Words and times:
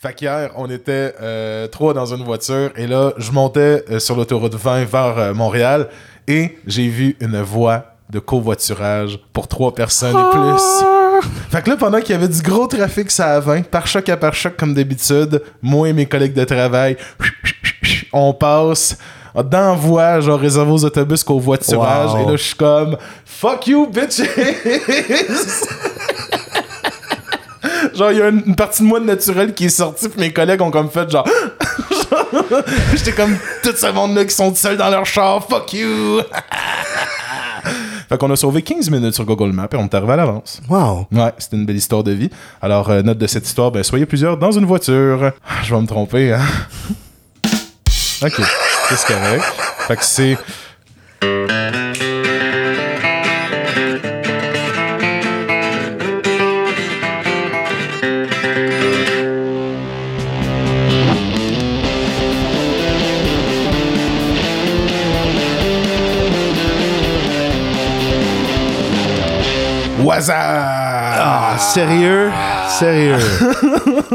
Fait 0.00 0.14
qu'hier, 0.14 0.52
on 0.54 0.70
était 0.70 1.12
euh, 1.20 1.66
trois 1.66 1.92
dans 1.92 2.14
une 2.14 2.22
voiture 2.22 2.70
et 2.76 2.86
là, 2.86 3.12
je 3.16 3.32
montais 3.32 3.84
euh, 3.90 3.98
sur 3.98 4.14
l'autoroute 4.14 4.54
20 4.54 4.84
vers 4.84 5.18
euh, 5.18 5.34
Montréal 5.34 5.88
et 6.28 6.56
j'ai 6.68 6.86
vu 6.86 7.16
une 7.18 7.40
voie 7.42 7.84
de 8.08 8.20
covoiturage 8.20 9.18
pour 9.32 9.48
trois 9.48 9.74
personnes 9.74 10.16
et 10.16 10.30
plus. 10.30 10.84
Fait 11.50 11.62
que 11.62 11.70
là, 11.70 11.76
pendant 11.76 11.98
qu'il 11.98 12.10
y 12.10 12.14
avait 12.14 12.28
du 12.28 12.40
gros 12.42 12.68
trafic, 12.68 13.10
ça 13.10 13.34
à 13.34 13.40
20, 13.40 13.62
par 13.68 13.88
choc 13.88 14.08
à 14.08 14.16
par 14.16 14.34
choc 14.34 14.54
comme 14.56 14.72
d'habitude, 14.72 15.42
moi 15.60 15.88
et 15.88 15.92
mes 15.92 16.06
collègues 16.06 16.34
de 16.34 16.44
travail, 16.44 16.96
on 18.12 18.32
passe 18.32 18.96
dans 19.50 19.74
voie, 19.74 20.20
genre 20.20 20.38
réservé 20.38 20.70
aux 20.70 20.84
autobus 20.84 21.24
qu'au 21.24 21.40
voiturage. 21.40 22.12
Wow. 22.12 22.20
Et 22.20 22.24
là, 22.24 22.36
je 22.36 22.44
suis 22.44 22.54
comme 22.54 22.96
Fuck 23.24 23.66
you, 23.66 23.88
bitches! 23.88 24.22
genre, 27.98 28.12
il 28.12 28.18
y 28.18 28.22
a 28.22 28.28
une, 28.28 28.42
une 28.46 28.56
partie 28.56 28.82
de 28.82 28.86
moi 28.86 29.00
de 29.00 29.04
naturel 29.04 29.54
qui 29.54 29.66
est 29.66 29.70
sortie, 29.70 30.08
puis 30.08 30.20
mes 30.20 30.32
collègues 30.32 30.62
ont 30.62 30.70
comme 30.70 30.90
fait 30.90 31.10
genre. 31.10 31.28
J'étais 32.94 33.12
comme 33.12 33.36
tout 33.62 33.74
ce 33.76 33.92
monde-là 33.92 34.24
qui 34.24 34.34
sont 34.34 34.54
seuls 34.54 34.76
dans 34.76 34.88
leur 34.90 35.04
char, 35.04 35.46
fuck 35.46 35.72
you! 35.72 36.20
fait 38.08 38.18
qu'on 38.18 38.30
a 38.30 38.36
sauvé 38.36 38.62
15 38.62 38.90
minutes 38.90 39.14
sur 39.14 39.24
Google 39.24 39.52
Maps 39.52 39.68
et 39.72 39.76
on 39.76 39.84
est 39.84 39.94
arrivé 39.94 40.12
à 40.12 40.16
l'avance. 40.16 40.60
Wow. 40.68 41.06
Ouais, 41.12 41.32
c'était 41.38 41.56
une 41.56 41.66
belle 41.66 41.76
histoire 41.76 42.02
de 42.02 42.12
vie. 42.12 42.30
Alors, 42.62 42.88
euh, 42.90 43.02
note 43.02 43.18
de 43.18 43.26
cette 43.26 43.46
histoire, 43.46 43.70
ben, 43.70 43.82
soyez 43.82 44.06
plusieurs 44.06 44.38
dans 44.38 44.52
une 44.52 44.64
voiture. 44.64 45.32
Je 45.64 45.74
vais 45.74 45.80
me 45.80 45.86
tromper, 45.86 46.32
hein? 46.32 46.40
ok, 48.22 48.40
c'est 48.90 49.06
correct. 49.06 49.44
Fait 49.86 49.96
que 49.96 50.04
c'est. 50.04 50.38
Ah, 70.30 71.56
sérieux? 71.58 72.30
Sérieux? 72.68 73.18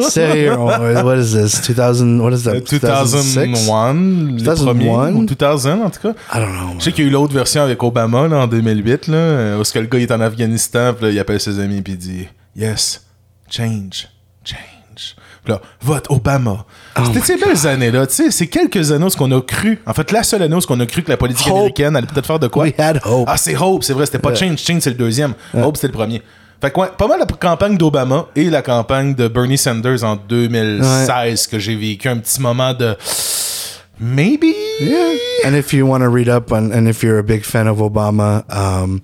Sérieux? 0.09 0.56
Oh, 0.58 0.66
what 1.04 1.18
is 1.18 1.34
this? 1.34 1.62
2000, 1.62 2.22
what 2.22 2.34
is 2.34 2.44
that? 2.44 2.62
2006? 2.62 3.36
2001, 3.36 3.94
le 3.94 4.42
2001? 4.42 4.56
premier, 4.66 5.12
ou 5.14 5.26
2000 5.26 5.84
en 5.84 5.90
tout 5.90 6.00
cas. 6.02 6.14
I 6.34 6.40
don't 6.40 6.52
know. 6.58 6.76
Je 6.80 6.84
sais 6.86 6.92
qu'il 6.92 7.06
y 7.06 7.08
a 7.08 7.09
eu 7.09 7.14
l'autre 7.14 7.34
version 7.34 7.62
avec 7.62 7.81
Obama 7.84 8.28
là, 8.28 8.38
en 8.38 8.48
2008, 8.48 9.08
là, 9.08 9.58
où 9.59 9.64
ce 9.64 9.74
que 9.74 9.80
le 9.80 9.86
gars 9.88 10.00
il 10.00 10.04
est 10.04 10.12
en 10.12 10.22
Afghanistan, 10.22 10.94
puis 10.94 11.06
là, 11.06 11.12
il 11.12 11.20
appelle 11.20 11.40
ses 11.40 11.59
amis 11.59 11.81
puis 11.81 11.94
il 11.94 12.00
dit 12.00 12.28
Yes, 12.56 13.06
change, 13.50 14.08
là, 15.48 15.62
vote 15.82 16.06
Obama. 16.10 16.66
C'était 17.06 17.20
ces 17.22 17.38
belles 17.38 17.68
années-là, 17.68 18.08
tu 18.08 18.14
sais, 18.16 18.32
c'est 18.32 18.48
quelques 18.48 18.92
années 18.92 19.08
qu'on 19.18 19.32
a 19.32 19.42
cru, 19.42 19.80
en 19.86 19.94
fait, 19.94 20.12
la 20.12 20.24
seule 20.24 20.42
année 20.44 20.58
qu'on 20.68 20.80
a 20.80 20.86
cru 20.86 21.04
que 21.04 21.10
la 21.10 21.18
politique 21.18 21.48
Hope. 21.48 21.54
américaine 21.58 21.96
allait 21.96 22.08
peut-être 22.08 22.26
faire 22.28 22.40
de 22.40 22.48
quoi. 22.48 22.64
We 22.66 22.74
had 22.78 23.02
hope. 23.06 23.28
Ah, 23.30 23.38
c'est 23.38 23.56
Hope, 23.56 23.84
c'est 23.84 23.94
vrai, 23.94 24.06
c'était 24.06 24.20
pas 24.20 24.30
Yeah. 24.34 24.50
Change, 24.50 24.60
Change 24.60 24.80
c'est 24.82 24.90
le 24.90 24.96
deuxième. 24.96 25.34
Hope 25.54 25.76
c'était 25.78 25.88
le 25.88 25.94
premier. 25.94 26.22
Fait 26.62 26.72
que 26.72 26.80
ouais, 26.80 26.88
pas 26.98 27.08
mal 27.08 27.20
la 27.20 27.26
campagne 27.26 27.78
d'Obama 27.78 28.28
et 28.38 28.50
la 28.50 28.62
campagne 28.62 29.14
de 29.16 29.28
Bernie 29.28 29.58
Sanders 29.58 30.04
en 30.06 30.16
2016 30.16 31.48
que 31.48 31.60
j'ai 31.60 31.76
vécu 31.76 32.08
un 32.08 32.18
petit 32.18 32.40
moment 32.42 32.74
de 32.74 32.96
maybe. 34.04 34.54
Yeah. 34.80 35.18
And 35.46 35.56
if 35.56 35.73
you 35.73 35.86
want 35.86 36.02
to 36.02 36.09
read 36.09 36.30
up 36.30 36.52
on, 36.52 36.72
and 36.72 36.88
if 36.88 37.04
you're 37.04 37.20
a 37.20 37.23
big 37.23 37.46
fan 37.46 37.68
of 37.68 37.78
Obama, 37.78 38.50
um, 38.54 39.02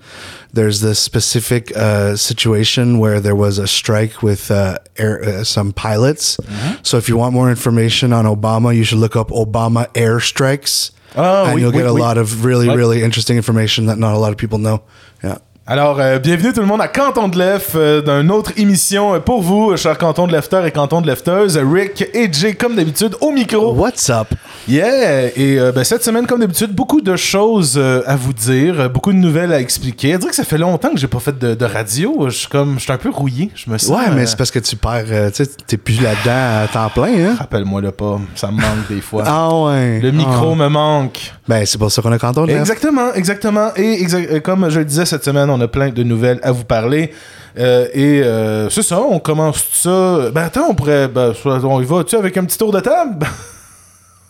there's 0.51 0.81
this 0.81 0.99
specific 0.99 1.75
uh, 1.75 2.15
situation 2.15 2.99
where 2.99 3.19
there 3.19 3.35
was 3.35 3.57
a 3.57 3.67
strike 3.67 4.21
with 4.21 4.51
uh, 4.51 4.79
air, 4.97 5.23
uh, 5.23 5.43
some 5.43 5.71
pilots. 5.73 6.37
So 6.83 6.97
if 6.97 7.07
you 7.07 7.17
want 7.17 7.33
more 7.33 7.49
information 7.49 8.13
on 8.13 8.25
Obama, 8.25 8.75
you 8.75 8.83
should 8.83 8.99
look 8.99 9.15
up 9.15 9.29
Obama 9.29 9.87
airstrikes. 9.93 10.91
Ah, 11.15 11.45
and 11.45 11.55
oui, 11.55 11.61
you'll 11.61 11.71
oui, 11.71 11.77
get 11.77 11.87
a 11.87 11.93
oui. 11.93 12.01
lot 12.01 12.17
of 12.17 12.45
really, 12.45 12.69
really 12.69 13.01
interesting 13.01 13.37
information 13.37 13.87
that 13.87 13.97
not 13.97 14.13
a 14.13 14.17
lot 14.17 14.31
of 14.31 14.37
people 14.37 14.59
know. 14.59 14.83
Yeah. 15.23 15.39
Alors, 15.71 15.99
euh, 15.99 16.17
bienvenue 16.17 16.51
tout 16.51 16.61
le 16.61 16.65
monde 16.65 16.81
à 16.81 16.87
Canton 16.87 17.27
de 17.27 17.37
Lef, 17.37 17.73
euh, 17.75 18.01
d'une 18.01 18.31
autre 18.31 18.53
émission 18.57 19.13
euh, 19.13 19.19
pour 19.19 19.43
vous, 19.43 19.77
chers 19.77 19.99
Canton 19.99 20.25
de 20.25 20.31
Lefteurs 20.31 20.65
et 20.65 20.71
Canton 20.71 20.99
de 20.99 21.05
Lefteuses. 21.05 21.59
Rick 21.59 22.05
et 22.11 22.27
Jay, 22.33 22.55
comme 22.55 22.75
d'habitude, 22.75 23.15
au 23.21 23.29
micro. 23.29 23.75
What's 23.75 24.09
up? 24.09 24.29
Yeah! 24.67 25.27
Et 25.37 25.59
euh, 25.59 25.71
ben, 25.71 25.83
cette 25.83 26.03
semaine, 26.03 26.25
comme 26.25 26.39
d'habitude, 26.39 26.73
beaucoup 26.73 27.01
de 27.01 27.15
choses 27.15 27.77
à 27.77 28.15
vous 28.15 28.33
dire, 28.33 28.89
beaucoup 28.89 29.13
de 29.13 29.19
nouvelles 29.19 29.53
à 29.53 29.59
expliquer. 29.59 30.13
Je 30.13 30.17
dirais 30.17 30.29
que 30.31 30.35
ça 30.35 30.43
fait 30.43 30.57
longtemps 30.57 30.89
que 30.89 30.97
j'ai 30.97 31.05
pas 31.07 31.19
fait 31.19 31.37
de, 31.37 31.53
de 31.53 31.65
radio. 31.65 32.25
Je 32.29 32.35
suis 32.35 32.47
comme, 32.47 32.79
je 32.79 32.85
suis 32.85 32.91
un 32.91 32.97
peu 32.97 33.11
rouillé. 33.11 33.51
Je 33.53 33.69
me 33.69 33.77
sens. 33.77 33.95
Ouais, 33.95 34.09
mais 34.15 34.25
c'est 34.25 34.37
parce 34.37 34.49
que 34.49 34.57
tu 34.57 34.75
perds, 34.75 35.05
tu 35.33 35.43
sais, 35.45 35.51
t'es 35.67 35.77
plus 35.77 36.01
là-dedans 36.01 36.63
à 36.63 36.67
temps 36.67 36.89
plein, 36.89 37.29
hein? 37.29 37.35
Rappelle-moi 37.37 37.81
le 37.81 37.91
pas, 37.91 38.19
ça 38.33 38.47
me 38.47 38.53
manque 38.59 38.87
des 38.89 39.01
fois. 39.01 39.23
Ah 39.27 39.53
ouais. 39.55 39.99
Le 39.99 40.09
micro 40.09 40.53
Ah. 40.53 40.55
me 40.55 40.67
manque. 40.67 41.31
Ben, 41.49 41.65
c'est 41.65 41.79
pour 41.79 41.91
ça 41.91 42.03
qu'on 42.03 42.11
a 42.11 42.19
canton 42.19 42.45
Lef. 42.45 42.59
Exactement, 42.59 43.11
exactement. 43.15 43.71
Et 43.75 44.03
exa- 44.05 44.33
euh, 44.35 44.39
comme 44.39 44.69
je 44.69 44.77
le 44.77 44.85
disais 44.85 45.05
cette 45.05 45.25
semaine, 45.25 45.49
on 45.49 45.59
a 45.59 45.67
plein 45.67 45.89
de 45.89 46.03
nouvelles 46.03 46.39
à 46.43 46.51
vous 46.51 46.63
parler. 46.63 47.11
Euh, 47.57 47.87
et 47.91 48.21
euh, 48.21 48.69
c'est 48.69 48.83
ça, 48.83 49.01
on 49.01 49.17
commence 49.17 49.57
tout 49.63 49.75
ça. 49.89 50.29
Ben 50.29 50.43
attends, 50.43 50.67
on 50.69 50.75
pourrait. 50.75 51.07
Ben, 51.07 51.33
on 51.45 51.81
y 51.81 51.85
va, 51.85 52.03
tu 52.03 52.15
avec 52.15 52.37
un 52.37 52.43
petit 52.45 52.57
tour 52.57 52.71
de 52.71 52.79
table? 52.79 53.25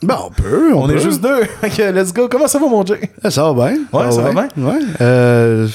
Ben, 0.02 0.16
on 0.28 0.30
peut. 0.32 0.72
On, 0.74 0.84
On, 0.84 0.90
est 0.90 0.98
juste 0.98 1.20
deux. 1.20 1.42
Ok, 1.62 1.78
let's 1.94 2.14
go. 2.14 2.30
Comment 2.30 2.48
ça 2.48 2.58
va, 2.58 2.68
mon 2.68 2.86
Jay? 2.86 3.02
Ça 3.30 3.52
va 3.52 3.54
bien. 3.54 3.80
Ouais, 3.92 4.10
ça 4.14 4.22
va 4.22 4.32
bien. 4.32 4.48
Ouais. 4.56 4.80
Euh, 5.02 5.68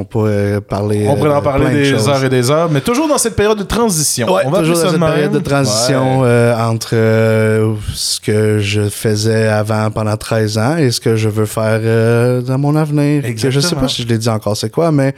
on 0.00 0.04
pourrait 0.04 0.60
parler. 0.60 1.06
On 1.08 1.16
pourrait 1.16 1.30
euh, 1.30 1.36
en 1.36 1.42
parler 1.42 1.66
de 1.66 1.70
des 1.92 2.08
heures 2.08 2.24
et 2.24 2.28
des 2.28 2.50
heures, 2.50 2.70
mais 2.70 2.80
toujours 2.80 3.08
dans 3.08 3.18
cette 3.18 3.36
période 3.36 3.58
de 3.58 3.62
transition. 3.64 4.32
Ouais, 4.32 4.42
on 4.46 4.50
va 4.50 4.58
toujours 4.60 4.76
dans 4.76 4.90
cette 4.90 4.98
même. 5.00 5.10
période 5.12 5.32
de 5.32 5.38
transition 5.38 6.20
Ouais. 6.20 6.26
euh, 6.28 6.56
entre 6.58 6.90
euh, 6.94 7.74
ce 7.94 8.20
que 8.20 8.58
je 8.58 8.88
faisais 8.88 9.46
avant 9.48 9.90
pendant 9.90 10.16
13 10.16 10.58
ans 10.58 10.76
et 10.76 10.90
ce 10.90 11.00
que 11.00 11.16
je 11.16 11.28
veux 11.28 11.46
faire 11.46 12.42
dans 12.42 12.58
mon 12.58 12.74
avenir. 12.76 13.24
Exactement. 13.24 13.50
Je 13.60 13.60
sais 13.60 13.76
pas 13.76 13.88
si 13.88 14.02
je 14.02 14.08
l'ai 14.08 14.18
dit 14.18 14.28
encore 14.28 14.56
c'est 14.56 14.70
quoi, 14.70 14.90
mais 14.92 15.14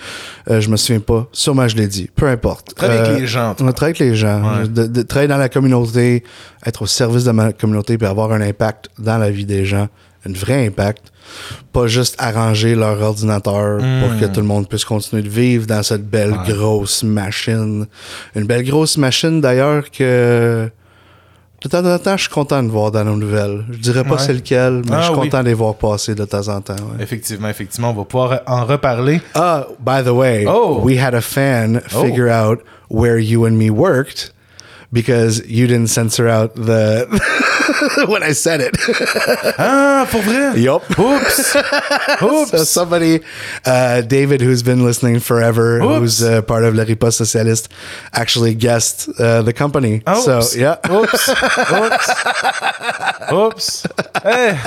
je 0.48 0.68
me 0.68 0.76
souviens 0.76 1.00
pas. 1.00 1.26
Sûrement 1.32 1.68
je 1.68 1.76
l'ai 1.76 1.86
dit. 1.86 2.10
Peu 2.14 2.26
importe. 2.26 2.74
Travailler 2.74 3.00
avec 3.00 3.20
les 3.20 3.26
gens, 3.26 3.54
toi. 3.54 3.66
On 3.68 3.72
travaille 3.72 3.90
avec 3.90 4.00
les 4.00 4.16
gens. 4.16 4.40
Ouais. 4.42 4.68
De, 4.68 4.86
de 4.86 5.02
travailler 5.02 5.28
dans 5.28 5.36
la 5.38 5.48
communauté, 5.48 6.24
être 6.66 6.82
au 6.82 6.86
service 6.86 7.24
de 7.24 7.30
ma 7.32 7.52
communauté 7.52 7.96
puis 7.98 8.06
avoir 8.06 8.32
un 8.32 8.40
impact 8.40 8.88
dans 8.98 9.18
la 9.18 9.30
vie 9.30 9.44
des 9.46 9.64
gens. 9.64 9.88
Un 10.28 10.32
vrai 10.32 10.66
impact. 10.66 11.11
Pas 11.72 11.86
juste 11.86 12.16
arranger 12.18 12.74
leur 12.74 13.00
ordinateur 13.00 13.78
pour 13.78 14.18
que 14.20 14.26
tout 14.26 14.40
le 14.40 14.46
monde 14.46 14.68
puisse 14.68 14.84
continuer 14.84 15.22
de 15.22 15.28
vivre 15.28 15.66
dans 15.66 15.82
cette 15.82 16.08
belle 16.08 16.30
Hmm. 16.32 16.38
Ouais. 16.48 16.52
grosse 16.54 17.02
machine. 17.02 17.86
Une 18.36 18.44
belle 18.44 18.64
grosse 18.64 18.96
machine 18.98 19.40
d'ailleurs 19.40 19.90
que 19.90 20.70
de 21.62 21.68
temps 21.68 21.84
en 21.84 21.98
temps 21.98 22.16
je 22.16 22.22
suis 22.22 22.30
content 22.32 22.62
de 22.62 22.68
voir 22.68 22.90
dans 22.90 23.04
nos 23.04 23.16
nouvelles. 23.16 23.64
Je 23.70 23.78
dirais 23.78 24.02
pas 24.04 24.16
Ouais. 24.16 24.18
c'est 24.18 24.32
lequel, 24.34 24.82
mais 24.84 24.92
Ah 24.96 25.00
je 25.02 25.06
suis 25.06 25.14
oui. 25.14 25.20
content 25.28 25.40
de 25.42 25.48
les 25.48 25.54
voir 25.54 25.74
passer 25.76 26.14
de 26.14 26.24
temps 26.24 26.48
en 26.48 26.60
temps. 26.60 26.74
ouais. 26.74 27.02
Effectivement, 27.02 27.48
effectivement, 27.48 27.90
on 27.90 27.94
va 27.94 28.04
pouvoir 28.04 28.40
en 28.46 28.64
reparler. 28.64 29.20
Ah, 29.34 29.66
by 29.78 30.02
the 30.04 30.08
way, 30.10 30.44
Oh. 30.48 30.80
we 30.82 30.98
had 31.00 31.14
a 31.14 31.20
fan 31.20 31.80
Oh. 31.94 32.02
figure 32.02 32.28
out 32.28 32.58
where 32.90 33.18
you 33.18 33.46
and 33.46 33.52
me 33.52 33.70
worked 33.70 34.34
because 34.92 35.44
you 35.46 35.66
didn't 35.66 35.88
censor 35.88 36.28
out 36.28 36.54
the 36.54 37.06
when 38.08 38.22
I 38.22 38.32
said 38.32 38.60
it. 38.60 38.76
Ah, 39.58 40.06
pour 40.10 40.20
vrai? 40.22 40.58
yup. 40.60 40.82
Oups! 40.98 41.54
Oups! 42.20 42.50
So 42.50 42.64
somebody, 42.64 43.20
uh, 43.64 44.02
David, 44.02 44.40
who's 44.40 44.62
been 44.62 44.84
listening 44.84 45.20
forever, 45.20 45.80
Oops. 45.80 45.98
who's 45.98 46.22
uh, 46.22 46.42
part 46.42 46.64
of 46.64 46.74
La 46.74 46.84
Riposte 46.84 47.20
Socialiste, 47.22 47.68
actually 48.12 48.54
guessed 48.54 49.08
uh, 49.18 49.42
the 49.42 49.52
company. 49.52 50.02
Ah, 50.06 50.20
so 50.20 50.38
oops. 50.38 50.56
yeah, 50.56 50.76
Oops. 50.90 51.28
Oups! 51.72 52.08
Oups! 53.30 53.86
Hey! 54.22 54.58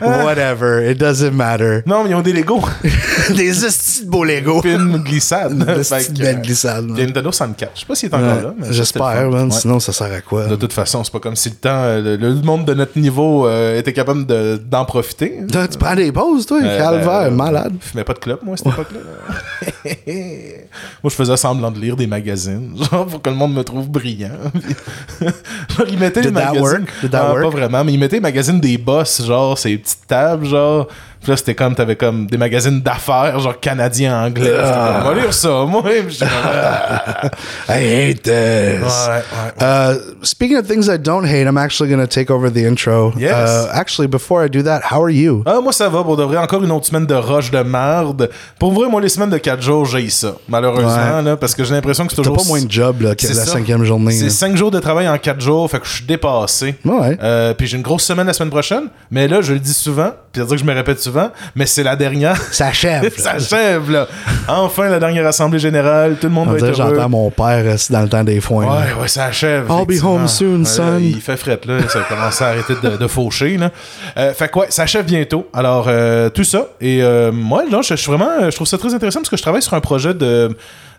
Whatever. 0.00 0.90
It 0.90 0.98
doesn't 0.98 1.32
matter. 1.32 1.82
Non, 1.86 2.04
mais 2.04 2.10
ils 2.10 2.14
ont 2.14 2.22
des 2.22 2.32
Legos. 2.32 2.62
Des 3.36 3.64
estis 3.64 4.04
de 4.06 4.10
beaux 4.10 4.24
Legos. 4.24 4.60
Puis 4.62 4.72
une 4.74 4.98
glissade. 4.98 5.58
Des 5.58 5.84
Fait 5.84 5.96
estis 5.98 6.12
de 6.12 6.18
que, 6.18 6.22
belles 6.22 6.40
glissades. 6.42 6.86
Il 6.90 6.96
y 6.96 7.00
a 7.00 7.02
une 7.02 7.08
Nintendo 7.08 7.30
64. 7.32 7.70
Je 7.74 7.80
sais 7.80 7.86
pas 7.86 7.94
s'il 7.94 8.08
est 8.08 8.14
encore 8.14 8.26
Ouais, 8.28 8.42
là. 8.42 8.54
J'espère, 8.70 9.30
man. 9.30 9.44
Ouais. 9.46 9.50
Sinon, 9.58 9.80
ça 9.80 9.92
sert 9.92 10.12
à 10.12 10.20
quoi? 10.20 10.46
De 10.46 10.56
toute 10.56 10.72
façon, 10.72 11.04
c'est 11.04 11.12
pas 11.12 11.20
comme 11.20 11.36
si 11.36 11.50
le 11.50 11.56
temps, 11.56 11.68
euh, 11.82 12.00
le, 12.00 12.16
le 12.16 12.34
monde 12.42 12.64
de 12.64 12.74
notre 12.74 12.98
niveau 12.98 13.46
euh, 13.46 13.78
était 13.78 13.92
capable 13.92 14.24
de- 14.26 14.60
d'en 14.64 14.84
profiter. 14.84 15.40
Tu 15.50 15.78
prends 15.78 15.94
des 15.94 16.12
pauses, 16.12 16.46
toi, 16.46 16.60
Euh, 16.62 16.78
calvaire, 16.78 17.10
euh, 17.26 17.30
malade. 17.30 17.74
Je 17.82 17.88
fumais 17.90 18.04
pas 18.04 18.14
de 18.14 18.18
club, 18.20 18.38
moi, 18.42 18.54
à 18.54 18.56
cette 18.56 18.66
époque-là. 18.68 19.00
moi, 21.02 21.10
je 21.10 21.14
faisais 21.14 21.36
semblant 21.36 21.70
de 21.70 21.78
lire 21.78 21.96
des 21.96 22.06
magazines, 22.06 22.74
genre 22.90 23.06
pour 23.06 23.20
que 23.22 23.28
le 23.30 23.36
monde 23.36 23.54
me 23.54 23.62
trouve 23.64 23.88
brillant. 23.88 24.30
genre, 25.20 25.86
ils 25.88 25.98
mettaient 25.98 26.30
magazines. 26.30 26.86
that 27.10 27.18
Ah? 27.30 27.34
Pas 27.42 27.48
vraiment, 27.50 27.84
mais 27.84 27.92
ils 27.92 27.98
mettaient 27.98 28.16
les 28.16 28.20
magazines 28.22 28.60
des 28.60 28.78
boss, 28.78 29.22
genre, 29.26 29.57
ces 29.58 29.76
petites 29.78 30.06
tables, 30.06 30.46
genre. 30.46 30.88
Puis 31.20 31.30
là, 31.32 31.36
c'était 31.36 31.54
comme, 31.54 31.74
t'avais 31.74 31.96
comme 31.96 32.26
des 32.26 32.38
magazines 32.38 32.80
d'affaires, 32.80 33.38
genre 33.40 33.58
canadiens, 33.58 34.24
anglais. 34.24 34.50
Comme, 34.50 35.02
On 35.06 35.08
va 35.08 35.14
lire 35.14 35.32
ça, 35.34 35.64
moi. 35.66 35.82
Puis 35.82 36.18
ah. 36.22 37.22
I 37.68 38.10
hate 38.10 38.22
this. 38.22 38.32
Ouais, 38.82 39.14
ouais, 39.16 39.22
Uh, 39.60 39.94
speaking 40.22 40.56
of 40.56 40.66
things 40.66 40.88
I 40.88 40.96
don't 40.98 41.24
hate, 41.26 41.46
I'm 41.46 41.58
actually 41.58 41.88
going 41.90 42.00
to 42.00 42.06
take 42.06 42.30
over 42.30 42.50
the 42.50 42.64
intro. 42.66 43.12
Yes. 43.18 43.32
Uh, 43.32 43.70
actually, 43.72 44.06
before 44.08 44.44
I 44.44 44.48
do 44.48 44.62
that, 44.62 44.82
how 44.90 45.02
are 45.02 45.10
you? 45.10 45.42
Ah, 45.46 45.60
moi, 45.60 45.72
ça 45.72 45.88
va. 45.88 46.02
Pour 46.04 46.16
de 46.16 46.22
vrai, 46.22 46.36
encore 46.38 46.62
une 46.62 46.70
autre 46.70 46.86
semaine 46.86 47.06
de 47.06 47.14
roche 47.14 47.50
de 47.50 47.60
marde. 47.62 48.30
Pour 48.58 48.72
vrai, 48.72 48.88
moi, 48.88 49.00
les 49.00 49.08
semaines 49.08 49.30
de 49.30 49.38
4 49.38 49.60
jours, 49.62 49.84
j'ai 49.86 50.08
ça. 50.10 50.34
Malheureusement, 50.48 51.20
là, 51.22 51.36
parce 51.36 51.54
que 51.54 51.64
j'ai 51.64 51.74
l'impression 51.74 52.04
que 52.06 52.10
c'est 52.12 52.16
T'as 52.16 52.22
toujours. 52.28 52.36
pas 52.44 52.48
moins 52.48 52.62
de 52.62 52.70
job 52.70 53.02
là, 53.02 53.14
que 53.14 53.26
la 53.26 53.34
ça. 53.34 53.44
cinquième 53.46 53.84
journée. 53.84 54.12
C'est 54.12 54.24
là. 54.24 54.30
5 54.30 54.56
jours 54.56 54.70
de 54.70 54.78
travail 54.78 55.08
en 55.08 55.18
4 55.18 55.40
jours, 55.40 55.70
fait 55.70 55.80
que 55.80 55.86
je 55.86 55.92
suis 55.96 56.04
dépassé. 56.06 56.76
Ouais. 56.84 57.18
Euh, 57.22 57.54
puis 57.54 57.66
j'ai 57.66 57.76
une 57.76 57.82
grosse 57.82 58.04
semaine 58.04 58.26
la 58.26 58.32
semaine 58.32 58.50
prochaine. 58.50 58.84
Mais 59.10 59.26
là, 59.28 59.40
je 59.40 59.52
le 59.52 59.58
dis 59.58 59.74
souvent, 59.74 60.10
puis 60.32 60.40
dire 60.42 60.50
que 60.50 60.56
je 60.56 60.64
me 60.64 60.72
répète 60.74 61.00
souvent, 61.00 61.07
mais 61.54 61.66
c'est 61.66 61.82
la 61.82 61.96
dernière. 61.96 62.36
Ça 62.52 62.68
achève. 62.68 63.12
ça 63.16 63.32
achève, 63.32 63.90
là. 63.90 64.06
Enfin, 64.48 64.88
la 64.88 64.98
dernière 64.98 65.26
assemblée 65.26 65.58
générale, 65.58 66.16
tout 66.20 66.26
le 66.28 66.32
monde 66.32 66.48
On 66.48 66.52
va 66.52 66.58
être 66.58 66.64
heureux. 66.64 66.94
j'entends 66.94 67.08
mon 67.08 67.30
père 67.30 67.76
dans 67.90 68.00
le 68.02 68.08
temps 68.08 68.24
des 68.24 68.40
foins. 68.40 68.64
là. 68.66 68.72
Ouais, 68.72 69.02
ouais, 69.02 69.08
ça 69.08 69.26
achève. 69.26 69.66
I'll 69.70 69.86
be 69.86 70.02
home 70.02 70.26
soon, 70.28 70.64
son. 70.64 70.98
il 70.98 71.20
fait 71.20 71.36
fret, 71.36 71.60
là. 71.66 71.78
Ça 71.88 72.00
commence 72.08 72.40
à 72.42 72.48
arrêter 72.48 72.74
de, 72.82 72.96
de 72.96 73.06
faucher, 73.06 73.56
là. 73.56 73.70
Euh, 74.16 74.32
fait 74.34 74.48
que, 74.48 74.58
ouais, 74.60 74.66
ça 74.70 74.82
achève 74.82 75.04
bientôt. 75.04 75.48
Alors, 75.52 75.86
euh, 75.88 76.30
tout 76.30 76.44
ça. 76.44 76.66
Et 76.80 77.02
euh, 77.02 77.30
moi, 77.32 77.64
là, 77.70 77.80
je, 77.82 77.88
je 77.88 77.94
suis 78.00 78.10
vraiment. 78.10 78.50
Je 78.50 78.54
trouve 78.54 78.66
ça 78.66 78.78
très 78.78 78.94
intéressant 78.94 79.20
parce 79.20 79.30
que 79.30 79.36
je 79.36 79.42
travaille 79.42 79.62
sur 79.62 79.74
un 79.74 79.80
projet 79.80 80.14
de. 80.14 80.48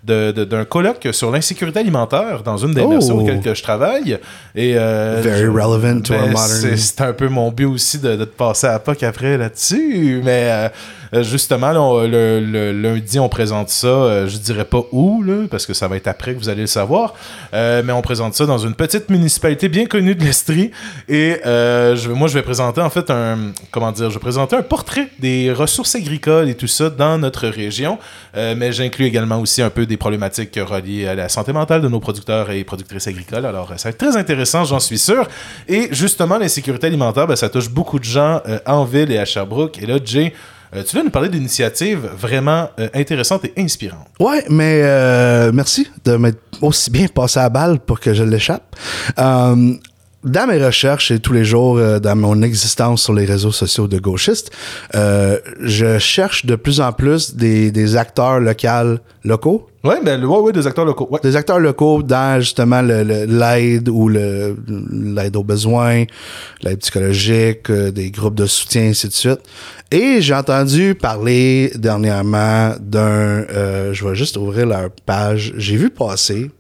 De- 0.04 0.32
de- 0.32 0.44
d'un 0.46 0.66
colloque 0.66 1.08
sur 1.12 1.30
l'insécurité 1.32 1.80
alimentaire 1.80 2.42
dans 2.44 2.58
une 2.58 2.74
des 2.74 2.82
Oh. 2.82 3.12
Auxquelles 3.12 3.42
que 3.42 3.54
je 3.54 3.64
travaille. 3.64 4.18
Et, 4.56 4.74
euh, 4.78 5.20
Very 5.24 5.42
je- 5.42 5.48
relevant 5.48 6.02
to 6.02 6.14
our 6.14 6.20
ben, 6.22 6.32
modern- 6.32 6.48
c'est- 6.78 7.02
un 7.02 7.14
peu 7.14 7.28
mon 7.28 7.52
but 7.52 7.66
aussi 7.66 8.00
de, 8.00 8.16
de 8.16 8.26
te 8.26 8.36
passer 8.36 8.68
à 8.68 8.80
POC 8.80 9.04
après 9.04 9.38
là-dessus. 9.38 10.22
Mais 10.24 10.48
euh, 10.52 10.70
justement, 11.14 11.72
là, 11.72 11.82
on- 11.82 12.08
le, 12.08 12.72
lundi, 12.72 13.20
on 13.20 13.30
présente 13.30 13.70
ça. 13.70 13.88
euh, 13.88 14.28
je 14.28 14.38
dirais 14.38 14.66
pas 14.66 14.82
où, 14.92 15.24
parce 15.50 15.66
que 15.66 15.74
ça 15.74 15.88
va 15.88 15.96
être 15.98 16.08
après 16.08 16.34
que 16.34 16.40
vous 16.40 16.50
allez 16.50 16.62
le 16.62 16.68
savoir. 16.68 17.14
Euh, 17.54 17.82
mais 17.86 17.94
on 17.94 18.02
présente 18.02 18.34
ça 18.36 18.46
dans 18.46 18.58
une 18.58 18.74
petite 18.76 19.10
municipalité 19.10 19.70
bien 19.70 19.86
connue 19.86 20.16
de 20.16 20.24
l'Estrie. 20.24 20.72
Et 21.08 21.38
euh, 21.46 21.96
moi, 22.16 22.28
je 22.28 22.34
vais 22.36 22.42
présenter 22.44 22.82
en 22.82 22.90
fait 22.90 23.10
un. 23.10 23.52
Comment 23.72 23.92
dire 23.92 24.10
Je 24.10 24.16
vais 24.16 24.20
présenter 24.20 24.56
un 24.56 24.62
portrait 24.62 25.08
des 25.20 25.52
ressources 25.52 25.96
agricoles 25.96 26.50
et 26.50 26.56
tout 26.56 26.68
ça 26.68 26.90
dans 26.90 27.18
notre 27.18 27.48
région. 27.48 27.98
Euh, 28.38 28.54
mais 28.58 28.72
j'inclus 28.72 29.06
également 29.06 29.40
aussi 29.40 29.62
un 29.62 29.70
peu 29.70 29.86
des 29.86 29.98
problématiques 29.98 30.60
reliées 30.64 31.08
à 31.08 31.16
la 31.16 31.30
santé 31.30 31.54
mentale 31.54 31.82
de 31.82 31.88
nos 31.88 32.00
producteurs 32.00 32.52
et 32.52 32.64
productrices 32.64 33.08
agricoles. 33.08 33.46
Alors, 33.46 33.72
euh, 33.72 33.78
ça 33.78 33.90
va 33.90 33.92
être 33.92 33.98
très 33.98 34.16
intéressant, 34.18 34.64
j'en 34.66 34.80
suis 34.80 34.98
sûr. 35.00 35.28
Et 35.68 35.90
justement, 35.92 36.38
l'insécurité 36.38 36.88
alimentaire, 36.88 37.28
ben, 37.28 37.36
ça 37.36 37.50
touche 37.50 37.70
beaucoup 37.70 38.00
de 38.00 38.04
gens 38.04 38.42
euh, 38.48 38.60
en 38.66 38.86
ville 38.86 39.12
et 39.12 39.18
à 39.18 39.26
Sherbrooke. 39.26 39.82
Et 39.82 39.86
là, 39.86 39.98
Jay, 40.04 40.34
euh, 40.76 40.84
tu 40.84 40.96
viens 40.96 41.04
nous 41.04 41.10
parler 41.10 41.30
d'initiatives 41.30 42.10
vraiment 42.18 42.70
euh, 42.80 42.90
intéressantes 42.94 43.46
et 43.46 43.54
inspirantes. 43.58 44.08
Ouais, 44.20 44.44
mais 44.50 44.82
euh, 44.84 45.52
merci 45.54 45.88
de 46.06 46.16
m'être 46.16 46.40
aussi 46.62 46.92
bien 46.92 47.08
passé 47.08 47.40
à 47.40 47.44
la 47.44 47.50
balle 47.50 47.80
pour 47.80 48.00
que 48.00 48.14
je 48.14 48.24
l'échappe. 48.24 48.76
Dans 50.26 50.48
mes 50.48 50.62
recherches 50.62 51.12
et 51.12 51.20
tous 51.20 51.32
les 51.32 51.46
jours 51.46 51.78
euh, 51.78 52.00
dans 52.00 52.16
mon 52.18 52.42
existence 52.42 53.04
sur 53.04 53.14
les 53.14 53.24
réseaux 53.24 53.54
sociaux 53.54 53.88
de 53.88 54.00
gauchistes, 54.00 54.52
euh, 54.96 55.38
je 55.62 55.98
cherche 55.98 56.46
de 56.46 56.56
plus 56.58 56.82
en 56.82 56.92
plus 56.92 57.36
des, 57.36 57.72
des 57.72 57.96
acteurs 57.96 58.40
locaux, 58.42 59.00
locaux, 59.24 59.66
Ouais, 59.82 59.96
ben, 60.04 60.22
ouais, 60.26 60.40
ouais, 60.40 60.52
des 60.52 60.68
acteurs 60.68 60.84
locaux. 60.84 61.08
Ouais. 61.10 61.22
des 61.24 61.38
acteurs 61.38 61.58
locaux 61.58 62.04
dans 62.04 62.42
justement 62.42 62.82
le- 62.82 63.04
le- 63.04 63.24
l'aide 63.28 63.88
ou 63.88 64.10
l'aide 64.10 65.38
aux 65.38 65.44
besoins, 65.44 66.04
l'aide 66.64 66.80
psychologique, 66.80 67.70
euh, 67.70 67.90
des 67.90 68.12
groupes 68.12 68.36
de 68.36 68.46
soutien, 68.46 68.90
ainsi 68.90 69.08
de 69.08 69.14
suite. 69.14 69.40
Et 69.90 70.20
j'ai 70.20 70.34
entendu 70.34 70.96
parler 70.96 71.72
dernièrement 71.76 72.74
d'un, 72.82 73.00
euh, 73.00 73.94
je 73.94 74.06
vais 74.06 74.16
juste 74.16 74.36
ouvrir 74.36 74.66
leur 74.66 74.90
page, 75.06 75.54
j'ai 75.56 75.78
vu 75.78 75.90
passer 75.90 76.52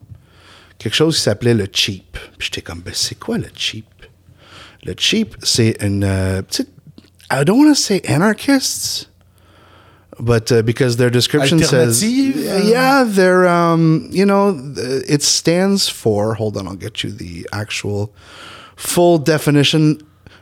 quelque 0.79 0.95
chose 0.95 1.17
qui 1.17 1.21
s'appelait 1.21 1.53
le 1.53 1.67
cheap. 1.71 2.17
Puis 2.37 2.49
j'étais 2.51 2.61
comme, 2.61 2.79
ben 2.79 2.93
c'est 2.95 3.19
quoi 3.19 3.37
le 3.37 3.49
cheap? 3.55 3.85
Le 4.83 4.93
cheap, 4.97 5.35
c'est 5.43 5.77
une 5.81 6.05
euh, 6.05 6.41
petite, 6.41 6.69
I 7.29 7.43
don't 7.43 7.59
want 7.59 7.69
to 7.69 7.75
say 7.75 8.01
anarchists, 8.07 9.09
but 10.19 10.51
uh, 10.51 10.61
because 10.63 10.95
their 10.95 11.11
description 11.11 11.59
says, 11.59 12.01
Alternative? 12.01 12.65
yeah, 12.65 13.03
they're, 13.03 13.45
um, 13.47 14.07
you 14.09 14.25
know, 14.25 14.57
it 15.07 15.21
stands 15.21 15.89
for, 15.89 16.33
hold 16.33 16.57
on, 16.57 16.67
I'll 16.67 16.75
get 16.75 17.03
you 17.03 17.11
the 17.11 17.45
actual 17.51 18.11
full 18.77 19.19
definition. 19.19 19.97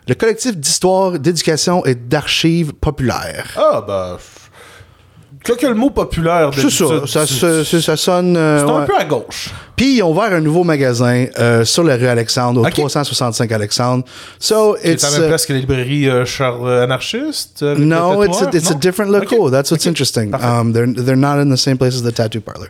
Le 0.07 0.15
collectif 0.15 0.55
d'histoire, 0.55 1.19
d'éducation 1.19 1.83
et 1.85 1.95
d'archives 1.95 2.73
populaires. 2.73 3.53
Ah, 3.57 3.83
ben. 3.85 4.17
Que, 5.47 5.53
que 5.53 5.67
le 5.67 5.73
mot 5.75 5.89
populaire. 5.89 6.51
C'est 6.53 6.69
ça, 6.69 7.25
ça, 7.81 7.95
sonne. 7.97 8.35
euh, 8.35 8.65
C'est 8.65 8.71
un 8.73 8.85
peu 8.85 8.95
à 8.97 9.05
gauche. 9.05 9.49
Puis 9.77 9.97
ils 9.97 10.03
ont 10.03 10.11
ouvert 10.11 10.33
un 10.33 10.41
nouveau 10.41 10.63
magasin 10.63 11.25
euh, 11.39 11.63
sur 11.63 11.83
la 11.83 11.95
rue 11.95 12.07
Alexandre, 12.07 12.61
au 12.61 12.65
Ok. 12.65 12.73
365 12.73 13.51
Alexandre. 13.51 14.03
So 14.39 14.75
C'est 14.81 14.93
it's 14.93 15.03
la 15.03 15.11
même 15.11 15.23
uh, 15.23 15.27
place 15.29 15.45
que 15.45 15.53
la 15.53 15.59
librairie 15.59 16.09
euh, 16.09 16.25
Charles 16.25 16.81
Anarchiste. 16.81 17.63
avec 17.63 17.79
no, 17.79 18.21
le 18.21 18.27
it's 18.27 18.41
a, 18.41 18.49
it's 18.53 18.69
a 18.69 18.73
non? 18.73 18.79
different 18.79 19.09
local. 19.11 19.39
Ok. 19.41 19.51
That's 19.51 19.71
what's 19.71 19.85
Ok. 19.85 19.89
interesting. 19.91 20.33
Um, 20.35 20.73
they're 20.73 20.87
they're 20.91 21.15
not 21.15 21.39
in 21.41 21.49
the 21.49 21.57
same 21.57 21.77
place 21.77 21.95
as 21.95 22.03
the 22.03 22.11
tattoo 22.11 22.41
parlor. 22.41 22.69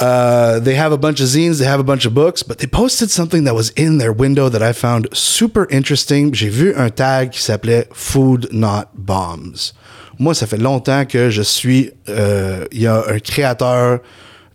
Uh, 0.00 0.58
they 0.58 0.74
have 0.74 0.92
a 0.92 0.98
bunch 0.98 1.20
of 1.20 1.28
zines, 1.28 1.58
they 1.60 1.64
have 1.66 1.78
a 1.78 1.84
bunch 1.84 2.04
of 2.04 2.12
books, 2.14 2.42
but 2.42 2.58
they 2.58 2.66
posted 2.66 3.10
something 3.12 3.44
that 3.44 3.54
was 3.54 3.70
in 3.76 3.98
their 3.98 4.12
window 4.12 4.48
that 4.48 4.60
I 4.60 4.72
found 4.72 5.08
super 5.12 5.68
interesting. 5.70 6.34
J'ai 6.34 6.48
vu 6.50 6.74
un 6.76 6.90
tag 6.90 7.30
qui 7.30 7.40
s'appelait 7.40 7.86
Food 7.92 8.48
Not 8.50 8.88
Bombs. 8.94 9.72
Moi, 10.18 10.34
ça 10.34 10.46
fait 10.46 10.58
longtemps 10.58 11.04
que 11.04 11.30
je 11.30 11.42
suis. 11.42 11.90
euh, 12.08 12.64
Il 12.72 12.82
y 12.82 12.86
a 12.86 13.02
un 13.08 13.18
créateur 13.18 14.00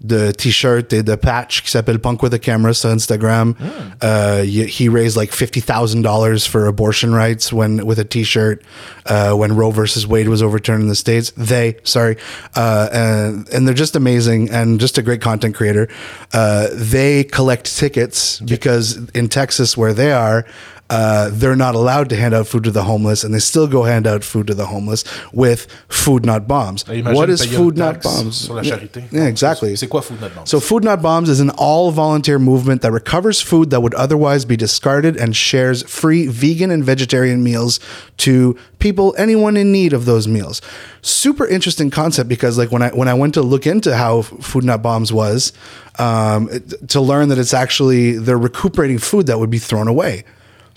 de 0.01 0.31
t-shirts 0.31 0.93
et 0.93 1.03
de 1.03 1.15
patch 1.15 1.61
qui 1.61 1.69
s'appelle 1.69 1.99
Punk 1.99 2.23
with 2.23 2.33
a 2.33 2.39
Camera 2.39 2.73
sur 2.73 2.89
Instagram. 2.89 3.53
Uh, 4.01 4.43
he, 4.43 4.87
raised 4.87 5.17
like 5.17 5.33
fifty 5.33 5.59
thousand 5.59 6.03
dollars 6.03 6.45
for 6.47 6.67
abortion 6.67 7.13
rights 7.13 7.51
when 7.51 7.85
with 7.85 7.99
a 7.99 8.05
t-shirt 8.05 8.63
uh, 9.07 9.33
when 9.33 9.53
Roe 9.57 9.71
versus 9.71 10.07
Wade 10.07 10.29
was 10.29 10.41
overturned 10.41 10.83
in 10.83 10.87
the 10.87 10.95
states. 10.95 11.33
They, 11.35 11.75
sorry, 11.83 12.15
uh, 12.55 12.87
and 12.93 13.49
and 13.49 13.67
they're 13.67 13.73
just 13.73 13.97
amazing 13.97 14.49
and 14.51 14.79
just 14.79 14.97
a 14.97 15.01
great 15.01 15.19
content 15.21 15.53
creator. 15.55 15.89
Uh, 16.31 16.67
they 16.71 17.25
collect 17.25 17.65
tickets 17.65 18.39
because 18.39 18.99
in 19.13 19.27
Texas 19.27 19.75
where 19.75 19.93
they 19.93 20.13
are. 20.13 20.45
Uh, 20.89 21.29
they're 21.31 21.55
not 21.55 21.75
allowed 21.75 22.09
to 22.09 22.15
hand 22.15 22.33
out 22.33 22.47
food 22.47 22.63
to 22.63 22.71
the 22.71 22.83
homeless, 22.83 23.23
and 23.23 23.33
they 23.33 23.39
still 23.39 23.67
go 23.67 23.83
hand 23.83 24.07
out 24.07 24.23
food 24.23 24.47
to 24.47 24.53
the 24.55 24.65
homeless 24.65 25.03
with 25.31 25.67
food 25.87 26.25
not 26.25 26.47
bombs. 26.47 26.83
What 26.87 27.29
is 27.29 27.45
food 27.45 27.77
not 27.77 28.01
bombs? 28.01 28.49
Yeah. 28.63 28.79
Yeah, 29.11 29.25
exactly. 29.25 29.75
C'est 29.75 29.87
quoi 29.87 30.01
Food 30.01 30.21
Not 30.21 30.33
Bombs? 30.35 30.49
So, 30.49 30.59
Food 30.59 30.83
Not 30.83 31.01
Bombs 31.01 31.29
is 31.29 31.39
an 31.39 31.51
all 31.51 31.91
volunteer 31.91 32.39
movement 32.39 32.81
that 32.81 32.91
recovers 32.91 33.41
food 33.41 33.69
that 33.69 33.81
would 33.81 33.93
otherwise 33.93 34.45
be 34.45 34.57
discarded 34.57 35.15
and 35.15 35.35
shares 35.35 35.83
free 35.83 36.27
vegan 36.27 36.71
and 36.71 36.83
vegetarian 36.83 37.43
meals 37.43 37.79
to 38.17 38.57
people, 38.79 39.13
anyone 39.17 39.57
in 39.57 39.71
need 39.71 39.93
of 39.93 40.05
those 40.05 40.27
meals. 40.27 40.61
Super 41.01 41.45
interesting 41.47 41.89
concept 41.91 42.29
because, 42.29 42.57
like, 42.57 42.71
when 42.71 42.81
I 42.81 42.89
when 42.89 43.07
I 43.07 43.13
went 43.13 43.33
to 43.35 43.41
look 43.41 43.67
into 43.67 43.95
how 43.95 44.23
Food 44.23 44.63
Not 44.63 44.81
Bombs 44.81 45.13
was, 45.13 45.53
um, 45.99 46.49
to 46.87 46.99
learn 47.01 47.29
that 47.29 47.37
it's 47.37 47.53
actually 47.53 48.13
they're 48.17 48.37
recuperating 48.37 48.97
food 48.97 49.27
that 49.27 49.39
would 49.39 49.49
be 49.49 49.59
thrown 49.59 49.87
away. 49.87 50.23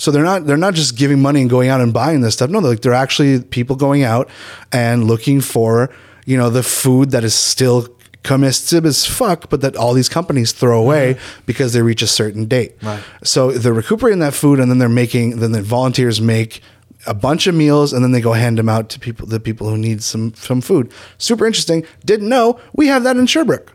So 0.03 0.11
they're 0.11 0.25
not 0.25 0.47
they're 0.47 0.57
not 0.57 0.75
just 0.75 0.97
giving 0.97 1.23
money 1.23 1.43
and 1.43 1.49
going 1.49 1.69
out 1.69 1.81
and 1.81 1.93
buying 1.93 2.23
this 2.23 2.35
stuff. 2.35 2.51
No, 2.51 2.61
they're, 2.61 2.73
like 2.73 2.81
they're 2.81 2.93
actually 2.93 3.41
people 3.41 3.77
going 3.77 4.03
out 4.03 4.29
and 4.73 5.05
looking 5.05 5.41
for 5.41 5.95
you 6.27 6.37
know 6.37 6.51
the 6.51 6.65
food 6.65 7.13
that 7.13 7.23
is 7.23 7.37
still 7.37 7.87
comestible 8.25 8.89
as 8.89 9.07
fuck, 9.07 9.49
but 9.49 9.61
that 9.61 9.77
all 9.77 9.95
these 9.95 10.09
companies 10.09 10.51
throw 10.51 10.81
mm-hmm. 10.81 10.87
away 10.87 11.19
because 11.47 11.73
they 11.73 11.83
reach 11.83 12.03
a 12.03 12.09
certain 12.09 12.47
date. 12.47 12.75
Right. 12.83 13.01
So 13.23 13.53
they're 13.53 13.73
recuperating 13.73 14.19
that 14.19 14.35
food 14.35 14.59
and 14.59 14.69
then 14.69 14.79
they're 14.79 14.89
making 14.89 15.39
then 15.39 15.53
the 15.53 15.63
volunteers 15.63 16.21
make 16.21 16.63
a 17.07 17.15
bunch 17.15 17.47
of 17.47 17.55
meals 17.55 17.93
and 17.93 18.03
then 18.03 18.11
they 18.11 18.21
go 18.21 18.33
hand 18.33 18.59
them 18.59 18.69
out 18.69 18.89
to 18.89 18.99
people 18.99 19.29
the 19.29 19.39
people 19.39 19.69
who 19.69 19.79
need 19.79 20.03
some 20.03 20.35
some 20.35 20.61
food. 20.61 20.91
Super 21.19 21.47
interesting. 21.47 21.87
Didn't 22.05 22.29
know 22.29 22.59
we 22.73 22.89
have 22.89 23.05
that 23.05 23.17
in 23.17 23.27
Sherbrooke. 23.27 23.73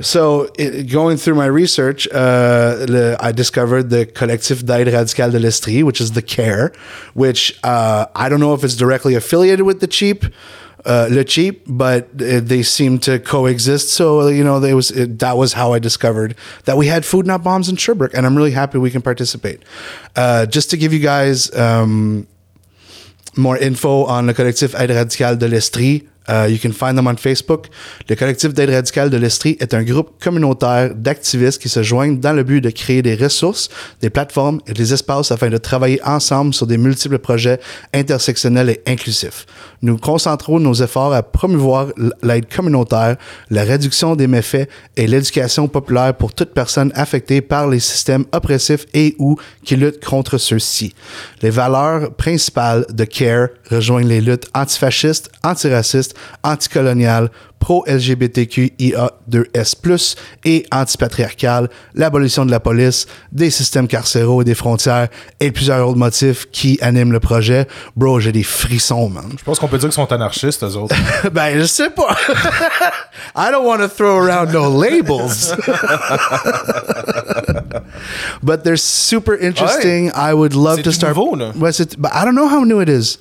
So, 0.00 0.50
it, 0.58 0.90
going 0.90 1.18
through 1.18 1.34
my 1.34 1.46
research, 1.46 2.08
uh, 2.08 2.86
le, 2.88 3.16
I 3.20 3.32
discovered 3.32 3.90
the 3.90 4.06
Collectif 4.06 4.64
d'Aide 4.64 4.88
Radicale 4.88 5.30
de 5.30 5.38
l'Estrie, 5.38 5.82
which 5.82 6.00
is 6.00 6.12
the 6.12 6.22
CARE, 6.22 6.72
which 7.12 7.58
uh, 7.62 8.06
I 8.14 8.28
don't 8.28 8.40
know 8.40 8.54
if 8.54 8.64
it's 8.64 8.76
directly 8.76 9.14
affiliated 9.14 9.66
with 9.66 9.80
the 9.80 9.86
Cheap, 9.86 10.24
uh, 10.86 11.08
Le 11.10 11.24
Cheap, 11.24 11.64
but 11.66 12.08
uh, 12.22 12.40
they 12.40 12.62
seem 12.62 12.98
to 13.00 13.18
coexist. 13.18 13.90
So, 13.90 14.28
you 14.28 14.42
know, 14.42 14.58
they 14.58 14.72
was 14.72 14.90
it, 14.90 15.18
that 15.18 15.36
was 15.36 15.52
how 15.52 15.74
I 15.74 15.78
discovered 15.78 16.34
that 16.64 16.76
we 16.76 16.86
had 16.86 17.04
Food 17.04 17.26
Not 17.26 17.44
Bombs 17.44 17.68
in 17.68 17.76
Sherbrooke, 17.76 18.14
and 18.14 18.24
I'm 18.24 18.36
really 18.36 18.52
happy 18.52 18.78
we 18.78 18.90
can 18.90 19.02
participate. 19.02 19.62
Uh, 20.16 20.46
just 20.46 20.70
to 20.70 20.76
give 20.76 20.92
you 20.92 21.00
guys 21.00 21.54
um, 21.54 22.26
more 23.36 23.58
info 23.58 24.04
on 24.04 24.26
the 24.26 24.34
collectif 24.34 24.74
Aide 24.78 24.90
Radicale 24.90 25.38
de 25.38 25.48
l'Estrie, 25.48 26.08
Uh, 26.28 26.46
you 26.48 26.58
can 26.58 26.72
find 26.72 26.96
them 26.96 27.06
on 27.06 27.16
Facebook. 27.16 27.66
Le 28.08 28.14
collectif 28.14 28.52
d'aide 28.52 28.70
radicale 28.70 29.10
de 29.10 29.16
l'Estrie 29.16 29.56
est 29.58 29.74
un 29.74 29.82
groupe 29.82 30.22
communautaire 30.22 30.94
d'activistes 30.94 31.60
qui 31.60 31.68
se 31.68 31.82
joignent 31.82 32.20
dans 32.20 32.32
le 32.32 32.44
but 32.44 32.60
de 32.60 32.70
créer 32.70 33.02
des 33.02 33.14
ressources, 33.14 33.68
des 34.00 34.10
plateformes 34.10 34.60
et 34.66 34.72
des 34.72 34.92
espaces 34.92 35.32
afin 35.32 35.48
de 35.48 35.56
travailler 35.56 36.00
ensemble 36.04 36.54
sur 36.54 36.66
des 36.66 36.78
multiples 36.78 37.18
projets 37.18 37.58
intersectionnels 37.94 38.70
et 38.70 38.82
inclusifs. 38.86 39.46
Nous 39.82 39.96
concentrons 39.96 40.60
nos 40.60 40.74
efforts 40.74 41.14
à 41.14 41.22
promouvoir 41.22 41.88
l'aide 42.22 42.48
communautaire, 42.54 43.16
la 43.48 43.64
réduction 43.64 44.14
des 44.14 44.26
méfaits 44.26 44.68
et 44.96 45.06
l'éducation 45.06 45.68
populaire 45.68 46.14
pour 46.14 46.34
toute 46.34 46.52
personne 46.52 46.92
affectée 46.94 47.40
par 47.40 47.66
les 47.68 47.80
systèmes 47.80 48.26
oppressifs 48.32 48.86
et 48.92 49.16
ou 49.18 49.36
qui 49.64 49.76
luttent 49.76 50.04
contre 50.04 50.38
ceux-ci. 50.38 50.94
Les 51.42 51.50
valeurs 51.50 52.12
principales 52.14 52.84
de 52.90 53.04
CARE 53.04 53.48
rejoignent 53.70 54.08
les 54.08 54.20
luttes 54.20 54.48
antifascistes, 54.54 55.30
antiracistes, 55.42 56.09
anticoloniales, 56.42 57.30
pro-LGBTQIA2S+, 57.58 60.16
et 60.44 60.64
antipatriarcales, 60.72 61.68
l'abolition 61.94 62.46
de 62.46 62.50
la 62.50 62.58
police, 62.60 63.06
des 63.32 63.50
systèmes 63.50 63.86
carcéraux 63.86 64.40
et 64.40 64.44
des 64.44 64.54
frontières, 64.54 65.08
et 65.40 65.50
plusieurs 65.50 65.86
autres 65.86 65.98
motifs 65.98 66.46
qui 66.50 66.78
animent 66.80 67.12
le 67.12 67.20
projet. 67.20 67.66
Bro, 67.96 68.20
j'ai 68.20 68.32
des 68.32 68.42
frissons, 68.42 69.10
man. 69.10 69.30
Je 69.38 69.44
pense 69.44 69.58
qu'on 69.58 69.68
peut 69.68 69.76
dire 69.78 69.88
qu'ils 69.90 69.94
sont 69.94 70.10
anarchistes, 70.12 70.62
eux 70.64 70.76
autres. 70.76 70.94
ben, 71.32 71.58
je 71.58 71.64
sais 71.64 71.90
pas. 71.90 72.16
I 73.36 73.50
don't 73.50 73.66
want 73.66 73.78
to 73.78 73.88
throw 73.88 74.16
around 74.18 74.52
no 74.52 74.68
labels. 74.70 75.54
but 78.42 78.64
they're 78.64 78.76
super 78.78 79.34
interesting. 79.34 80.10
I 80.14 80.32
would 80.32 80.54
love 80.54 80.82
to 80.82 80.92
start. 80.92 81.14
nouveau, 81.16 81.36
là. 81.36 81.52
Ouais, 81.56 81.72
c'est- 81.72 81.96
but 81.98 82.10
I 82.14 82.24
don't 82.24 82.34
know 82.34 82.48
how 82.48 82.64
new 82.64 82.80
it 82.80 82.88
is. 82.88 83.18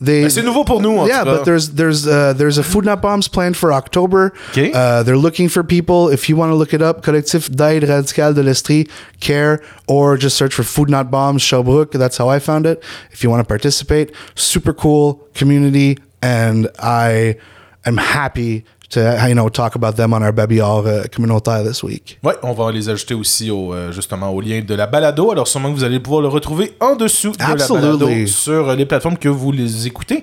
They, 0.00 0.28
c'est 0.30 0.42
nouveau 0.42 0.64
pour 0.64 0.80
nous, 0.80 0.98
en 0.98 1.06
yeah, 1.06 1.20
tout 1.20 1.24
cas. 1.24 1.36
but 1.36 1.44
there's 1.44 1.70
there's 1.70 2.06
uh, 2.06 2.32
there's 2.34 2.58
a 2.58 2.62
food 2.62 2.84
not 2.84 3.00
bombs 3.00 3.28
planned 3.28 3.56
for 3.56 3.72
October. 3.72 4.32
Okay. 4.50 4.72
Uh, 4.72 5.02
they're 5.02 5.16
looking 5.16 5.48
for 5.48 5.62
people. 5.62 6.08
If 6.08 6.28
you 6.28 6.36
want 6.36 6.50
to 6.50 6.56
look 6.56 6.72
it 6.72 6.82
up, 6.82 7.02
collectif 7.02 7.50
d'aide 7.50 7.84
radicale 7.84 8.34
de 8.34 8.42
l'Estrie, 8.42 8.88
care, 9.20 9.60
or 9.86 10.16
just 10.16 10.36
search 10.36 10.54
for 10.54 10.62
food 10.64 10.88
not 10.88 11.10
bombs 11.10 11.42
Sherbrooke. 11.42 11.92
That's 11.92 12.16
how 12.16 12.28
I 12.28 12.38
found 12.38 12.66
it. 12.66 12.82
If 13.10 13.22
you 13.22 13.30
want 13.30 13.40
to 13.40 13.46
participate, 13.48 14.12
super 14.34 14.72
cool 14.72 15.20
community, 15.34 15.98
and 16.22 16.68
I 16.78 17.36
am 17.84 17.96
happy 17.98 18.64
to 18.92 19.00
you 19.28 19.34
know 19.34 19.48
talk 19.48 19.74
about 19.74 19.96
them 19.96 20.12
on 20.12 20.22
our 20.22 20.32
Baby 20.32 20.60
All 20.60 20.84
communautaire 21.10 21.64
this 21.64 21.82
week. 21.82 22.18
Ouais, 22.22 22.34
on 22.42 22.52
va 22.52 22.70
les 22.70 22.88
ajouter 22.88 23.14
aussi 23.14 23.50
au, 23.50 23.72
euh, 23.72 23.92
justement 23.92 24.30
au 24.30 24.40
lien 24.40 24.60
de 24.60 24.74
la 24.74 24.86
balado. 24.86 25.30
Alors 25.32 25.48
sûrement 25.48 25.70
que 25.70 25.76
vous 25.76 25.84
allez 25.84 26.00
pouvoir 26.00 26.22
le 26.22 26.28
retrouver 26.28 26.74
en 26.80 26.94
dessous 26.94 27.32
de 27.32 27.42
Absolutely. 27.42 27.86
la 27.86 27.96
balado 27.96 28.26
sur 28.26 28.68
euh, 28.68 28.76
les 28.76 28.86
plateformes 28.86 29.16
que 29.16 29.28
vous 29.28 29.52
les 29.52 29.86
écoutez. 29.86 30.22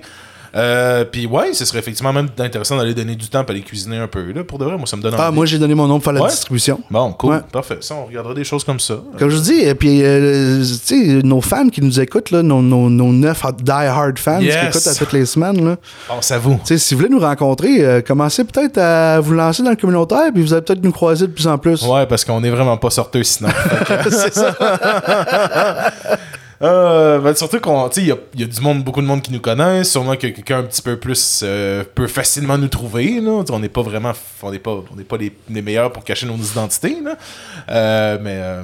Euh, 0.56 1.04
Puis 1.04 1.26
ouais, 1.26 1.52
ce 1.52 1.64
serait 1.64 1.78
effectivement 1.78 2.12
même 2.12 2.28
intéressant 2.38 2.76
d'aller 2.76 2.94
donner 2.94 3.14
du 3.14 3.28
temps 3.28 3.42
pour 3.44 3.50
aller 3.52 3.60
cuisiner 3.62 3.98
un 3.98 4.06
peu. 4.08 4.32
Là, 4.32 4.42
pour 4.44 4.58
de 4.58 4.64
vrai, 4.64 4.76
moi 4.76 4.86
ça 4.86 4.96
me 4.96 5.02
donne 5.02 5.14
Ah, 5.18 5.28
envie. 5.28 5.34
moi 5.36 5.46
j'ai 5.46 5.58
donné 5.58 5.74
mon 5.74 5.86
nom 5.86 5.94
pour 5.96 6.04
faire 6.04 6.12
la 6.12 6.22
Ouais. 6.22 6.28
distribution. 6.30 6.80
Bon, 6.90 7.12
cool, 7.12 7.34
Ouais. 7.34 7.40
parfait. 7.52 7.78
Ça, 7.80 7.94
on 7.94 8.06
regardera 8.06 8.34
des 8.34 8.44
choses 8.44 8.64
comme 8.64 8.80
ça. 8.80 8.94
Comme 9.18 9.28
je 9.30 9.36
vous 9.36 9.42
dis, 9.42 9.60
et 9.60 9.74
puis, 9.74 10.02
euh, 10.02 10.58
tu 10.60 10.64
sais, 10.64 11.20
nos 11.22 11.40
fans 11.40 11.68
qui 11.68 11.80
nous 11.82 12.00
écoutent, 12.00 12.30
là, 12.30 12.42
nos, 12.42 12.62
nos, 12.62 12.90
nos 12.90 13.12
neuf 13.12 13.42
die-hard 13.62 14.18
fans 14.18 14.40
Yes. 14.40 14.56
qui 14.56 14.66
écoutent 14.66 14.86
à 14.86 14.94
toutes 14.94 15.12
les 15.12 15.26
semaines, 15.26 15.64
là, 15.64 15.76
Pense 16.08 16.30
à 16.30 16.38
vous. 16.38 16.54
tu 16.54 16.60
sais, 16.66 16.78
si 16.78 16.94
vous 16.94 17.00
voulez 17.00 17.10
nous 17.12 17.20
rencontrer, 17.20 17.84
euh, 17.84 18.00
commencez 18.00 18.44
peut-être 18.44 18.78
à 18.78 19.20
vous 19.20 19.32
lancer 19.34 19.62
dans 19.62 19.70
le 19.70 19.76
communautaire, 19.76 20.30
puis 20.32 20.42
vous 20.42 20.52
allez 20.52 20.62
peut-être 20.62 20.82
nous 20.82 20.92
croiser 20.92 21.26
de 21.26 21.32
plus 21.32 21.46
en 21.46 21.58
plus. 21.58 21.82
Ouais, 21.86 22.06
parce 22.06 22.24
qu'on 22.24 22.42
est 22.42 22.50
vraiment 22.50 22.76
pas 22.76 22.90
sorteux 22.90 23.22
sinon. 23.22 23.50
Fait 23.50 23.96
que- 24.04 24.10
C'est 24.20 24.34
ça. 24.34 24.56
Euh, 26.62 27.18
ben, 27.20 27.34
surtout 27.34 27.58
qu'on, 27.58 27.88
tu 27.88 28.00
sais, 28.00 28.06
il 28.06 28.38
y 28.38 28.40
y 28.40 28.44
a 28.44 28.46
du 28.46 28.60
monde, 28.60 28.84
beaucoup 28.84 29.00
de 29.00 29.06
monde 29.06 29.22
qui 29.22 29.32
nous 29.32 29.40
connaissent. 29.40 29.92
Sûrement 29.92 30.14
que 30.14 30.26
quelqu'un 30.26 30.58
un 30.58 30.62
petit 30.64 30.82
peu 30.82 30.98
plus 30.98 31.40
euh, 31.42 31.84
peut 31.94 32.06
facilement 32.06 32.58
nous 32.58 32.68
trouver. 32.68 33.20
Là. 33.20 33.42
On 33.50 33.58
n'est 33.58 33.70
pas 33.70 33.82
vraiment, 33.82 34.12
on 34.42 34.50
n'est 34.50 34.58
pas, 34.58 34.82
on 34.92 34.96
n'est 34.96 35.04
pas 35.04 35.16
les, 35.16 35.34
les 35.48 35.62
meilleurs 35.62 35.92
pour 35.92 36.04
cacher 36.04 36.26
nos 36.26 36.36
identités. 36.36 36.98
Là. 37.02 37.16
Euh, 37.70 38.18
mais 38.20 38.36
euh, 38.36 38.62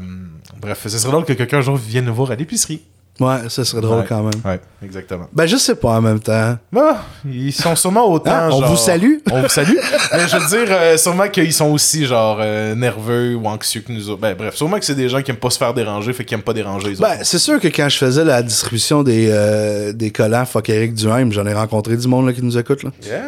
bref, 0.61 0.81
ce 0.83 0.91
serait 0.91 1.11
drôle 1.11 1.25
que 1.25 1.33
quelqu'un 1.33 1.59
un 1.59 1.63
jour 1.63 1.77
vienne 1.77 2.05
nous 2.05 2.15
voir 2.15 2.31
à 2.31 2.35
l'épicerie. 2.35 2.83
Ouais, 3.19 3.49
ça 3.49 3.65
serait 3.65 3.81
drôle 3.81 4.01
Ouais. 4.01 4.05
quand 4.09 4.23
même. 4.23 4.41
Ouais, 4.45 4.61
exactement. 4.85 5.27
Ben, 5.33 5.47
je 5.47 5.57
sais 5.57 5.75
pas 5.75 5.91
en 5.97 6.03
même 6.03 6.21
temps. 6.21 6.59
Bah, 6.71 6.99
ils 7.25 7.53
sont 7.53 7.75
sûrement 7.75 8.11
autant. 8.11 8.31
Ah, 8.33 8.49
on 8.53 8.61
genre- 8.61 8.71
vous 8.71 8.77
salue. 8.77 9.15
On 9.31 9.43
vous 9.43 9.49
salue. 9.49 9.77
Mais 10.13 10.29
je 10.29 10.37
veux 10.37 10.47
dire, 10.49 10.69
euh, 10.71 10.97
sûrement 10.99 11.29
qu'ils 11.29 11.53
sont 11.53 11.71
aussi 11.71 12.05
genre 12.05 12.39
euh, 12.41 12.75
nerveux 12.75 13.35
ou 13.37 13.47
anxieux 13.47 13.81
que 13.81 13.91
nous 13.93 14.11
autres. 14.11 14.21
Ben 14.21 14.35
bref, 14.37 14.55
sûrement 14.55 14.79
que 14.79 14.85
c'est 14.85 14.95
des 14.95 15.09
gens 15.09 15.23
qui 15.23 15.31
aiment 15.31 15.39
pas 15.39 15.49
se 15.51 15.59
faire 15.59 15.73
déranger, 15.73 16.13
fait 16.13 16.25
qu'ils 16.25 16.35
aiment 16.37 16.43
pas 16.45 16.53
déranger 16.53 16.89
les 16.91 17.01
autres. 17.01 17.09
Ben, 17.09 17.19
c'est 17.23 17.39
sûr 17.39 17.59
que 17.59 17.69
quand 17.69 17.89
je 17.89 17.97
faisais 17.97 18.25
la 18.25 18.43
distribution 18.43 19.03
des, 19.03 19.29
euh, 19.31 19.93
des 19.93 20.11
collants 20.11 20.45
Fuck 20.45 20.69
Eric 20.69 20.95
Duhaime, 20.95 21.33
j'en 21.33 21.47
ai 21.47 21.55
rencontré 21.55 21.97
du 21.97 22.09
monde 22.09 22.27
là, 22.27 22.33
qui 22.35 22.43
nous 22.43 22.59
écoute. 22.59 22.83
Là. 22.83 22.91
Yeah. 23.03 23.23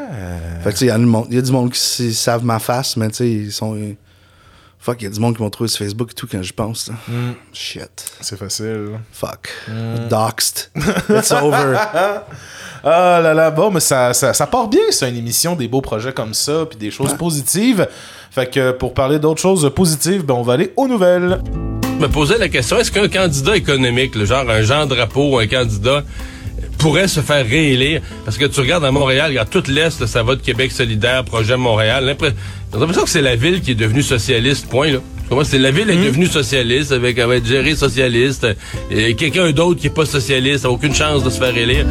Fait 0.65 0.71
que, 0.71 0.75
tu 0.75 0.77
sais, 0.81 0.85
il 0.85 0.89
y, 0.89 0.91
a 0.91 0.99
du 0.99 1.07
monde- 1.07 1.27
il 1.31 1.37
y 1.37 1.39
a 1.39 1.43
du 1.43 1.53
monde 1.53 1.71
qui 1.73 2.13
savent 2.13 2.45
ma 2.45 2.59
face, 2.59 2.97
mais 2.99 3.09
tu 3.09 3.15
sais, 3.17 3.31
ils 3.31 3.53
sont. 3.53 3.77
Fuck, 4.81 5.03
il 5.03 5.05
y 5.05 5.07
a 5.09 5.11
du 5.11 5.19
monde 5.21 5.37
qui 5.37 5.43
m'ont 5.43 5.51
trouvé 5.51 5.69
sur 5.69 5.85
Facebook 5.85 6.11
et 6.13 6.15
tout 6.15 6.29
quand 6.31 6.43
je 6.43 6.53
pense. 6.53 6.89
là. 6.89 6.95
Mm. 7.09 7.33
Shit. 7.53 8.13
C'est 8.21 8.39
facile. 8.39 9.01
Fuck. 9.13 9.49
Mm. 9.69 10.09
Doxed. 10.09 10.71
It's 11.11 11.33
over. 11.33 11.77
Ah 12.85 13.21
là 13.21 13.35
là, 13.35 13.51
bon, 13.51 13.71
mais 13.73 13.81
ça, 13.81 14.15
ça, 14.15 14.33
ça 14.33 14.47
part 14.47 14.69
bien, 14.69 14.81
ça, 14.91 15.09
une 15.09 15.17
émission, 15.17 15.57
des 15.57 15.67
beaux 15.67 15.81
projets 15.81 16.13
comme 16.13 16.33
ça, 16.33 16.65
puis 16.69 16.79
des 16.79 16.93
choses 16.93 17.15
positives. 17.15 17.89
Fait 18.31 18.49
que 18.49 18.71
pour 18.71 18.95
parler 18.95 19.19
d'autres 19.19 19.41
choses 19.41 19.69
positives, 19.75 20.25
ben 20.25 20.35
on 20.35 20.43
va 20.43 20.53
aller 20.53 20.73
aux 20.77 20.87
nouvelles. 20.87 21.41
me 21.99 22.07
posais 22.07 22.39
la 22.39 22.49
question, 22.49 22.79
est-ce 22.79 22.93
qu'un 22.93 23.09
candidat 23.09 23.57
économique, 23.57 24.15
le 24.15 24.25
genre 24.25 24.49
un 24.49 24.63
Jean 24.63 24.87
Drapeau, 24.87 25.39
un 25.41 25.49
candidat, 25.49 26.05
pourrait 26.79 27.09
se 27.09 27.21
faire 27.21 27.45
réélire? 27.47 28.01
Parce 28.25 28.39
que 28.39 28.45
tu 28.47 28.61
regardes 28.61 28.85
à 28.85 28.91
Montréal, 28.91 29.31
regarde 29.31 29.51
tout 29.51 29.65
l'Est, 29.69 30.01
là, 30.01 30.07
ça 30.07 30.23
va 30.23 30.37
de 30.37 30.41
Québec 30.41 30.73
solidaire, 30.73 31.25
projet 31.25 31.57
Montréal. 31.57 32.17
J'ai 32.21 32.79
l'impression 32.79 33.03
que 33.03 33.11
c'est 33.11 33.23
la 33.23 33.37
ville 33.37 33.61
qui 33.61 33.73
est 33.73 33.75
devenue 33.75 34.03
socialiste, 34.03 34.69
point, 34.69 34.93
là. 34.93 34.99
C'est 35.45 35.59
la 35.59 35.71
ville 35.71 35.91
est 35.91 35.97
devenue 35.97 36.27
socialiste 36.27 36.91
avec, 36.91 37.19
avec 37.19 37.45
gérée 37.45 37.77
socialiste 37.77 38.47
et 38.91 39.15
quelqu'un 39.15 39.51
d'autre 39.51 39.79
qui 39.79 39.89
est 39.89 39.91
pas 39.91 40.07
socialiste 40.07 40.65
a 40.65 40.71
aucune 40.71 40.95
chance 40.95 41.23
de 41.23 41.29
se 41.29 41.39
faire 41.39 41.55
élire. 41.55 41.85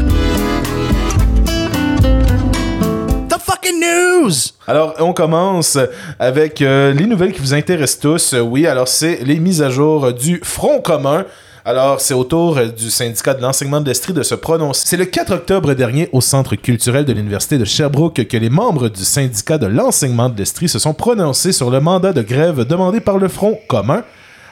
The 3.30 3.38
fucking 3.40 3.80
news! 3.80 4.32
Alors, 4.68 4.96
on 5.00 5.14
commence 5.14 5.78
avec 6.20 6.62
euh, 6.62 6.94
les 6.94 7.06
nouvelles 7.06 7.32
qui 7.32 7.42
vous 7.42 7.54
intéressent 7.54 8.00
tous. 8.00 8.34
Euh, 8.34 8.40
Oui, 8.42 8.66
alors 8.66 8.88
c'est 8.88 9.20
les 9.24 9.40
mises 9.40 9.62
à 9.62 9.70
jour 9.70 10.14
du 10.14 10.40
Front 10.44 10.82
commun. 10.82 11.26
Alors, 11.70 12.00
c'est 12.00 12.14
au 12.14 12.24
tour 12.24 12.58
euh, 12.58 12.68
du 12.68 12.90
syndicat 12.90 13.34
de 13.34 13.42
l'enseignement 13.42 13.82
de 13.82 13.90
l'Estrie 13.90 14.14
de 14.14 14.24
se 14.24 14.36
prononcer. 14.36 14.84
C'est 14.86 14.96
le 14.96 15.04
4 15.04 15.34
octobre 15.34 15.74
dernier 15.74 16.08
au 16.14 16.22
Centre 16.22 16.56
culturel 16.56 17.04
de 17.04 17.12
l'Université 17.12 17.58
de 17.58 17.66
Sherbrooke 17.66 18.26
que 18.26 18.38
les 18.38 18.50
membres 18.50 18.88
du 18.88 19.04
syndicat 19.04 19.58
de 19.58 19.68
l'enseignement 19.68 20.30
de 20.30 20.38
l'Estrie 20.38 20.70
se 20.70 20.80
sont 20.80 20.94
prononcés 20.94 21.52
sur 21.52 21.70
le 21.70 21.82
mandat 21.82 22.14
de 22.14 22.22
grève 22.22 22.64
demandé 22.64 23.02
par 23.02 23.18
le 23.18 23.28
Front 23.28 23.60
commun. 23.68 24.06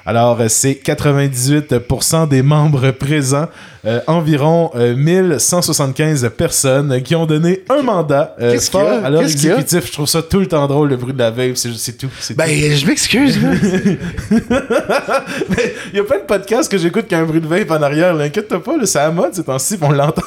Alors, 0.07 0.39
euh, 0.39 0.47
c'est 0.49 0.73
98% 0.73 2.27
des 2.27 2.43
membres 2.43 2.91
présents, 2.91 3.47
euh, 3.85 4.01
environ 4.05 4.69
euh, 4.75 4.95
1175 4.95 6.29
personnes 6.37 7.01
qui 7.01 7.15
ont 7.15 7.25
donné 7.25 7.63
un 7.69 7.81
mandat 7.81 8.35
euh, 8.39 8.59
fort 8.59 8.87
à 9.03 9.09
leur 9.09 9.23
exécutif. 9.23 9.87
Je 9.87 9.91
trouve 9.91 10.07
ça 10.07 10.21
tout 10.21 10.39
le 10.39 10.45
temps 10.47 10.67
drôle, 10.67 10.89
le 10.89 10.97
bruit 10.97 11.13
de 11.13 11.19
la 11.19 11.31
veille, 11.31 11.53
c'est 11.55 11.73
c'est 11.73 11.93
tout. 11.97 12.09
c'est 12.19 12.37
Ben, 12.37 12.45
tout. 12.45 12.75
je 12.75 12.85
m'excuse, 12.85 13.39
il 14.31 15.95
y 15.95 15.99
a 15.99 16.03
plein 16.03 16.19
de 16.19 16.25
podcasts 16.27 16.71
que 16.71 16.77
j'écoute 16.77 17.07
qui 17.07 17.15
a 17.15 17.19
un 17.19 17.25
bruit 17.25 17.41
de 17.41 17.47
vape 17.47 17.71
en 17.71 17.81
arrière. 17.81 18.13
là. 18.13 18.25
Inquiète-toi 18.25 18.63
pas, 18.63 18.77
là, 18.77 18.85
c'est 18.85 18.99
à 18.99 19.09
mode 19.11 19.33
ces 19.33 19.43
temps-ci, 19.43 19.77
on 19.81 19.91
l'entend. 19.91 20.21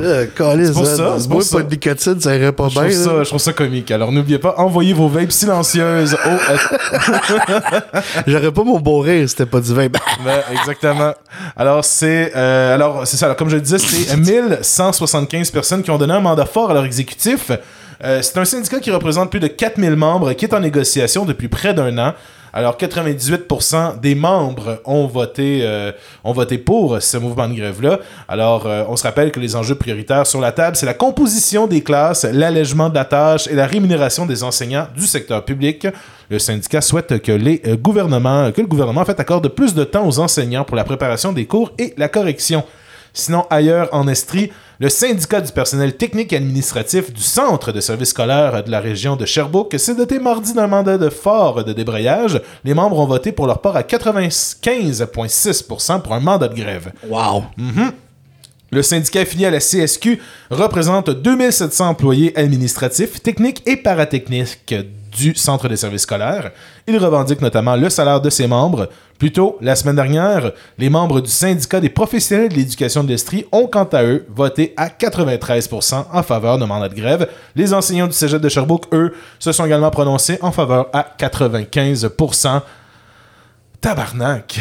Là, 0.00 0.24
C'est 0.66 0.72
pour 0.72 0.86
ça, 0.86 1.16
pour 1.28 1.42
ça. 1.42 1.56
pas 1.58 1.62
de 1.64 1.70
nicotine, 1.70 2.20
ça 2.20 2.34
irait 2.36 2.52
pas 2.52 2.68
Je 2.68 2.74
trouve, 2.74 2.90
ça, 2.90 3.22
je 3.24 3.28
trouve 3.28 3.40
ça 3.40 3.52
comique. 3.52 3.90
Alors 3.90 4.12
n'oubliez 4.12 4.38
pas, 4.38 4.54
envoyez 4.58 4.92
vos 4.92 5.08
vapes 5.08 5.32
silencieuses 5.32 6.14
au... 6.14 6.28
euh, 6.28 6.56
J'aurais 8.26 8.52
pas 8.52 8.64
mon 8.64 8.78
beau 8.78 9.00
rire, 9.00 9.28
c'était 9.28 9.46
pas 9.46 9.60
du 9.60 9.72
vin. 9.74 9.88
Ben, 10.24 10.40
exactement. 10.52 11.12
Alors, 11.56 11.84
c'est. 11.84 12.32
euh, 12.34 12.74
alors, 12.74 13.06
c'est 13.06 13.16
ça. 13.16 13.26
Alors, 13.26 13.36
comme 13.36 13.48
je 13.48 13.54
le 13.56 13.60
disais, 13.62 13.78
c'est 13.78 14.16
1175 14.62 15.50
personnes 15.50 15.82
qui 15.82 15.90
ont 15.90 15.98
donné 15.98 16.12
un 16.14 16.20
mandat 16.20 16.44
fort 16.46 16.70
à 16.70 16.74
leur 16.74 16.84
exécutif. 16.84 17.50
Euh, 18.04 18.20
c'est 18.22 18.36
un 18.38 18.44
syndicat 18.44 18.80
qui 18.80 18.90
représente 18.90 19.30
plus 19.30 19.40
de 19.40 19.46
4000 19.46 19.96
membres, 19.96 20.32
qui 20.32 20.44
est 20.44 20.54
en 20.54 20.60
négociation 20.60 21.24
depuis 21.24 21.48
près 21.48 21.74
d'un 21.74 21.96
an. 21.98 22.14
Alors, 22.58 22.76
98% 22.76 24.00
des 24.00 24.16
membres 24.16 24.82
ont 24.84 25.06
voté, 25.06 25.60
euh, 25.62 25.92
ont 26.24 26.32
voté 26.32 26.58
pour 26.58 27.00
ce 27.00 27.16
mouvement 27.16 27.46
de 27.46 27.54
grève-là. 27.54 28.00
Alors, 28.26 28.66
euh, 28.66 28.82
on 28.88 28.96
se 28.96 29.04
rappelle 29.04 29.30
que 29.30 29.38
les 29.38 29.54
enjeux 29.54 29.76
prioritaires 29.76 30.26
sur 30.26 30.40
la 30.40 30.50
table, 30.50 30.74
c'est 30.74 30.84
la 30.84 30.92
composition 30.92 31.68
des 31.68 31.84
classes, 31.84 32.24
l'allègement 32.24 32.88
de 32.88 32.96
la 32.96 33.04
tâche 33.04 33.46
et 33.46 33.54
la 33.54 33.64
rémunération 33.64 34.26
des 34.26 34.42
enseignants 34.42 34.88
du 34.96 35.06
secteur 35.06 35.44
public. 35.44 35.86
Le 36.30 36.40
syndicat 36.40 36.80
souhaite 36.80 37.22
que 37.22 37.30
les 37.30 37.62
euh, 37.64 37.76
gouvernements, 37.76 38.50
que 38.50 38.60
le 38.60 38.66
gouvernement 38.66 39.02
en 39.02 39.04
fait 39.04 39.20
accorde 39.20 39.46
plus 39.46 39.72
de 39.72 39.84
temps 39.84 40.04
aux 40.04 40.18
enseignants 40.18 40.64
pour 40.64 40.74
la 40.74 40.82
préparation 40.82 41.32
des 41.32 41.46
cours 41.46 41.70
et 41.78 41.94
la 41.96 42.08
correction. 42.08 42.64
Sinon, 43.12 43.46
ailleurs 43.50 43.88
en 43.92 44.08
Estrie, 44.08 44.50
le 44.80 44.88
syndicat 44.88 45.40
du 45.40 45.50
personnel 45.50 45.96
technique 45.96 46.32
et 46.32 46.36
administratif 46.36 47.12
du 47.12 47.20
centre 47.20 47.72
de 47.72 47.80
services 47.80 48.10
scolaires 48.10 48.62
de 48.62 48.70
la 48.70 48.78
région 48.78 49.16
de 49.16 49.26
Sherbrooke 49.26 49.74
s'est 49.76 49.96
doté 49.96 50.20
mardi 50.20 50.54
d'un 50.54 50.68
mandat 50.68 50.98
de 50.98 51.08
fort 51.08 51.64
de 51.64 51.72
débrayage. 51.72 52.40
Les 52.62 52.74
membres 52.74 53.00
ont 53.00 53.06
voté 53.06 53.32
pour 53.32 53.48
leur 53.48 53.60
part 53.60 53.74
à 53.74 53.82
95,6% 53.82 56.02
pour 56.02 56.14
un 56.14 56.20
mandat 56.20 56.46
de 56.46 56.54
grève. 56.54 56.92
Wow. 57.08 57.42
Le 58.70 58.82
syndicat 58.82 59.22
affilié 59.22 59.46
à 59.46 59.50
la 59.50 59.60
CSQ 59.60 60.20
représente 60.50 61.08
2700 61.10 61.88
employés 61.88 62.38
administratifs, 62.38 63.22
techniques 63.22 63.62
et 63.66 63.78
paratechniques 63.78 64.74
du 65.10 65.34
centre 65.34 65.68
de 65.68 65.76
services 65.76 66.02
scolaires. 66.02 66.50
Il 66.86 66.96
revendique 66.98 67.40
notamment 67.40 67.76
le 67.76 67.90
salaire 67.90 68.20
de 68.20 68.30
ses 68.30 68.46
membres. 68.46 68.88
Plus 69.18 69.32
tôt, 69.32 69.58
la 69.60 69.74
semaine 69.74 69.96
dernière, 69.96 70.52
les 70.78 70.90
membres 70.90 71.20
du 71.20 71.30
syndicat 71.30 71.80
des 71.80 71.88
professionnels 71.88 72.50
de 72.50 72.54
l'éducation 72.54 73.02
de 73.02 73.08
l'Estrie 73.08 73.44
ont 73.50 73.66
quant 73.66 73.88
à 73.92 74.04
eux 74.04 74.26
voté 74.28 74.74
à 74.76 74.88
93% 74.88 76.04
en 76.12 76.22
faveur 76.22 76.58
de 76.58 76.64
mandat 76.64 76.88
de 76.88 76.94
grève. 76.94 77.28
Les 77.56 77.74
enseignants 77.74 78.06
du 78.06 78.12
cégep 78.12 78.40
de 78.40 78.48
Sherbrooke, 78.48 78.86
eux, 78.92 79.14
se 79.38 79.50
sont 79.52 79.66
également 79.66 79.90
prononcés 79.90 80.38
en 80.40 80.52
faveur 80.52 80.88
à 80.92 81.06
95%. 81.18 82.62
Tabarnak! 83.80 84.58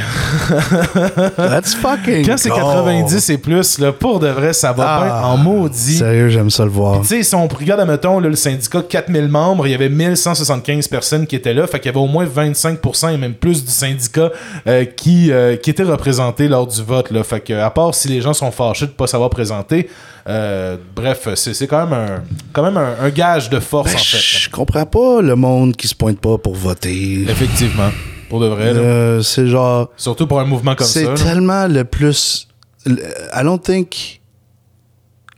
Let's 1.40 1.74
fucking 1.74 2.24
Quand 2.24 2.38
c'est 2.38 2.50
go. 2.50 2.56
90 2.56 3.30
et 3.32 3.38
plus, 3.40 3.80
là, 3.80 3.92
pour 3.92 4.20
de 4.20 4.28
vrai, 4.28 4.54
ça 4.54 4.72
va 4.74 4.86
Ah. 4.88 5.04
bien 5.04 5.16
en 5.16 5.38
maudit. 5.38 5.98
Sérieux, 5.98 6.30
j'aime 6.30 6.52
ça 6.52 6.64
le 6.64 6.70
voir. 6.70 7.02
Tu 7.02 7.08
sais, 7.08 7.24
si 7.24 7.34
on 7.34 7.48
regarde, 7.48 7.80
admettons, 7.82 8.20
là, 8.20 8.30
le 8.30 8.36
syndicat, 8.36 8.84
4000 8.88 9.28
membres, 9.28 9.66
il 9.66 9.72
y 9.72 9.74
avait 9.74 9.90
1175 9.90 10.88
personnes 10.88 11.26
qui 11.26 11.36
étaient 11.36 11.56
là, 11.56 11.66
fait 11.66 11.80
qu'il 11.80 11.88
y 11.88 11.90
avait 11.90 12.00
au 12.00 12.06
moins 12.06 12.26
25% 12.26 13.10
et 13.12 13.18
même 13.18 13.34
plus 13.34 13.66
du 13.66 13.72
syndicat 13.72 14.30
euh, 14.68 14.86
qui, 14.86 15.32
euh, 15.32 15.56
qui 15.56 15.72
étaient 15.72 15.82
représentés 15.82 16.48
lors 16.48 16.68
du 16.68 16.84
vote. 16.84 17.10
Là. 17.10 17.24
Fait 17.24 17.40
que, 17.40 17.54
à 17.54 17.72
part 17.72 17.96
si 17.96 18.10
les 18.10 18.22
gens 18.22 18.34
sont 18.34 18.52
fâchés 18.52 18.86
de 18.86 18.92
pas 18.92 19.08
savoir 19.08 19.32
présenter, 19.32 19.90
euh, 20.30 20.78
bref, 20.96 21.28
c'est 21.34 21.66
quand 21.66 21.88
même 21.88 21.94
un, 21.94 22.24
quand 22.54 22.62
même 22.62 22.78
un, 22.78 22.94
un 23.02 23.10
gage 23.10 23.50
de 23.50 23.60
force, 23.60 23.96
en 23.96 23.98
fait. 23.98 24.18
Je 24.20 24.50
comprends 24.52 24.86
pas 24.86 25.22
le 25.24 25.36
monde 25.36 25.76
qui 25.76 25.88
se 25.88 25.96
pointe 25.96 26.20
pas 26.20 26.38
pour 26.38 26.54
voter. 26.54 27.24
Effectivement. 27.28 27.90
Pour 28.30 28.40
de 28.40 28.48
vrai. 28.48 28.74
là. 28.74 28.80
Euh, 28.80 29.22
c'est 29.22 29.48
genre. 29.48 29.90
Surtout 29.98 30.28
pour 30.28 30.40
un 30.40 30.46
mouvement 30.46 30.76
comme 30.76 30.88
ça. 30.88 30.94
C'est 31.00 31.06
là. 31.06 31.14
tellement 31.16 31.68
le 31.68 31.84
plus. 31.84 32.48
I 32.86 33.44
don't 33.44 33.60
think. 33.62 34.22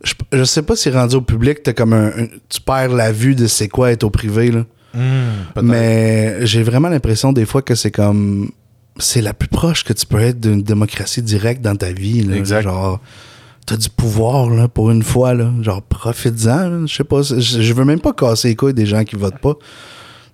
Je, 0.04 0.14
je 0.32 0.44
sais 0.46 0.62
pas 0.62 0.76
si 0.76 0.90
rendu 0.90 1.16
au 1.16 1.22
public, 1.22 1.62
t'as 1.64 1.74
comme 1.74 1.94
un, 1.94 2.08
un- 2.08 2.28
Tu 2.48 2.62
perds 2.62 2.94
la 2.94 3.12
vue 3.12 3.36
de 3.36 3.48
c'est 3.48 3.68
quoi 3.68 3.92
être 3.92 4.04
au 4.04 4.10
privé, 4.10 4.52
là. 4.52 4.64
Hmm. 4.94 5.62
Mais 5.62 6.46
j'ai 6.46 6.64
vraiment 6.64 6.90
l'impression 6.90 7.32
des 7.34 7.46
fois 7.46 7.62
que 7.62 7.76
c'est 7.76 7.92
comme. 7.92 8.50
C'est 8.98 9.22
la 9.22 9.34
plus 9.34 9.48
proche 9.48 9.84
que 9.84 9.94
tu 9.94 10.06
peux 10.06 10.20
être 10.20 10.40
d'une 10.40 10.62
démocratie 10.62 11.22
directe 11.22 11.62
dans 11.62 11.76
ta 11.76 11.92
vie, 11.92 12.24
là. 12.24 12.36
Exact. 12.36 12.64
Genre. 12.64 13.00
T'as 13.66 13.78
du 13.78 13.90
pouvoir, 13.90 14.50
là, 14.50 14.68
pour 14.68 14.90
une 14.90 15.04
fois, 15.04 15.34
là. 15.36 15.52
Genre, 15.62 15.82
profites-en. 15.84 16.88
Je 16.88 16.96
sais 16.96 17.04
pas. 17.04 17.22
Je 17.22 17.74
veux 17.74 17.86
même 17.86 18.00
pas 18.00 18.14
casser 18.14 18.48
les 18.50 18.56
couilles 18.56 18.74
des 18.74 18.88
gens 18.88 19.04
qui 19.04 19.16
votent 19.16 19.38
pas. 19.40 19.54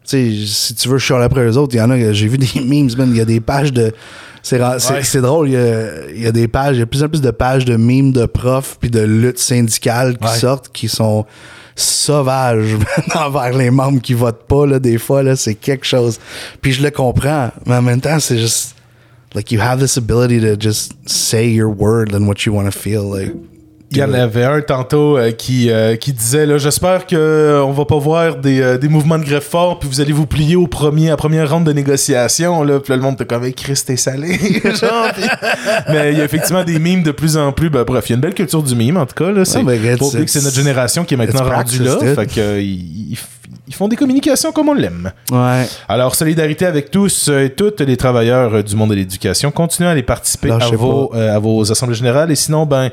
Tu 0.07 0.45
sais, 0.45 0.45
si 0.47 0.75
tu 0.75 0.87
veux 0.89 0.97
chialer 0.99 1.23
après 1.25 1.41
eux 1.45 1.57
autres, 1.57 1.73
il 1.73 1.77
y 1.77 1.81
en 1.81 1.89
a, 1.89 2.11
j'ai 2.13 2.27
vu 2.27 2.37
des 2.39 2.61
memes, 2.61 2.89
man, 2.97 3.09
il 3.11 3.17
y 3.17 3.21
a 3.21 3.25
des 3.25 3.39
pages 3.39 3.73
de... 3.73 3.91
C'est 4.43 4.59
Ouais. 4.61 5.21
drôle, 5.21 5.49
il 5.49 5.53
y, 5.53 5.57
a, 5.57 6.09
il 6.13 6.21
y 6.21 6.27
a 6.27 6.31
des 6.31 6.47
pages, 6.47 6.75
il 6.75 6.79
y 6.79 6.81
a 6.83 6.85
de 6.85 6.89
plus 6.89 7.01
en 7.03 7.09
plus 7.09 7.21
de 7.21 7.31
pages 7.31 7.65
de 7.65 7.75
memes 7.77 8.11
de 8.11 8.27
profs 8.27 8.77
puis 8.79 8.91
de 8.91 8.99
luttes 9.01 9.39
syndicales 9.39 10.17
qui 10.19 10.27
Ouais. 10.27 10.37
sortent 10.37 10.69
qui 10.71 10.87
sont 10.87 11.25
sauvages 11.75 12.75
envers 13.15 13.53
les 13.57 13.71
membres 13.71 13.99
qui 14.01 14.13
votent 14.13 14.47
pas, 14.47 14.65
là, 14.67 14.79
des 14.79 14.97
fois, 14.99 15.23
là, 15.23 15.35
c'est 15.35 15.55
quelque 15.55 15.85
chose. 15.85 16.19
Puis 16.61 16.73
je 16.73 16.83
le 16.83 16.91
comprends, 16.91 17.49
mais 17.65 17.75
en 17.75 17.81
même 17.81 18.01
temps, 18.01 18.19
c'est 18.19 18.37
juste... 18.37 18.75
Like, 19.33 19.51
you 19.51 19.59
have 19.59 19.79
this 19.81 19.97
ability 19.97 20.39
to 20.39 20.55
just 20.57 20.93
say 21.05 21.49
your 21.51 21.67
word 21.69 22.13
and 22.15 22.25
what 22.27 22.45
you 22.45 22.53
want 22.53 22.65
to 22.65 22.71
feel, 22.71 23.03
like... 23.11 23.33
Il 23.91 23.97
y 23.97 24.03
en 24.03 24.13
avait 24.13 24.43
un 24.43 24.61
tantôt 24.61 25.17
euh, 25.17 25.31
qui, 25.31 25.69
euh, 25.69 25.95
qui 25.95 26.11
disait 26.11 26.45
là, 26.45 26.57
J'espère 26.57 27.05
qu'on 27.05 27.17
on 27.17 27.71
va 27.71 27.85
pas 27.85 27.97
voir 27.97 28.35
des, 28.35 28.61
euh, 28.61 28.77
des 28.77 28.87
mouvements 28.87 29.17
de 29.17 29.23
grève 29.23 29.43
forts, 29.43 29.79
puis 29.79 29.87
vous 29.87 30.01
allez 30.01 30.11
vous 30.11 30.25
plier 30.25 30.55
au 30.55 30.67
premier, 30.67 31.11
à 31.11 31.17
première 31.17 31.49
ronde 31.49 31.65
de 31.65 31.71
négociation. 31.71 32.63
Là, 32.63 32.79
puis 32.79 32.91
là, 32.91 32.97
le 32.97 33.01
monde 33.03 33.13
était 33.15 33.25
comme 33.25 33.49
Christ, 33.53 33.87
t'es 33.87 33.95
salé. 33.95 34.37
Genre, 34.63 35.07
Mais 35.89 36.11
il 36.13 36.17
y 36.17 36.21
a 36.21 36.25
effectivement 36.25 36.63
des 36.63 36.79
mimes 36.79 37.03
de 37.03 37.11
plus 37.11 37.37
en 37.37 37.51
plus. 37.51 37.69
Ben, 37.69 37.83
bref, 37.83 38.05
il 38.07 38.11
y 38.11 38.13
a 38.13 38.15
une 38.15 38.21
belle 38.21 38.33
culture 38.33 38.63
du 38.63 38.75
mime, 38.75 38.97
en 38.97 39.05
tout 39.05 39.15
cas. 39.15 39.31
Là, 39.31 39.45
c'est, 39.45 39.61
regarde, 39.61 39.99
faut 39.99 40.07
oublier 40.07 40.25
que 40.25 40.31
c'est 40.31 40.43
notre 40.43 40.55
génération 40.55 41.05
qui 41.05 41.13
est 41.13 41.17
maintenant 41.17 41.43
rendue 41.43 41.83
là. 41.83 41.97
Fait 42.15 42.25
que, 42.25 42.39
euh, 42.39 42.61
ils, 43.67 43.73
font 43.73 43.87
des 43.87 43.95
communications 43.95 44.51
comme 44.51 44.69
on 44.69 44.73
l'aime. 44.73 45.11
Ouais. 45.31 45.65
Alors, 45.87 46.15
solidarité 46.15 46.65
avec 46.65 46.91
tous 46.91 47.29
euh, 47.29 47.45
et 47.45 47.49
toutes 47.49 47.81
les 47.81 47.97
travailleurs 47.97 48.55
euh, 48.55 48.61
du 48.63 48.75
monde 48.75 48.91
de 48.91 48.95
l'éducation. 48.95 49.51
Continuez 49.51 49.89
à 49.89 49.91
aller 49.91 50.03
participer 50.03 50.51
à 50.51 50.57
vos, 50.57 51.11
euh, 51.13 51.35
à 51.35 51.39
vos 51.39 51.71
assemblées 51.71 51.95
générales. 51.95 52.31
Et 52.31 52.35
sinon, 52.35 52.65
ben, 52.65 52.89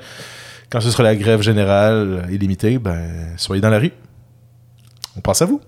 quand 0.72 0.80
ce 0.80 0.90
sera 0.90 1.02
la 1.02 1.14
grève 1.14 1.42
générale 1.42 2.26
illimitée, 2.32 2.78
ben, 2.78 2.98
soyez 3.36 3.60
dans 3.60 3.68
la 3.70 3.78
rue. 3.78 3.92
On 5.16 5.20
pense 5.20 5.42
à 5.42 5.44
vous. 5.44 5.60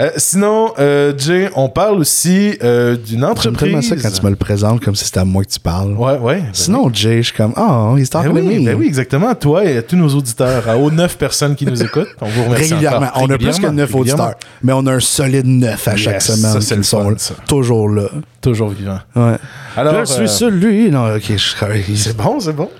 Euh, 0.00 0.10
sinon, 0.16 0.72
euh, 0.78 1.12
Jay, 1.18 1.50
on 1.54 1.68
parle 1.68 1.98
aussi 1.98 2.56
euh, 2.64 2.96
d'une 2.96 3.20
J'aime 3.20 3.24
entreprise. 3.24 3.58
tellement 3.60 3.82
ça 3.82 3.94
quand 3.96 4.10
tu 4.10 4.24
me 4.24 4.30
le 4.30 4.36
présentes 4.36 4.80
comme 4.82 4.94
si 4.96 5.04
c'était 5.04 5.20
à 5.20 5.24
moi 5.26 5.44
que 5.44 5.50
tu 5.50 5.60
parles. 5.60 5.92
Ouais, 5.92 6.16
ouais. 6.18 6.36
ben 6.40 6.46
Sinon, 6.54 6.90
Jay, 6.92 7.18
je 7.18 7.28
suis 7.28 7.36
comme, 7.36 7.52
oh, 7.58 7.94
he's 7.98 8.08
talking 8.08 8.32
Ben 8.32 8.42
oui, 8.48 8.58
me. 8.60 8.64
ben 8.64 8.74
oui, 8.78 8.86
exactement. 8.86 9.34
Toi 9.34 9.66
et 9.66 9.76
à 9.76 9.82
tous 9.82 9.96
nos 9.96 10.08
auditeurs, 10.08 10.66
à 10.66 10.78
aux 10.78 10.90
neuf 10.90 11.18
personnes 11.18 11.54
qui 11.54 11.66
nous 11.66 11.80
écoutent, 11.84 12.08
on 12.22 12.26
vous 12.26 12.44
remercie 12.44 12.70
Régulièrement. 12.72 13.06
encore. 13.08 13.22
On 13.22 13.30
a 13.30 13.36
plus 13.36 13.46
que 13.60 13.66
Régulièrement, 13.66 13.76
9 13.76 13.92
régulièrement. 13.92 14.24
auditeurs. 14.24 14.40
Mais 14.62 14.72
on 14.72 14.86
a 14.86 14.92
un 14.94 15.00
solide 15.00 15.46
9 15.46 15.88
à 15.88 15.96
chaque 15.96 16.22
semaine 16.22 16.52
ça, 16.52 16.60
c'est 16.62 16.76
le 16.76 16.82
sont 16.84 17.04
fun, 17.10 17.14
ça. 17.18 17.34
toujours 17.46 17.88
là. 17.90 18.08
Toujours 18.40 18.70
vivant. 18.70 18.98
Ouais. 19.14 19.36
Alors, 19.76 20.06
je 20.06 20.12
suis 20.14 20.28
celui. 20.28 20.90
Non, 20.90 21.14
ok, 21.14 21.22
je. 21.36 21.36
C'est 21.96 22.16
bon, 22.16 22.40
c'est 22.40 22.56
bon. 22.56 22.70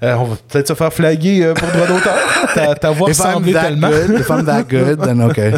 Euh, 0.00 0.14
on 0.14 0.24
va 0.24 0.36
peut-être 0.48 0.68
se 0.68 0.74
faire 0.74 0.92
flaguer 0.92 1.42
euh, 1.42 1.54
pour 1.54 1.68
droit 1.68 1.86
d'auteur. 1.88 2.14
ta, 2.54 2.74
ta 2.76 2.90
voix 2.92 3.10
If 3.10 3.18
I'm 3.18 3.26
ressemblait 3.26 3.52
that 3.52 3.62
tellement. 3.62 3.88
good, 3.90 4.20
if 4.20 4.28
I'm 4.30 4.44
that 4.44 4.62
good, 4.68 5.00
then 5.00 5.20
okay. 5.22 5.52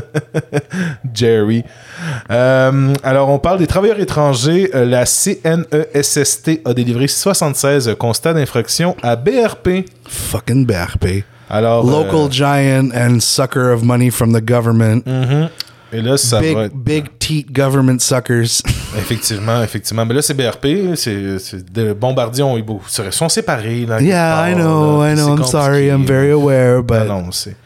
Jerry. 1.13 1.65
Euh, 2.31 2.95
alors, 3.03 3.29
on 3.29 3.39
parle 3.39 3.59
des 3.59 3.67
travailleurs 3.67 4.01
étrangers. 4.01 4.71
Euh, 4.75 4.85
la 4.85 5.05
CNESST 5.05 6.61
a 6.65 6.73
délivré 6.75 7.07
76 7.09 7.95
constats 7.99 8.33
d'infraction 8.33 8.97
à 9.03 9.17
BRP. 9.17 9.85
Fucking 10.09 10.65
BRP. 10.67 11.25
Alors, 11.51 11.85
Local 11.85 12.31
giant 12.31 12.91
and 12.95 13.21
sucker 13.21 13.73
of 13.73 13.83
money 13.83 14.11
from 14.11 14.33
the 14.33 14.43
government. 14.45 15.03
mhm. 15.07 15.49
Et 15.93 16.03
là, 16.03 16.17
ça 16.17 16.41
big, 16.41 16.55
va 16.55 16.65
être- 16.65 16.75
big 16.75 17.19
teat 17.19 17.53
government 17.53 18.01
suckers. 18.01 18.63
Effectivement, 18.99 19.63
effectivement. 19.63 20.05
Mais 20.05 20.15
là, 20.15 20.23
c'est 20.23 20.35
BRP. 20.35 20.97
C'est, 20.97 21.95
Bombardier 21.99 22.45
beaucoup. 22.63 22.85
Ils 23.05 23.13
sont 23.13 23.29
séparés. 23.29 23.87
Là, 23.87 24.01
yeah, 24.01 24.51
I 24.51 24.55
know, 24.55 25.01
là, 25.01 25.13
I 25.13 25.15
know. 25.15 25.37
I'm 25.37 25.45
sorry. 25.45 25.89
I'm 25.89 26.05
very 26.05 26.33
aware, 26.33 26.83
but. 26.83 27.07
non, 27.07 27.31
c'est. 27.31 27.57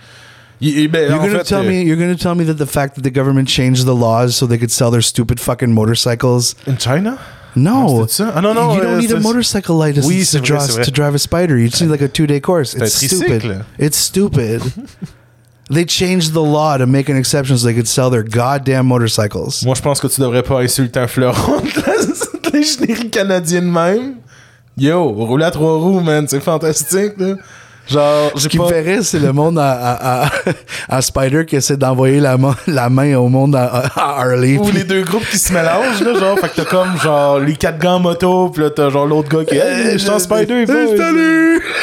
You're 0.60 0.88
gonna 0.88 1.38
fait, 1.38 1.44
tell 1.44 1.62
me 1.62 1.82
you're 1.82 1.96
gonna 1.98 2.16
tell 2.16 2.34
me 2.34 2.44
that 2.44 2.54
the 2.54 2.66
fact 2.66 2.94
that 2.94 3.02
the 3.02 3.10
government 3.10 3.48
changed 3.48 3.84
the 3.84 3.94
laws 3.94 4.34
so 4.36 4.46
they 4.46 4.56
could 4.58 4.70
sell 4.70 4.90
their 4.90 5.02
stupid 5.02 5.40
fucking 5.40 5.72
motorcycles? 5.72 6.54
In 6.66 6.76
China? 6.78 7.18
No, 7.56 8.06
ça? 8.08 8.32
Ah, 8.34 8.40
non, 8.40 8.54
non, 8.54 8.74
You 8.74 8.80
don't 8.80 8.94
euh, 8.94 9.00
need 9.00 9.12
a 9.12 9.20
motorcycle 9.20 9.76
license 9.76 10.06
Oui, 10.06 10.24
to, 10.24 10.38
vrai, 10.38 10.46
drive, 10.46 10.84
to 10.84 10.90
drive 10.90 11.14
a 11.14 11.18
spider. 11.18 11.56
You 11.56 11.68
just 11.68 11.82
need 11.82 11.90
like 11.90 12.02
a 12.02 12.08
two 12.08 12.26
day 12.26 12.40
course. 12.40 12.74
It's 12.74 12.94
stupid. 12.94 13.42
tricycle. 13.42 13.64
It's 13.78 13.96
stupid. 13.96 14.62
They 15.70 15.84
changed 15.86 16.32
the 16.32 16.42
law 16.42 16.76
to 16.78 16.86
make 16.86 17.08
an 17.08 17.16
exception 17.16 17.56
so 17.56 17.66
they 17.66 17.74
could 17.74 17.86
sell 17.88 18.10
their 18.10 18.22
goddamn 18.24 18.86
motorcycles. 18.86 19.64
Moi, 19.64 19.74
je 19.74 19.82
pense 19.82 20.00
que 20.00 20.08
tu 20.08 20.20
devrais 20.20 20.42
pas 20.42 20.60
insulter 20.60 21.00
un 21.00 21.06
fleuron 21.06 21.60
de 21.62 21.82
la- 21.86 23.10
canadienne 23.10 23.70
même. 23.70 24.16
Yo, 24.76 25.08
rouler 25.12 25.44
à 25.44 25.50
trois 25.50 25.76
roues, 25.78 26.00
man, 26.00 26.26
c'est 26.28 26.40
fantastique, 26.40 27.12
là. 27.18 27.34
Genre, 27.86 28.32
Ce 28.34 28.48
qui 28.48 28.56
pas... 28.56 28.64
me 28.64 28.68
fait 28.70 28.80
rire, 28.80 29.04
c'est 29.04 29.18
le 29.18 29.30
monde 29.34 29.58
à, 29.58 29.72
à, 29.72 30.24
à, 30.26 30.30
à 30.88 31.02
Spider 31.02 31.44
qui 31.44 31.56
essaie 31.56 31.76
d'envoyer 31.76 32.18
la, 32.18 32.38
main- 32.38 32.56
la 32.66 32.88
main 32.88 33.14
au 33.16 33.28
monde 33.28 33.54
à, 33.56 33.84
Harley. 33.94 34.56
Ou 34.56 34.70
les 34.72 34.84
deux 34.84 35.02
groupes 35.02 35.26
qui 35.30 35.36
se 35.36 35.52
mélangent, 35.52 36.00
là, 36.00 36.18
genre, 36.18 36.38
fait 36.38 36.48
que 36.48 36.56
t'as 36.56 36.64
comme, 36.64 36.96
genre, 36.98 37.38
les 37.40 37.54
quatre 37.54 37.78
gars 37.78 37.92
en 37.92 38.00
moto, 38.00 38.48
pis 38.48 38.60
là, 38.62 38.70
t'as, 38.70 38.88
genre, 38.88 39.06
l'autre 39.06 39.28
gars 39.28 39.44
qui 39.44 39.56
Hey, 39.56 39.92
je 39.92 39.98
suis 39.98 40.08
en 40.10 40.18
Spider, 40.18 40.60
Hey, 40.60 40.66
boys. 40.66 40.96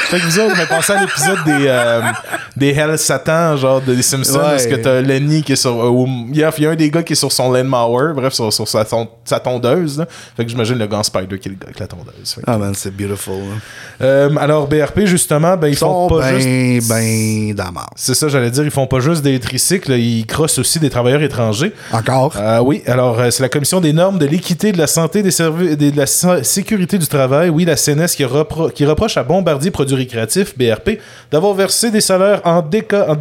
Fait 0.09 0.17
que 0.19 0.23
vous 0.25 0.39
autres, 0.39 0.67
pensé 0.67 0.93
à 0.93 1.01
l'épisode 1.01 1.37
des, 1.45 1.65
euh, 1.67 2.01
des 2.55 2.69
Hell 2.69 2.97
Satan, 2.97 3.55
genre, 3.57 3.81
de 3.81 3.93
des 3.93 4.01
Simpsons, 4.01 4.35
Ouais. 4.39 4.49
parce 4.51 4.65
que 4.67 4.75
t'as 4.75 5.01
Lenny 5.01 5.41
qui 5.43 5.53
est 5.53 5.55
sur... 5.55 5.71
euh, 5.83 6.05
Il 6.31 6.37
y, 6.37 6.43
a 6.43 6.51
un 6.69 6.75
des 6.75 6.89
gars 6.89 7.03
qui 7.03 7.13
est 7.13 7.15
sur 7.15 7.31
son 7.31 7.51
Landmauer, 7.51 8.13
bref, 8.13 8.33
sur, 8.33 8.51
sur 8.51 8.67
sa, 8.67 8.83
ton- 8.85 9.07
sa 9.25 9.39
tondeuse, 9.39 9.99
là. 9.99 10.05
Fait 10.35 10.43
que 10.43 10.49
j'imagine 10.49 10.77
le 10.77 10.87
gars 10.87 11.03
Spider 11.03 11.37
qui 11.39 11.49
est 11.49 11.51
le 11.51 11.57
gars 11.57 11.65
avec 11.65 11.79
la 11.79 11.87
tondeuse. 11.87 12.35
Ah 12.47 12.57
man, 12.57 12.73
c'est 12.75 12.95
beautiful. 12.95 13.33
là. 13.35 14.05
Euh, 14.05 14.29
alors, 14.39 14.67
BRP, 14.67 15.01
justement, 15.05 15.55
ben, 15.57 15.67
ils 15.67 15.71
Ils 15.73 15.75
font 15.77 16.09
sont 16.09 16.15
pas 16.19 16.33
juste... 16.39 16.47
ben, 16.47 16.79
ben 16.89 17.55
dans 17.55 17.63
la 17.65 17.71
marde. 17.71 17.89
C'est 17.95 18.13
ça, 18.13 18.27
j'allais 18.27 18.51
dire, 18.51 18.63
ils 18.63 18.71
font 18.71 18.87
pas 18.87 18.99
juste 18.99 19.21
des 19.23 19.39
tricycles, 19.39 19.91
ils 19.93 20.25
crossent 20.25 20.59
aussi 20.59 20.79
des 20.79 20.89
travailleurs 20.89 21.21
étrangers. 21.21 21.73
Encore? 21.91 22.35
Euh, 22.37 22.59
oui, 22.59 22.83
alors 22.87 23.19
euh, 23.19 23.29
c'est 23.31 23.43
la 23.43 23.49
Commission 23.49 23.79
des 23.81 23.93
normes 23.93 24.17
de 24.19 24.25
l'équité, 24.25 24.71
de 24.71 24.77
la 24.77 24.87
santé, 24.87 25.23
des 25.23 25.31
services, 25.31 25.77
de 25.77 25.91
la 25.95 26.05
sécurité 26.43 26.97
du 26.97 27.07
travail, 27.07 27.49
oui, 27.49 27.65
la 27.65 27.75
CNS 27.75 28.07
qui, 28.15 28.23
repro- 28.23 28.71
qui 28.71 28.85
reproche 28.85 29.17
à 29.17 29.23
Bombardier 29.23 29.71
Produits 29.81 29.95
Récréatifs, 29.95 30.55
BRP, 30.55 30.99
d'avoir 31.31 31.55
versé 31.55 31.89
des 31.89 32.01
salaires 32.01 32.39
en, 32.45 32.61
déca- 32.61 33.07
en 33.09 33.17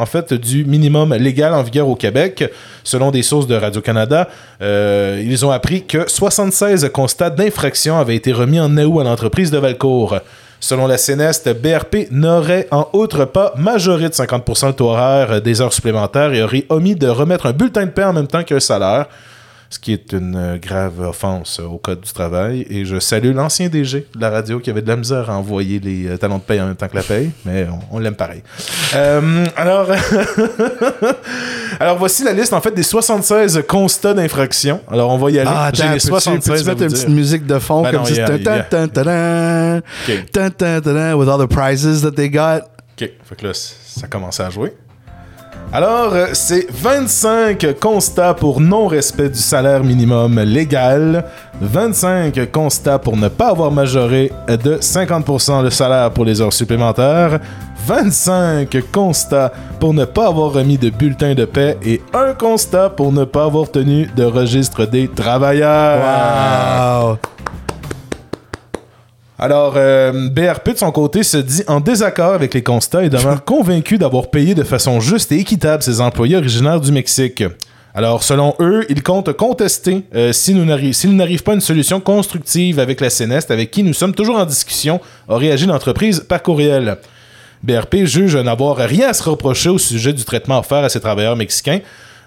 en 0.00 0.06
fait, 0.06 0.32
du 0.32 0.64
minimum 0.64 1.12
légal 1.14 1.52
en 1.52 1.62
vigueur 1.64 1.88
au 1.88 1.96
Québec. 1.96 2.52
Selon 2.84 3.10
des 3.10 3.22
sources 3.22 3.48
de 3.48 3.56
Radio-Canada, 3.56 4.28
euh, 4.62 5.20
ils 5.24 5.44
ont 5.44 5.50
appris 5.50 5.84
que 5.84 6.08
76 6.08 6.88
constats 6.94 7.30
d'infraction 7.30 7.98
avaient 7.98 8.14
été 8.14 8.32
remis 8.32 8.60
en 8.60 8.76
août 8.76 9.00
à 9.00 9.04
l'entreprise 9.04 9.50
de 9.50 9.58
Valcourt. 9.58 10.18
Selon 10.60 10.86
la 10.86 10.98
CNEST, 10.98 11.52
BRP 11.60 12.06
n'aurait 12.12 12.68
en 12.70 12.88
outre 12.92 13.24
pas 13.24 13.52
majoré 13.56 14.08
de 14.08 14.14
50% 14.14 14.68
le 14.68 14.72
taux 14.74 14.90
horaire 14.90 15.42
des 15.42 15.60
heures 15.60 15.72
supplémentaires 15.72 16.32
et 16.32 16.44
aurait 16.44 16.64
omis 16.68 16.94
de 16.94 17.08
remettre 17.08 17.46
un 17.46 17.52
bulletin 17.52 17.86
de 17.86 17.90
paie 17.90 18.04
en 18.04 18.12
même 18.12 18.28
temps 18.28 18.44
qu'un 18.44 18.60
salaire. 18.60 19.06
Ce 19.74 19.78
qui 19.80 19.92
est 19.92 20.12
une 20.12 20.56
grave 20.62 21.00
offense 21.00 21.58
au 21.58 21.78
code 21.78 22.02
du 22.02 22.12
travail. 22.12 22.64
Et 22.70 22.84
je 22.84 23.00
salue 23.00 23.34
l'ancien 23.34 23.68
DG 23.68 24.06
de 24.14 24.20
la 24.20 24.30
radio 24.30 24.60
qui 24.60 24.70
avait 24.70 24.82
de 24.82 24.88
la 24.88 24.94
misère 24.94 25.28
à 25.30 25.36
envoyer 25.36 25.80
les 25.80 26.06
euh, 26.06 26.16
talons 26.16 26.38
de 26.38 26.42
paye 26.42 26.60
en 26.60 26.66
même 26.66 26.76
temps 26.76 26.86
que 26.86 26.94
la 26.94 27.02
paye, 27.02 27.32
mais 27.44 27.66
on, 27.68 27.96
on 27.96 27.98
l'aime 27.98 28.14
pareil. 28.14 28.44
Euh, 28.94 29.44
alors, 29.56 29.88
alors 31.80 31.98
voici 31.98 32.22
la 32.22 32.32
liste 32.32 32.52
en 32.52 32.60
fait 32.60 32.70
des 32.72 32.84
76 32.84 33.64
constats 33.66 34.14
d'infraction. 34.14 34.80
Alors 34.88 35.10
on 35.10 35.18
va 35.18 35.30
y 35.32 35.40
aller. 35.40 35.50
Ah, 35.52 35.70
J'ai 35.74 35.82
les 35.82 35.88
peux-tu 35.94 36.06
76 36.06 36.44
peux-tu 36.46 36.60
à 36.60 36.72
mettre 36.72 36.82
une 36.84 36.90
petite 36.90 37.08
musique 37.08 37.46
de 37.46 37.58
fond 37.58 37.82
Ben 37.82 37.90
comme 37.90 38.00
non, 38.00 38.06
si 38.06 38.20
with 41.14 41.28
all 41.28 41.38
the 41.38 41.48
prizes 41.48 42.02
that 42.02 42.12
they 42.12 42.30
got? 42.30 42.60
OK. 42.96 43.10
Fait 43.24 43.36
que 43.36 43.46
là, 43.46 43.52
ça 43.54 44.06
commence 44.06 44.38
à 44.38 44.50
jouer. 44.50 44.72
Alors, 45.74 46.14
euh, 46.14 46.28
c'est 46.34 46.70
25 46.70 47.80
constats 47.80 48.32
pour 48.32 48.60
non-respect 48.60 49.30
du 49.30 49.40
salaire 49.40 49.82
minimum 49.82 50.38
légal, 50.38 51.24
25 51.60 52.52
constats 52.52 53.00
pour 53.00 53.16
ne 53.16 53.26
pas 53.26 53.48
avoir 53.48 53.72
majoré 53.72 54.30
de 54.46 54.76
50% 54.76 55.64
le 55.64 55.70
salaire 55.70 56.12
pour 56.12 56.24
les 56.24 56.40
heures 56.40 56.52
supplémentaires, 56.52 57.40
25 57.88 58.68
constats 58.92 59.52
pour 59.80 59.94
ne 59.94 60.04
pas 60.04 60.28
avoir 60.28 60.52
remis 60.52 60.78
de 60.78 60.90
bulletin 60.90 61.34
de 61.34 61.44
paix 61.44 61.76
et 61.84 62.00
un 62.12 62.34
constat 62.34 62.90
pour 62.90 63.10
ne 63.10 63.24
pas 63.24 63.46
avoir 63.46 63.68
tenu 63.68 64.08
de 64.14 64.22
registre 64.22 64.86
des 64.86 65.08
travailleurs. 65.08 67.08
Wow. 67.08 67.33
Alors, 69.44 69.74
euh, 69.76 70.30
BRP 70.30 70.70
de 70.70 70.78
son 70.78 70.90
côté 70.90 71.22
se 71.22 71.36
dit 71.36 71.64
en 71.66 71.80
désaccord 71.80 72.32
avec 72.32 72.54
les 72.54 72.62
constats 72.62 73.04
et 73.04 73.10
demeure 73.10 73.44
convaincu 73.52 73.98
d'avoir 73.98 74.28
payé 74.30 74.54
de 74.54 74.62
façon 74.62 75.00
juste 75.00 75.32
et 75.32 75.38
équitable 75.38 75.82
ses 75.82 76.00
employés 76.00 76.36
originaires 76.38 76.80
du 76.80 76.90
Mexique. 76.90 77.44
Alors, 77.94 78.22
selon 78.22 78.54
eux, 78.58 78.86
ils 78.88 79.02
comptent 79.02 79.34
contester 79.34 80.02
euh, 80.14 80.32
si 80.32 80.54
nous 80.54 80.64
n'arri- 80.64 80.94
s'il 80.94 81.14
n'arrive 81.14 81.42
pas 81.42 81.52
une 81.52 81.60
solution 81.60 82.00
constructive 82.00 82.78
avec 82.78 83.02
la 83.02 83.10
CNEST, 83.10 83.50
avec 83.50 83.70
qui 83.70 83.82
nous 83.82 83.92
sommes 83.92 84.14
toujours 84.14 84.36
en 84.38 84.46
discussion, 84.46 84.98
a 85.28 85.36
réagi 85.36 85.66
l'entreprise 85.66 86.20
par 86.26 86.42
courriel. 86.42 86.96
BRP 87.62 88.04
juge 88.06 88.36
n'avoir 88.36 88.78
rien 88.78 89.10
à 89.10 89.12
se 89.12 89.24
reprocher 89.28 89.68
au 89.68 89.76
sujet 89.78 90.14
du 90.14 90.24
traitement 90.24 90.60
offert 90.60 90.84
à 90.84 90.88
ces 90.88 91.00
travailleurs 91.00 91.36
mexicains. 91.36 91.80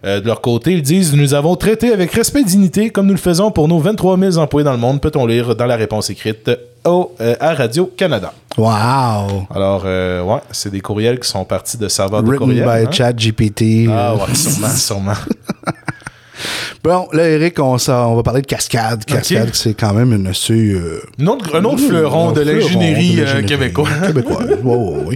Euh, 0.05 0.21
de 0.21 0.27
leur 0.27 0.41
côté, 0.41 0.73
ils 0.73 0.83
disent 0.83 1.15
Nous 1.15 1.33
avons 1.33 1.55
traité 1.55 1.91
avec 1.91 2.11
respect 2.11 2.41
et 2.41 2.43
dignité 2.43 2.91
comme 2.91 3.07
nous 3.07 3.13
le 3.15 3.19
faisons 3.19 3.49
pour 3.49 3.67
nos 3.67 3.79
23 3.79 4.19
000 4.19 4.37
employés 4.37 4.63
dans 4.65 4.71
le 4.73 4.77
monde, 4.77 5.01
peut-on 5.01 5.25
lire 5.25 5.55
dans 5.55 5.65
la 5.65 5.75
réponse 5.75 6.11
écrite 6.11 6.51
au, 6.89 7.15
euh, 7.21 7.35
à 7.39 7.53
Radio-Canada. 7.53 8.33
Wow. 8.57 9.47
Alors, 9.53 9.83
euh, 9.85 10.21
ouais, 10.23 10.39
c'est 10.51 10.71
des 10.71 10.81
courriels 10.81 11.19
qui 11.19 11.27
sont 11.29 11.45
partis 11.45 11.77
de 11.77 11.87
serveurs 11.87 12.23
de 12.23 12.27
Written 12.29 12.47
courriel. 12.47 12.65
by 12.65 12.87
hein. 12.87 12.91
ChatGPT. 12.91 13.87
Ah 13.91 14.15
ouais, 14.15 14.33
sûrement, 14.33 14.69
sûrement. 14.69 15.13
Bon, 16.83 17.07
là, 17.11 17.27
Eric, 17.29 17.59
on, 17.59 17.75
va 17.75 18.23
parler 18.23 18.41
de 18.41 18.47
cascade. 18.47 19.03
Cascade, 19.05 19.49
c'est 19.53 19.73
quand 19.73 19.93
même 19.93 20.13
une 20.13 20.27
assez. 20.27 20.53
euh, 20.73 21.01
Un 21.19 21.27
autre, 21.27 21.55
un 21.55 21.63
autre 21.65 21.79
fleuron 21.87 22.31
de 22.31 22.41
l'ingénierie 22.41 23.15
de 23.17 23.21
euh, 23.25 23.43
québécoise. 23.43 23.89
québécoise. 24.07 24.47
Ouais, 24.63 24.75
ouais, 24.75 25.05
ouais. 25.07 25.15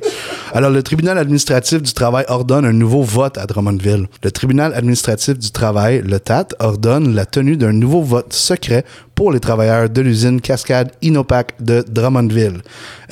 Alors, 0.54 0.70
le 0.70 0.84
tribunal 0.84 1.18
administratif 1.18 1.82
du 1.82 1.94
travail 1.94 2.26
ordonne 2.28 2.66
un 2.66 2.74
nouveau 2.74 3.04
vote 3.04 3.38
à 3.38 3.46
Drummondville. 3.46 4.08
Le 4.24 4.32
tribunal 4.32 4.74
administratif 4.74 5.38
du 5.38 5.52
travail, 5.52 6.02
le 6.06 6.20
TAT, 6.20 6.48
ordonne 6.60 7.14
la 7.16 7.26
tenue 7.26 7.58
d'un 7.58 7.72
nouveau 7.74 8.02
vote 8.02 8.34
secret 8.34 8.84
pour 9.16 9.32
les 9.32 9.40
travailleurs 9.40 9.90
de 9.90 10.02
l'usine 10.02 10.42
Cascade 10.42 10.92
Inopac 11.02 11.54
de 11.60 11.84
Drummondville. 11.88 12.62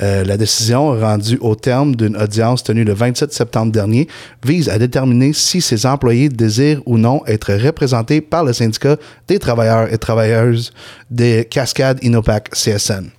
Euh, 0.02 0.24
la 0.24 0.36
décision, 0.36 0.98
rendue 0.98 1.38
au 1.40 1.54
terme 1.54 1.94
d'une 1.94 2.16
audience 2.16 2.64
tenue 2.64 2.84
le 2.84 2.94
27 2.94 3.32
septembre 3.32 3.70
dernier, 3.72 4.08
vise 4.44 4.68
à 4.68 4.78
déterminer 4.78 5.32
si 5.32 5.60
ces 5.60 5.86
employés 5.86 6.28
désirent 6.28 6.80
ou 6.86 6.98
non 6.98 7.22
être 7.26 7.52
représentés 7.54 8.20
par 8.20 8.39
le 8.44 8.52
syndicat 8.52 8.96
des 9.28 9.38
travailleurs 9.38 9.92
et 9.92 9.98
travailleuses 9.98 10.72
des 11.10 11.46
Cascades 11.50 12.02
Inopac 12.02 12.50
CSN. 12.50 13.10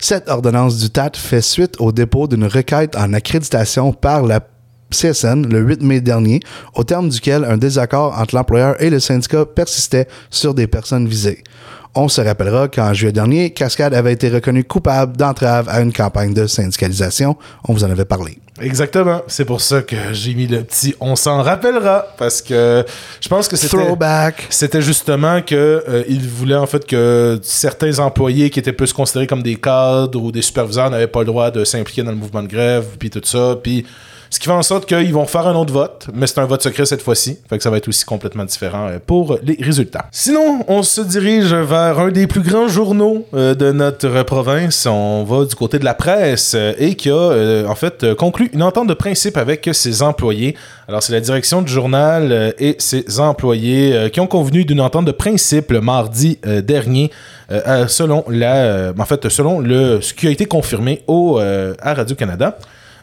Cette 0.00 0.28
ordonnance 0.28 0.78
du 0.78 0.90
TAT 0.90 1.12
fait 1.14 1.40
suite 1.40 1.76
au 1.78 1.92
dépôt 1.92 2.26
d'une 2.26 2.46
requête 2.46 2.96
en 2.96 3.12
accréditation 3.12 3.92
par 3.92 4.22
la 4.22 4.40
CSN 4.90 5.46
le 5.46 5.60
8 5.60 5.82
mai 5.82 6.00
dernier, 6.00 6.40
au 6.74 6.84
terme 6.84 7.08
duquel 7.08 7.44
un 7.44 7.58
désaccord 7.58 8.18
entre 8.18 8.34
l'employeur 8.34 8.80
et 8.82 8.90
le 8.90 9.00
syndicat 9.00 9.44
persistait 9.44 10.08
sur 10.30 10.54
des 10.54 10.66
personnes 10.66 11.06
visées. 11.06 11.44
On 11.94 12.08
se 12.08 12.20
rappellera 12.20 12.68
qu'en 12.68 12.92
juillet 12.92 13.12
dernier, 13.12 13.50
Cascade 13.50 13.94
avait 13.94 14.12
été 14.12 14.28
reconnu 14.28 14.64
coupable 14.64 15.16
d'entrave 15.16 15.68
à 15.68 15.80
une 15.80 15.92
campagne 15.92 16.34
de 16.34 16.46
syndicalisation. 16.46 17.36
On 17.66 17.72
vous 17.72 17.84
en 17.84 17.90
avait 17.90 18.04
parlé. 18.04 18.38
Exactement. 18.60 19.22
C'est 19.26 19.44
pour 19.44 19.60
ça 19.60 19.82
que 19.82 19.96
j'ai 20.12 20.34
mis 20.34 20.46
le 20.46 20.62
petit 20.62 20.94
on 21.00 21.16
s'en 21.16 21.42
rappellera. 21.42 22.06
Parce 22.16 22.42
que 22.42 22.84
je 23.20 23.28
pense 23.28 23.48
que 23.48 23.56
c'était. 23.56 24.78
Justement 24.82 25.42
que 25.42 25.84
euh, 25.88 26.04
il 26.08 26.26
voulait 26.28 26.54
en 26.54 26.66
fait 26.66 26.86
que 26.86 27.38
certains 27.42 27.98
employés 27.98 28.50
qui 28.50 28.58
étaient 28.58 28.72
plus 28.72 28.92
considérés 28.92 29.26
comme 29.26 29.42
des 29.42 29.56
cadres 29.56 30.20
ou 30.20 30.30
des 30.30 30.42
superviseurs 30.42 30.90
n'avaient 30.90 31.06
pas 31.06 31.20
le 31.20 31.26
droit 31.26 31.50
de 31.50 31.64
s'impliquer 31.64 32.02
dans 32.02 32.10
le 32.10 32.16
mouvement 32.16 32.42
de 32.42 32.48
grève, 32.48 32.84
puis 32.98 33.10
tout 33.10 33.20
ça, 33.24 33.56
puis 33.62 33.84
ce 34.30 34.38
qui 34.38 34.46
fait 34.46 34.52
en 34.52 34.62
sorte 34.62 34.86
qu'ils 34.86 35.12
vont 35.12 35.26
faire 35.26 35.46
un 35.46 35.54
autre 35.54 35.72
vote, 35.72 36.06
mais 36.12 36.26
c'est 36.26 36.38
un 36.38 36.44
vote 36.44 36.62
secret 36.62 36.84
cette 36.86 37.02
fois-ci, 37.02 37.38
fait 37.48 37.62
ça 37.62 37.70
va 37.70 37.78
être 37.78 37.88
aussi 37.88 38.04
complètement 38.04 38.44
différent 38.44 38.88
euh, 38.88 38.98
pour 39.04 39.38
les 39.42 39.56
résultats. 39.60 40.06
Sinon, 40.12 40.64
on 40.68 40.82
se 40.82 41.00
dirige 41.00 41.52
vers 41.52 41.98
un 41.98 42.10
des 42.10 42.26
plus 42.26 42.42
grands 42.42 42.68
journaux 42.68 43.26
euh, 43.34 43.54
de 43.54 43.72
notre 43.72 44.22
province. 44.22 44.86
On 44.86 45.24
va 45.24 45.44
du 45.44 45.54
côté 45.54 45.78
de 45.78 45.84
la 45.84 45.94
presse 45.94 46.52
euh, 46.54 46.74
et 46.78 46.94
qui 46.94 47.10
a 47.10 47.64
en 47.68 47.74
fait 47.74 48.14
conclu 48.14 48.50
une 48.52 48.62
entente 48.62 48.88
de 48.88 48.94
principe 48.94 49.36
avec 49.36 49.68
ses 49.72 50.02
employés. 50.02 50.56
Alors 50.88 51.02
c'est 51.02 51.12
la 51.12 51.20
direction 51.20 51.62
du 51.62 51.72
journal 51.72 52.54
et 52.58 52.76
ses 52.78 53.20
employés 53.20 54.10
qui 54.12 54.20
ont 54.20 54.26
convenu 54.26 54.64
d'une 54.64 54.80
entente 54.80 55.04
de 55.04 55.12
principe 55.12 55.70
le 55.70 55.80
mardi 55.80 56.38
dernier, 56.62 57.10
selon 57.88 58.24
la, 58.28 58.92
en 58.98 59.04
fait 59.04 59.28
selon 59.28 59.60
le 59.60 60.00
ce 60.00 60.14
qui 60.14 60.26
a 60.26 60.30
été 60.30 60.46
confirmé 60.46 61.02
au 61.06 61.38
à 61.38 61.94
Radio 61.94 62.16
Canada. 62.16 62.58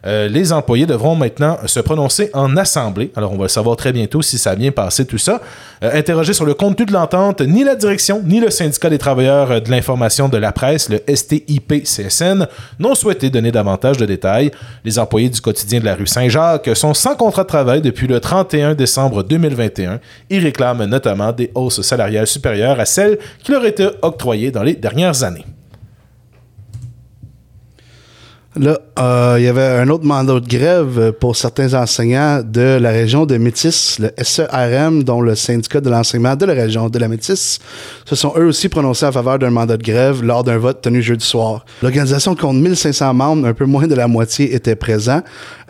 Euh, 0.06 0.28
les 0.28 0.54
employés 0.54 0.86
devront 0.86 1.16
maintenant 1.16 1.58
se 1.66 1.80
prononcer 1.80 2.30
en 2.34 2.58
assemblée. 2.58 3.12
Alors, 3.16 3.32
on 3.34 3.38
va 3.38 3.44
le 3.44 3.50
savoir 3.50 3.76
très 3.76 3.92
bientôt 3.92 4.22
si 4.22 4.38
ça 4.38 4.52
a 4.52 4.56
bien 4.56 4.72
passé 4.72 5.06
tout 5.06 5.18
ça. 5.18 5.42
Euh, 5.84 6.02
sur 6.32 6.46
le 6.46 6.54
contenu 6.54 6.86
de 6.86 6.94
l'entente, 6.94 7.42
ni 7.42 7.64
la 7.64 7.76
direction, 7.76 8.22
ni 8.24 8.40
le 8.40 8.50
syndicat 8.50 8.90
des 8.90 8.98
travailleurs 8.98 9.52
euh, 9.52 9.60
de 9.60 9.72
l'information 9.72 10.30
de 10.30 10.38
la 10.38 10.52
presse, 10.52 10.90
le 10.90 11.02
STIP-CSN, 11.08 12.48
n'ont 12.80 12.96
souhaité 12.96 13.30
donner 13.30 13.52
davantage 13.52 13.98
de 13.98 14.06
détails. 14.06 14.52
Les 14.84 15.00
employés 15.00 15.30
du 15.30 15.42
quotidien 15.42 15.80
de 15.80 15.86
la 15.86 15.96
rue 15.96 16.08
Saint-Jacques 16.08 16.70
sont 16.76 16.94
sans 16.94 17.16
contrat 17.16 17.44
de 17.44 17.48
travail 17.48 17.82
depuis 17.82 18.08
le 18.08 18.20
31 18.20 18.76
décembre 18.76 19.24
2021. 19.24 20.00
Ils 20.30 20.44
réclament 20.44 20.86
notamment 20.86 21.32
des 21.32 21.52
hausses 21.56 21.82
salariales 21.82 22.28
supérieures 22.28 22.80
à 22.80 22.86
celles 22.86 23.18
qui 23.44 23.52
leur 23.52 23.66
étaient 23.66 23.92
octroyées 24.02 24.52
dans 24.52 24.64
les 24.64 24.76
dernières 24.76 25.24
années. 25.24 25.46
Là, 28.58 28.80
euh, 29.00 29.36
il 29.38 29.44
y 29.44 29.50
avait 29.50 29.66
un 29.66 29.90
autre 29.90 30.06
mandat 30.06 30.40
de 30.40 30.48
grève 30.48 31.12
pour 31.20 31.36
certains 31.36 31.74
enseignants 31.74 32.42
de 32.42 32.78
la 32.80 32.92
région 32.92 33.26
de 33.26 33.36
Métis, 33.36 34.00
le 34.00 34.12
SERM, 34.24 35.04
dont 35.04 35.20
le 35.20 35.36
syndicat 35.36 35.82
de 35.82 35.90
l'enseignement 35.90 36.38
de 36.38 36.46
la 36.46 36.54
région 36.54 36.88
de 36.88 36.98
la 36.98 37.10
Métis, 37.10 37.60
se 38.06 38.16
sont 38.16 38.34
eux 38.38 38.46
aussi 38.46 38.70
prononcés 38.70 39.06
en 39.06 39.12
faveur 39.12 39.40
d'un 39.40 39.50
mandat 39.50 39.76
de 39.76 39.84
grève 39.84 40.24
lors 40.24 40.46
d'un 40.46 40.58
vote 40.58 40.82
tenu 40.82 41.02
jeudi 41.02 41.26
soir. 41.26 41.66
L'organisation 41.82 42.34
compte 42.34 42.56
1500 42.56 43.14
membres, 43.14 43.46
un 43.46 43.54
peu 43.54 43.66
moins 43.66 43.88
de 43.88 43.96
la 43.96 44.08
moitié 44.08 44.56
étaient 44.56 44.78
présents. 44.78 45.22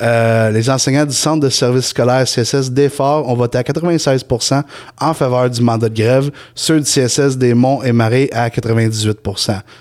Euh, 0.01 0.51
les 0.51 0.69
enseignants 0.69 1.05
du 1.05 1.15
centre 1.15 1.39
de 1.39 1.49
service 1.49 1.87
scolaire 1.87 2.25
CSS 2.25 2.69
d'effort 2.69 3.27
ont 3.27 3.35
voté 3.35 3.57
à 3.57 3.63
96% 3.63 4.61
en 5.01 5.13
faveur 5.15 5.49
du 5.49 5.61
mandat 5.61 5.89
de 5.89 5.95
grève, 5.95 6.29
ceux 6.53 6.79
du 6.79 6.85
CSS 6.85 7.37
des 7.37 7.55
Monts 7.55 7.81
et 7.81 7.93
Marais 7.93 8.29
à 8.31 8.51
98 8.51 9.17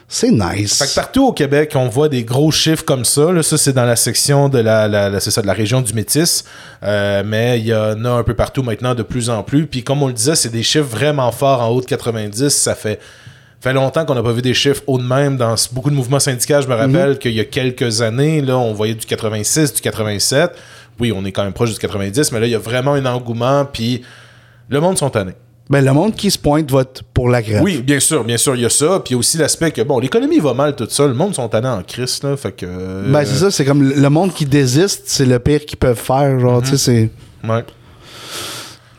C'est 0.08 0.30
nice. 0.30 0.78
Fait 0.78 0.86
que 0.86 0.94
partout 0.94 1.26
au 1.26 1.32
Québec, 1.32 1.72
on 1.74 1.88
voit 1.88 2.08
des 2.08 2.24
gros 2.24 2.50
chiffres 2.50 2.84
ça. 3.02 3.32
Là. 3.32 3.42
Ça, 3.42 3.56
c'est 3.56 3.72
dans 3.72 3.86
la 3.86 3.96
section 3.96 4.50
de 4.50 4.58
la, 4.58 4.86
la- 4.86 5.18
ça, 5.20 5.40
de 5.40 5.46
la 5.46 5.54
région 5.54 5.80
du 5.80 5.94
Métis. 5.94 6.44
Euh, 6.82 7.22
mais 7.24 7.58
il 7.58 7.66
y 7.66 7.74
en 7.74 8.04
a 8.04 8.10
un 8.10 8.22
peu 8.22 8.34
partout 8.34 8.62
maintenant 8.62 8.94
de 8.94 9.02
plus 9.02 9.30
en 9.30 9.42
plus. 9.42 9.66
Puis 9.66 9.82
comme 9.82 10.02
on 10.02 10.08
le 10.08 10.12
disait, 10.12 10.34
c'est 10.34 10.50
des 10.50 10.62
chiffres 10.62 10.84
vraiment 10.86 11.32
forts 11.32 11.62
en 11.62 11.68
haut 11.70 11.80
de 11.80 11.86
90. 11.86 12.50
Ça 12.50 12.74
fait, 12.74 13.00
fait 13.60 13.72
longtemps 13.72 14.04
qu'on 14.04 14.14
n'a 14.14 14.22
pas 14.22 14.32
vu 14.32 14.42
des 14.42 14.52
chiffres 14.54 14.82
haut 14.86 14.98
de 14.98 15.02
même 15.04 15.38
dans 15.38 15.54
beaucoup 15.72 15.88
de 15.90 15.94
mouvements 15.96 16.20
syndicaux. 16.20 16.60
Je 16.60 16.68
me 16.68 16.74
rappelle 16.74 17.18
qu'il 17.18 17.32
y 17.32 17.40
a 17.40 17.44
quelques 17.46 18.02
années, 18.02 18.42
là, 18.42 18.58
on 18.58 18.74
voyait 18.74 18.94
du 18.94 19.06
86, 19.06 19.72
du 19.72 19.80
87. 19.80 20.52
Oui, 21.00 21.10
on 21.16 21.24
est 21.24 21.32
quand 21.32 21.42
même 21.42 21.54
proche 21.54 21.72
du 21.72 21.78
90, 21.78 22.30
mais 22.32 22.40
là, 22.40 22.46
il 22.46 22.52
y 22.52 22.54
a 22.54 22.58
vraiment 22.58 22.92
un 22.92 23.06
engouement. 23.06 23.64
Puis 23.64 24.02
le 24.68 24.80
monde 24.80 24.98
sont 24.98 25.08
tannés. 25.10 25.32
Ben, 25.70 25.82
le 25.82 25.92
monde 25.94 26.14
qui 26.14 26.30
se 26.30 26.38
pointe 26.38 26.70
vote 26.70 27.02
pour 27.14 27.28
la 27.30 27.40
grève. 27.40 27.62
Oui, 27.62 27.78
bien 27.80 27.98
sûr, 27.98 28.22
bien 28.22 28.36
sûr, 28.36 28.54
il 28.54 28.60
y 28.62 28.66
a 28.66 28.70
ça. 28.70 29.00
Puis 29.00 29.10
il 29.10 29.12
y 29.12 29.14
a 29.14 29.18
aussi 29.18 29.38
l'aspect 29.38 29.70
que, 29.70 29.80
bon, 29.80 29.98
l'économie 29.98 30.38
va 30.38 30.52
mal 30.52 30.76
tout 30.76 30.86
ça. 30.90 31.06
Le 31.06 31.14
monde 31.14 31.34
sont 31.34 31.48
tannés 31.48 31.68
en 31.68 31.82
crise, 31.82 32.22
là. 32.22 32.36
Fait 32.36 32.52
que. 32.52 32.66
euh, 32.68 33.10
Ben, 33.10 33.24
c'est 33.24 33.36
ça, 33.36 33.50
c'est 33.50 33.64
comme 33.64 33.82
le- 33.82 34.10
monde 34.10 34.34
qui 34.34 34.44
désiste, 34.44 35.04
c'est 35.06 35.24
le 35.24 35.38
pire 35.38 35.64
qu'ils 35.64 35.78
peuvent 35.78 35.98
faire. 35.98 36.38
Genre, 36.38 36.60
tu 36.62 36.70
sais, 36.70 36.76
c'est. 36.76 37.10
Ouais. 37.48 37.64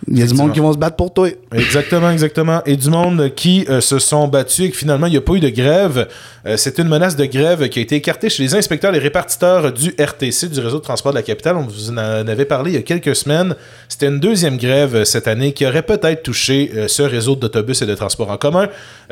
Il 0.08 0.20
y 0.20 0.22
a 0.22 0.28
du 0.28 0.36
monde 0.36 0.54
qui 0.54 0.60
vont 0.60 0.72
se 0.72 0.78
battre 0.78 0.98
pour 0.98 1.12
toi. 1.12 1.30
Exactement, 1.52 2.12
exactement. 2.12 2.62
Et 2.66 2.78
du 2.78 2.90
monde 2.90 3.34
qui 3.36 3.66
euh, 3.70 3.82
se 3.82 3.98
sont 3.98 4.28
battus 4.28 4.68
et 4.68 4.70
que 4.70 4.78
finalement, 4.78 5.08
il 5.08 5.12
n'y 5.12 5.18
a 5.18 5.22
pas 5.22 5.34
eu 5.34 5.40
de 5.40 5.50
grève. 5.50 6.08
Euh, 6.46 6.58
c'est 6.58 6.78
une 6.78 6.88
menace 6.88 7.16
de 7.16 7.26
grève 7.26 7.68
qui 7.70 7.80
a 7.80 7.82
été 7.82 7.96
écartée 7.96 8.30
chez 8.30 8.44
les 8.44 8.54
inspecteurs 8.54 8.94
et 8.94 9.00
répartiteurs 9.00 9.72
du 9.72 9.96
RTC, 10.00 10.50
du 10.50 10.60
réseau 10.60 10.78
de 10.78 10.84
transport 10.84 11.12
de 11.12 11.18
la 11.18 11.24
capitale. 11.24 11.58
On 11.58 11.64
vous 11.64 11.90
en 11.90 11.98
avait 11.98 12.46
parlé 12.46 12.72
il 12.72 12.76
y 12.76 12.78
a 12.78 12.84
quelques 12.84 13.16
semaines. 13.16 13.56
C'était 13.90 14.08
une 14.08 14.20
deuxième 14.20 14.58
grève 14.58 14.96
euh, 14.96 15.06
cette 15.06 15.28
année 15.28 15.54
qui 15.54 15.66
aurait 15.66 15.82
peut-être 15.82 16.22
touché 16.22 16.72
ce 16.88 17.02
réseau 17.02 17.36
d'autobus 17.36 17.82
et 17.82 17.86
de 17.86 17.96
transport 17.96 18.30
en 18.30 18.38
commun. 18.38 18.68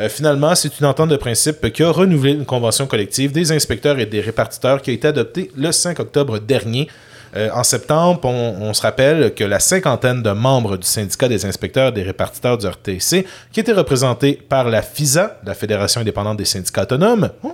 finalement, 0.09 0.55
c'est 0.55 0.79
une 0.79 0.85
entente 0.85 1.09
de 1.09 1.15
principe 1.15 1.71
qui 1.71 1.83
a 1.83 1.91
renouvelé 1.91 2.33
une 2.33 2.45
convention 2.45 2.85
collective 2.85 3.31
des 3.31 3.51
inspecteurs 3.51 3.99
et 3.99 4.05
des 4.05 4.21
répartiteurs 4.21 4.81
qui 4.81 4.91
a 4.91 4.93
été 4.93 5.07
adoptée 5.07 5.51
le 5.55 5.71
5 5.71 5.99
octobre 5.99 6.39
dernier. 6.39 6.87
Euh, 7.35 7.49
en 7.53 7.63
septembre, 7.63 8.25
on, 8.25 8.73
se 8.73 8.81
rappelle 8.81 9.33
que 9.33 9.43
la 9.43 9.59
cinquantaine 9.59 10.21
de 10.21 10.31
membres 10.31 10.77
du 10.77 10.85
syndicat 10.85 11.27
des 11.27 11.45
inspecteurs 11.45 11.89
et 11.89 11.91
des 11.91 12.03
répartiteurs 12.03 12.57
du 12.57 12.67
RTC, 12.67 13.25
qui 13.51 13.59
était 13.59 13.73
représenté 13.73 14.33
par 14.33 14.69
la 14.69 14.81
FISA, 14.81 15.39
la 15.45 15.53
Fédération 15.53 16.01
indépendante 16.01 16.37
des 16.37 16.45
syndicats 16.45 16.83
autonomes, 16.83 17.29
oh, 17.43 17.51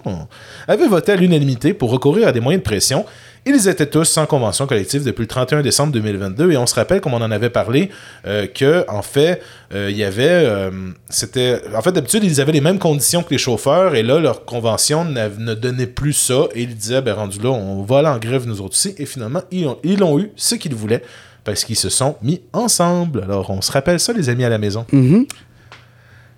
avait 0.67 0.87
voté 0.87 1.13
à 1.13 1.15
l'unanimité 1.15 1.73
pour 1.73 1.91
recourir 1.91 2.27
à 2.27 2.31
des 2.31 2.41
moyens 2.41 2.61
de 2.61 2.65
pression 2.67 3.05
ils 3.45 3.67
étaient 3.67 3.85
tous 3.85 4.05
sans 4.05 4.25
convention 4.25 4.67
collective 4.67 5.03
depuis 5.03 5.21
le 5.21 5.27
31 5.27 5.61
décembre 5.61 5.93
2022 5.93 6.51
et 6.51 6.57
on 6.57 6.65
se 6.65 6.75
rappelle, 6.75 7.01
comme 7.01 7.13
on 7.13 7.21
en 7.21 7.31
avait 7.31 7.49
parlé, 7.49 7.89
euh, 8.25 8.47
que 8.47 8.85
en 8.87 9.01
fait, 9.01 9.41
euh, 9.73 9.89
il 9.89 9.97
y 9.97 10.03
avait, 10.03 10.27
euh, 10.29 10.71
c'était, 11.09 11.61
en 11.75 11.81
fait 11.81 11.91
d'habitude 11.91 12.23
ils 12.23 12.41
avaient 12.41 12.51
les 12.51 12.61
mêmes 12.61 12.79
conditions 12.79 13.23
que 13.23 13.31
les 13.31 13.37
chauffeurs 13.37 13.95
et 13.95 14.03
là 14.03 14.19
leur 14.19 14.45
convention 14.45 15.05
ne 15.05 15.53
donnait 15.53 15.87
plus 15.87 16.13
ça 16.13 16.47
et 16.53 16.63
ils 16.63 16.75
disaient, 16.75 17.01
ben 17.01 17.13
rendu 17.13 17.39
là, 17.39 17.49
on 17.49 17.83
va 17.83 17.99
aller 17.99 18.07
en 18.07 18.17
grève 18.17 18.47
nous 18.47 18.61
autres 18.61 18.75
aussi 18.75 18.93
et 18.97 19.05
finalement 19.05 19.41
ils 19.51 19.67
ont, 20.03 20.19
eu 20.19 20.31
ce 20.35 20.55
qu'ils 20.55 20.75
voulaient 20.75 21.03
parce 21.43 21.63
qu'ils 21.63 21.77
se 21.77 21.89
sont 21.89 22.15
mis 22.21 22.41
ensemble. 22.53 23.23
Alors 23.23 23.49
on 23.49 23.61
se 23.61 23.71
rappelle 23.71 23.99
ça 23.99 24.13
les 24.13 24.29
amis 24.29 24.43
à 24.43 24.49
la 24.49 24.57
maison. 24.57 24.85
Mm-hmm. 24.91 25.27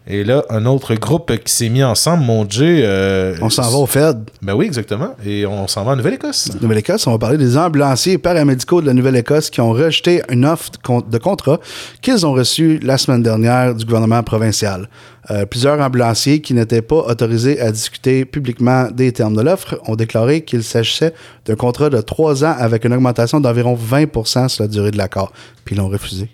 Et 0.07 0.23
là, 0.23 0.43
un 0.49 0.65
autre 0.65 0.95
groupe 0.95 1.31
qui 1.43 1.53
s'est 1.53 1.69
mis 1.69 1.83
ensemble, 1.83 2.23
mon 2.23 2.43
Dieu. 2.43 2.81
Euh, 2.83 3.35
on 3.41 3.49
s'en 3.49 3.69
va 3.69 3.77
au 3.77 3.85
Fed. 3.85 4.29
Ben 4.41 4.55
oui, 4.55 4.65
exactement. 4.65 5.15
Et 5.23 5.45
on 5.45 5.67
s'en 5.67 5.83
va 5.83 5.91
en 5.91 5.95
Nouvelle-Écosse. 5.95 6.49
Nouvelle-Écosse, 6.59 7.05
on 7.05 7.11
va 7.11 7.19
parler 7.19 7.37
des 7.37 7.55
ambulanciers 7.55 8.17
paramédicaux 8.17 8.81
de 8.81 8.87
la 8.87 8.93
Nouvelle-Écosse 8.93 9.51
qui 9.51 9.61
ont 9.61 9.71
rejeté 9.71 10.23
une 10.29 10.45
offre 10.45 10.71
de 11.07 11.17
contrat 11.19 11.59
qu'ils 12.01 12.25
ont 12.25 12.33
reçue 12.33 12.79
la 12.79 12.97
semaine 12.97 13.21
dernière 13.21 13.75
du 13.75 13.85
gouvernement 13.85 14.23
provincial. 14.23 14.89
Euh, 15.29 15.45
plusieurs 15.45 15.79
ambulanciers 15.79 16.41
qui 16.41 16.55
n'étaient 16.55 16.81
pas 16.81 16.95
autorisés 16.95 17.61
à 17.61 17.71
discuter 17.71 18.25
publiquement 18.25 18.87
des 18.91 19.11
termes 19.11 19.35
de 19.35 19.41
l'offre 19.41 19.79
ont 19.85 19.95
déclaré 19.95 20.41
qu'il 20.41 20.63
s'agissait 20.63 21.13
d'un 21.45 21.55
contrat 21.55 21.91
de 21.91 22.01
trois 22.01 22.43
ans 22.43 22.55
avec 22.57 22.85
une 22.85 22.93
augmentation 22.93 23.39
d'environ 23.39 23.77
20% 23.77 24.47
sur 24.49 24.63
la 24.63 24.67
durée 24.67 24.89
de 24.89 24.97
l'accord. 24.97 25.31
Puis 25.63 25.75
ils 25.75 25.77
l'ont 25.77 25.89
refusé. 25.89 26.27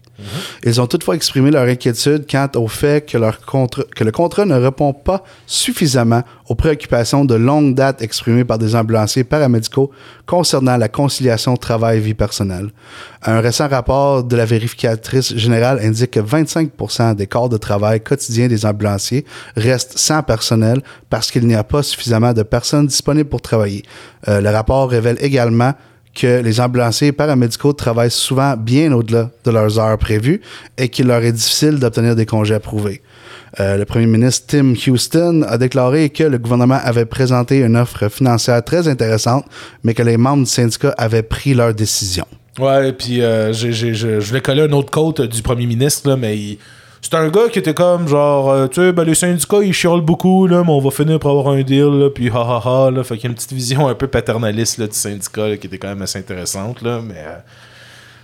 Ils 0.64 0.82
ont 0.82 0.88
toutefois 0.88 1.16
exprimé 1.16 1.52
leur 1.52 1.68
inquiétude 1.68 2.26
quant 2.30 2.50
au 2.56 2.68
fait 2.68 3.06
que, 3.06 3.18
le 3.18 4.12
contrat 4.12 4.46
ne 4.46 4.56
répond 4.56 4.94
pas 4.94 5.24
suffisamment 5.46 6.24
aux 6.48 6.56
préoccupations 6.56 7.26
de 7.26 7.36
longue 7.36 7.76
date 7.76 8.02
exprimées 8.02 8.44
par 8.44 8.58
des 8.58 8.76
ambulanciers 8.76 9.24
paramédicaux 9.24 9.92
concernant 10.26 10.78
la 10.78 10.90
conciliation 10.90 11.56
travail-vie 11.56 12.14
personnelle. 12.14 12.70
Un 13.24 13.42
récent 13.42 13.68
rapport 13.68 14.24
de 14.24 14.36
la 14.36 14.46
vérificatrice 14.46 15.36
générale 15.36 15.80
indique 15.84 16.12
que 16.12 16.20
25% 16.20 17.16
des 17.16 17.28
corps 17.28 17.50
de 17.50 17.58
travail 17.58 18.02
quotidiens 18.02 18.48
des 18.48 18.66
ambulanciers 18.66 19.26
restent 19.56 19.98
sans 19.98 20.24
personnel 20.24 20.82
parce 21.10 21.32
qu'il 21.32 21.46
n'y 21.46 21.56
a 21.56 21.64
pas 21.64 21.84
suffisamment 21.84 22.34
de 22.34 22.44
personnes 22.44 22.88
disponibles 22.88 23.30
pour 23.30 23.42
travailler. 23.42 23.84
Euh, 24.28 24.42
le 24.42 24.50
rapport 24.50 24.90
révèle 24.90 25.18
également 25.20 25.74
que 26.18 26.42
les 26.42 26.60
ambulanciers 26.60 27.12
paramédicaux 27.12 27.74
travaillent 27.74 28.12
souvent 28.12 28.58
bien 28.58 28.92
au-delà 28.92 29.30
de 29.46 29.52
leurs 29.52 29.78
heures 29.78 29.98
prévues 29.98 30.42
et 30.78 30.90
qu'il 30.90 31.08
leur 31.08 31.24
est 31.24 31.32
difficile 31.32 31.78
d'obtenir 31.80 32.16
des 32.16 32.26
congés 32.26 32.56
approuvés. 32.56 33.02
Euh, 33.60 33.78
le 33.78 33.86
premier 33.86 34.08
ministre 34.08 34.48
Tim 34.48 34.74
Houston 34.88 35.44
a 35.48 35.58
déclaré 35.58 36.10
que 36.10 36.24
le 36.24 36.38
gouvernement 36.38 36.80
avait 36.84 37.06
présenté 37.06 37.60
une 37.60 37.78
offre 37.78 38.10
financière 38.10 38.64
très 38.64 38.88
intéressante, 38.88 39.46
mais 39.84 39.94
que 39.94 40.04
les 40.04 40.18
membres 40.18 40.44
du 40.44 40.50
syndicat 40.50 40.94
avaient 40.98 41.24
pris 41.24 41.54
leur 41.54 41.74
décision. 41.74 42.26
Ouais, 42.60 42.92
puis 42.94 43.22
euh, 43.22 43.54
je 43.54 44.20
voulais 44.20 44.42
coller 44.42 44.64
un 44.64 44.72
autre 44.72 44.90
côte 44.90 45.22
du 45.22 45.44
premier 45.44 45.68
ministre, 45.68 46.10
là, 46.10 46.18
mais 46.18 46.36
il 46.38 46.58
c'est 47.10 47.16
un 47.16 47.30
gars 47.30 47.48
qui 47.48 47.60
était 47.60 47.74
comme 47.74 48.06
genre, 48.06 48.50
euh, 48.50 48.68
tu 48.68 48.82
sais, 48.82 48.92
ben, 48.92 49.06
les 49.06 49.16
syndicats 49.16 49.64
ils 49.64 49.72
chiolent 49.72 50.02
beaucoup, 50.02 50.46
là, 50.46 50.62
mais 50.66 50.72
on 50.72 50.82
va 50.82 50.92
finir 50.92 51.20
par 51.20 51.32
avoir 51.32 51.48
un 51.56 51.62
deal, 51.62 51.86
là, 51.86 52.10
puis 52.10 52.30
ha 52.30 52.42
ha 52.42 52.62
ha, 52.66 52.92
là. 52.92 53.02
Fait 53.06 53.16
qu'il 53.16 53.24
y 53.24 53.28
a 53.28 53.30
une 53.30 53.36
petite 53.36 53.54
vision 53.54 53.88
un 53.88 53.96
peu 53.96 54.08
paternaliste 54.08 54.78
là, 54.78 54.88
du 54.88 54.94
syndicat 54.94 55.56
qui 55.56 55.68
était 55.68 55.78
quand 55.78 55.88
même 55.88 56.02
assez 56.02 56.20
intéressante, 56.20 56.82
là, 56.82 57.00
mais 57.02 57.16
euh, 57.16 57.38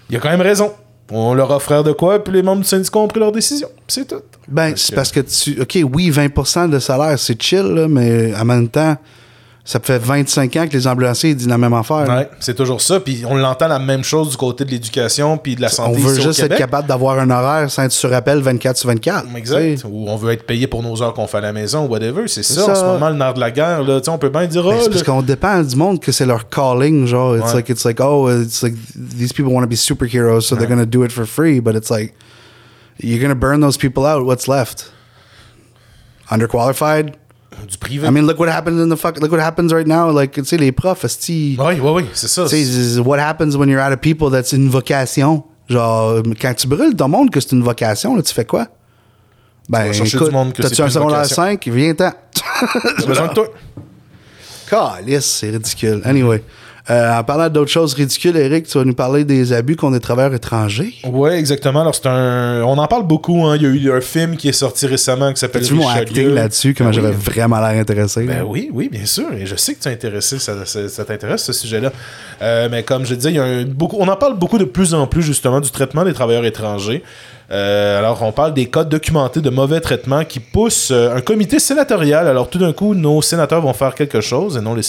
il 0.09 0.17
a 0.17 0.19
quand 0.19 0.29
même 0.29 0.41
raison. 0.41 0.73
On 1.11 1.33
leur 1.33 1.49
a 1.53 1.57
offert 1.57 1.85
de 1.85 1.93
quoi, 1.93 2.21
puis 2.21 2.33
les 2.33 2.43
membres 2.43 2.63
du 2.63 2.67
syndicat 2.67 2.99
ont 2.99 3.07
pris 3.07 3.21
leur 3.21 3.31
décision. 3.31 3.69
C'est 3.87 4.05
tout. 4.05 4.21
Ben, 4.49 4.73
c'est 4.75 4.93
parce 4.93 5.13
que 5.13 5.21
tu. 5.21 5.61
Ok, 5.61 5.79
oui, 5.93 6.11
20% 6.11 6.69
de 6.69 6.79
salaire, 6.79 7.17
c'est 7.17 7.41
chill, 7.41 7.63
là, 7.63 7.87
mais 7.87 8.35
en 8.35 8.43
même 8.43 8.67
temps 8.67 8.97
ça 9.65 9.79
fait 9.79 9.97
25 9.97 10.55
ans 10.57 10.67
que 10.67 10.73
les 10.73 10.87
ambulanciers 10.87 11.33
disent 11.33 11.47
la 11.47 11.57
même 11.57 11.73
affaire. 11.73 12.05
Ouais, 12.09 12.29
c'est 12.41 12.53
toujours 12.53 12.81
ça. 12.81 12.99
Puis 12.99 13.23
on 13.25 13.37
l'entend 13.37 13.69
la 13.69 13.79
même 13.79 14.03
chose 14.03 14.31
du 14.31 14.35
côté 14.35 14.65
de 14.65 14.71
l'éducation 14.71 15.37
puis 15.37 15.55
de 15.55 15.61
la 15.61 15.69
santé. 15.69 15.97
On 15.97 16.01
veut 16.01 16.19
juste 16.19 16.41
être 16.41 16.57
capable 16.57 16.85
d'avoir 16.85 17.17
un 17.17 17.29
horaire 17.29 17.71
sans 17.71 17.83
être 17.83 17.93
sur 17.93 18.11
appel 18.13 18.41
24 18.41 18.75
sur 18.75 18.89
24. 18.89 19.27
Exact. 19.37 19.85
Ou 19.89 20.09
on 20.09 20.17
veut 20.17 20.33
être 20.33 20.45
payé 20.45 20.67
pour 20.67 20.83
nos 20.83 21.01
heures 21.01 21.13
qu'on 21.13 21.27
fait 21.27 21.37
à 21.37 21.41
la 21.41 21.53
maison 21.53 21.85
ou 21.85 21.87
whatever. 21.87 22.27
C'est 22.27 22.43
ça, 22.43 22.69
en 22.69 22.75
ce 22.75 22.83
moment, 22.83 23.09
le 23.09 23.15
nerf 23.15 23.35
de 23.35 23.39
la 23.39 23.51
guerre. 23.51 23.83
Là. 23.83 24.01
on 24.09 24.17
peut 24.17 24.29
bien 24.29 24.47
dire. 24.47 24.63
Ben, 24.63 24.79
oh, 24.81 24.89
parce 24.89 25.03
qu'on 25.03 25.21
dépend 25.21 25.61
du 25.61 25.75
monde 25.77 26.01
que 26.01 26.11
c'est 26.11 26.25
leur 26.25 26.49
calling. 26.49 27.05
Genre, 27.07 27.37
it's 27.37 27.53
like, 27.53 27.69
it's 27.69 27.85
like, 27.85 28.01
oh, 28.01 28.29
it's 28.29 28.63
like, 28.63 28.75
these 28.95 29.31
people 29.31 29.53
want 29.53 29.63
to 29.63 29.67
be 29.67 29.77
superheroes, 29.77 30.41
so 30.41 30.57
they're 30.57 30.67
going 30.67 30.77
to 30.77 30.85
do 30.85 31.03
it 31.03 31.11
for 31.13 31.25
free. 31.25 31.61
But 31.61 31.75
it's 31.75 31.89
like, 31.89 32.13
you're 32.97 33.19
going 33.19 33.29
to 33.29 33.35
burn 33.35 33.61
those 33.61 33.77
people 33.77 34.05
out. 34.05 34.25
What's 34.25 34.49
left? 34.49 34.91
Underqualified? 36.29 37.15
Du 37.67 37.77
privé. 37.77 38.07
I 38.07 38.11
mean, 38.11 38.25
look 38.25 38.39
what 38.39 38.49
happens 38.49 38.79
in 38.79 38.89
the 38.89 38.97
fuck. 38.97 39.19
Look 39.19 39.31
what 39.31 39.39
happens 39.41 39.73
right 39.73 39.87
now. 39.87 40.11
Like, 40.11 40.31
tu 40.33 40.45
sais, 40.45 40.57
les 40.57 40.71
profs, 40.71 41.05
Oui, 41.29 41.57
oui, 41.57 41.79
oui, 41.81 42.05
c'est 42.13 42.27
ça. 42.27 42.45
Tu 42.47 42.63
sais, 42.63 42.99
what 42.99 43.19
happens 43.19 43.55
when 43.55 43.69
you're 43.69 43.81
out 43.81 43.93
of 43.93 43.99
people 43.99 44.29
that's 44.29 44.53
une 44.53 44.69
vocation? 44.69 45.43
Genre, 45.69 46.21
quand 46.39 46.53
tu 46.55 46.67
brûles 46.67 46.95
ton 46.95 47.07
monde 47.07 47.29
que 47.29 47.39
c'est 47.39 47.53
une 47.53 47.63
vocation, 47.63 48.15
là, 48.15 48.21
tu 48.21 48.33
fais 48.33 48.45
quoi? 48.45 48.67
Ben, 49.69 49.91
écoute, 49.91 50.31
t'as-tu 50.55 50.81
un 50.81 50.89
secondaire 50.89 51.25
5? 51.25 51.67
Viens-t'en. 51.67 52.11
J'ai 52.99 53.05
besoin 53.05 53.27
de 53.29 53.33
toi. 53.33 53.47
Calice, 54.69 55.25
c'est 55.25 55.51
ridicule. 55.51 56.01
Anyway. 56.03 56.43
Euh, 56.89 57.17
en 57.17 57.23
parlant 57.23 57.47
d'autres 57.47 57.71
choses 57.71 57.93
ridicules, 57.93 58.35
Eric, 58.35 58.67
tu 58.67 58.77
vas 58.77 58.83
nous 58.83 58.93
parler 58.93 59.23
des 59.23 59.53
abus 59.53 59.77
qu'on 59.77 59.91
des 59.91 60.01
travailleurs 60.01 60.33
étrangers. 60.33 60.93
Oui, 61.05 61.29
exactement. 61.31 61.79
Alors, 61.79 61.95
c'est 61.95 62.07
un... 62.07 62.61
On 62.63 62.77
en 62.77 62.87
parle 62.87 63.07
beaucoup. 63.07 63.45
Hein. 63.45 63.55
Il 63.55 63.61
y 63.61 63.65
a 63.65 63.69
eu 63.69 63.97
un 63.97 64.01
film 64.01 64.35
qui 64.35 64.49
est 64.49 64.53
sorti 64.53 64.85
récemment 64.85 65.31
qui 65.31 65.39
s'appelle 65.39 65.63
Tu 65.63 65.81
acting 65.81 66.33
là-dessus, 66.33 66.73
comment 66.73 66.89
ben 66.89 66.95
j'avais 66.95 67.11
vraiment 67.11 67.59
l'air 67.61 67.79
intéressé? 67.79 68.23
Ben 68.25 68.43
oui, 68.45 68.69
oui, 68.73 68.89
bien 68.89 69.05
sûr. 69.05 69.31
Et 69.33 69.45
je 69.45 69.55
sais 69.55 69.75
que 69.75 69.81
tu 69.81 69.87
es 69.87 69.93
intéressé, 69.93 70.39
ça, 70.39 70.65
ça, 70.65 71.05
t'intéresse 71.05 71.43
ce 71.43 71.53
sujet-là. 71.53 71.93
Euh, 72.41 72.67
mais 72.69 72.83
comme 72.83 73.05
je 73.05 73.15
disais, 73.15 73.31
il 73.31 73.35
y 73.35 73.39
a 73.39 73.63
beaucoup... 73.63 73.97
on 73.99 74.07
en 74.09 74.17
parle 74.17 74.37
beaucoup 74.37 74.57
de 74.57 74.65
plus 74.65 74.93
en 74.93 75.07
plus 75.07 75.21
justement 75.21 75.61
du 75.61 75.71
traitement 75.71 76.03
des 76.03 76.13
travailleurs 76.13 76.45
étrangers. 76.45 77.01
Euh, 77.49 77.99
alors, 77.99 78.23
on 78.23 78.33
parle 78.33 78.53
des 78.53 78.65
cas 78.65 78.83
documentés 78.83 79.39
de 79.39 79.49
mauvais 79.49 79.79
traitement 79.79 80.25
qui 80.25 80.41
poussent 80.41 80.91
un 80.91 81.21
comité 81.21 81.59
sénatorial. 81.59 82.27
Alors, 82.27 82.49
tout 82.49 82.57
d'un 82.57 82.73
coup, 82.73 82.93
nos 82.93 83.21
sénateurs 83.21 83.61
vont 83.61 83.73
faire 83.73 83.95
quelque 83.95 84.19
chose 84.19 84.57
et 84.57 84.61
non 84.61 84.75
les. 84.75 84.83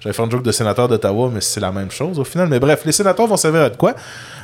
J'avais 0.00 0.14
fait 0.14 0.22
un 0.22 0.30
joke 0.30 0.42
de 0.42 0.50
sénateur 0.50 0.88
d'Ottawa, 0.88 1.30
mais 1.30 1.42
c'est 1.42 1.60
la 1.60 1.70
même 1.70 1.90
chose 1.90 2.18
au 2.18 2.24
final. 2.24 2.48
Mais 2.48 2.58
bref, 2.58 2.82
les 2.86 2.92
sénateurs 2.92 3.26
vont 3.26 3.36
servir 3.36 3.70
de 3.70 3.76
quoi? 3.76 3.94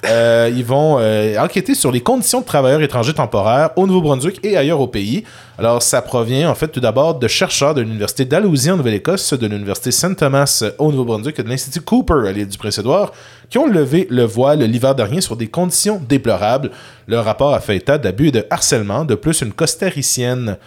Euh, 0.07 0.51
Ils 0.55 0.65
vont 0.67 0.99
euh, 1.01 1.39
enquêter 1.39 1.75
sur 1.75 1.91
les 1.91 2.03
conditions 2.03 2.43
de 2.43 2.45
travailleurs 2.45 2.83
étrangers 2.83 3.15
temporaires 3.15 3.71
au 3.77 3.87
Nouveau-Brunswick 3.87 4.39
et 4.45 4.59
ailleurs 4.59 4.81
au 4.81 4.87
pays. 4.87 5.25
Alors, 5.59 5.83
ça 5.83 6.03
provient 6.03 6.51
en 6.51 6.55
fait 6.55 6.69
tout 6.69 6.81
d'abord 6.81 7.19
de 7.19 7.27
chercheurs 7.27 7.73
de 7.73 7.81
l'Université 7.81 8.27
d'Alousie 8.27 8.71
en 8.71 8.77
Nouvelle-Écosse, 8.77 9.33
de 9.33 9.47
l'Université 9.47 9.93
Saint 9.93 10.13
Thomas 10.13 10.63
au 10.77 10.91
Nouveau-Brunswick 10.93 11.39
et 11.39 11.43
de 11.43 11.49
l'Institut 11.49 11.81
Cooper 11.81 12.29
à 12.29 12.33
l'île 12.33 12.49
du 12.49 12.59
Prince-Édouard, 12.59 13.13
qui 13.49 13.57
ont 13.57 13.67
levé 13.67 14.07
le 14.11 14.25
voile 14.25 14.59
l'hiver 14.59 14.95
dernier 14.95 15.23
sur 15.23 15.37
des 15.37 15.47
conditions 15.47 16.03
déplorables. 16.07 16.71
Le 17.07 17.19
rapport 17.19 17.55
a 17.55 17.61
fait 17.61 17.77
état 17.77 17.97
d'abus 17.97 18.29
et 18.29 18.33
de 18.33 18.45
harcèlement. 18.51 19.07
De 19.07 19.15
plus, 19.15 19.41
une 19.41 19.55
costéricienne 19.55 20.59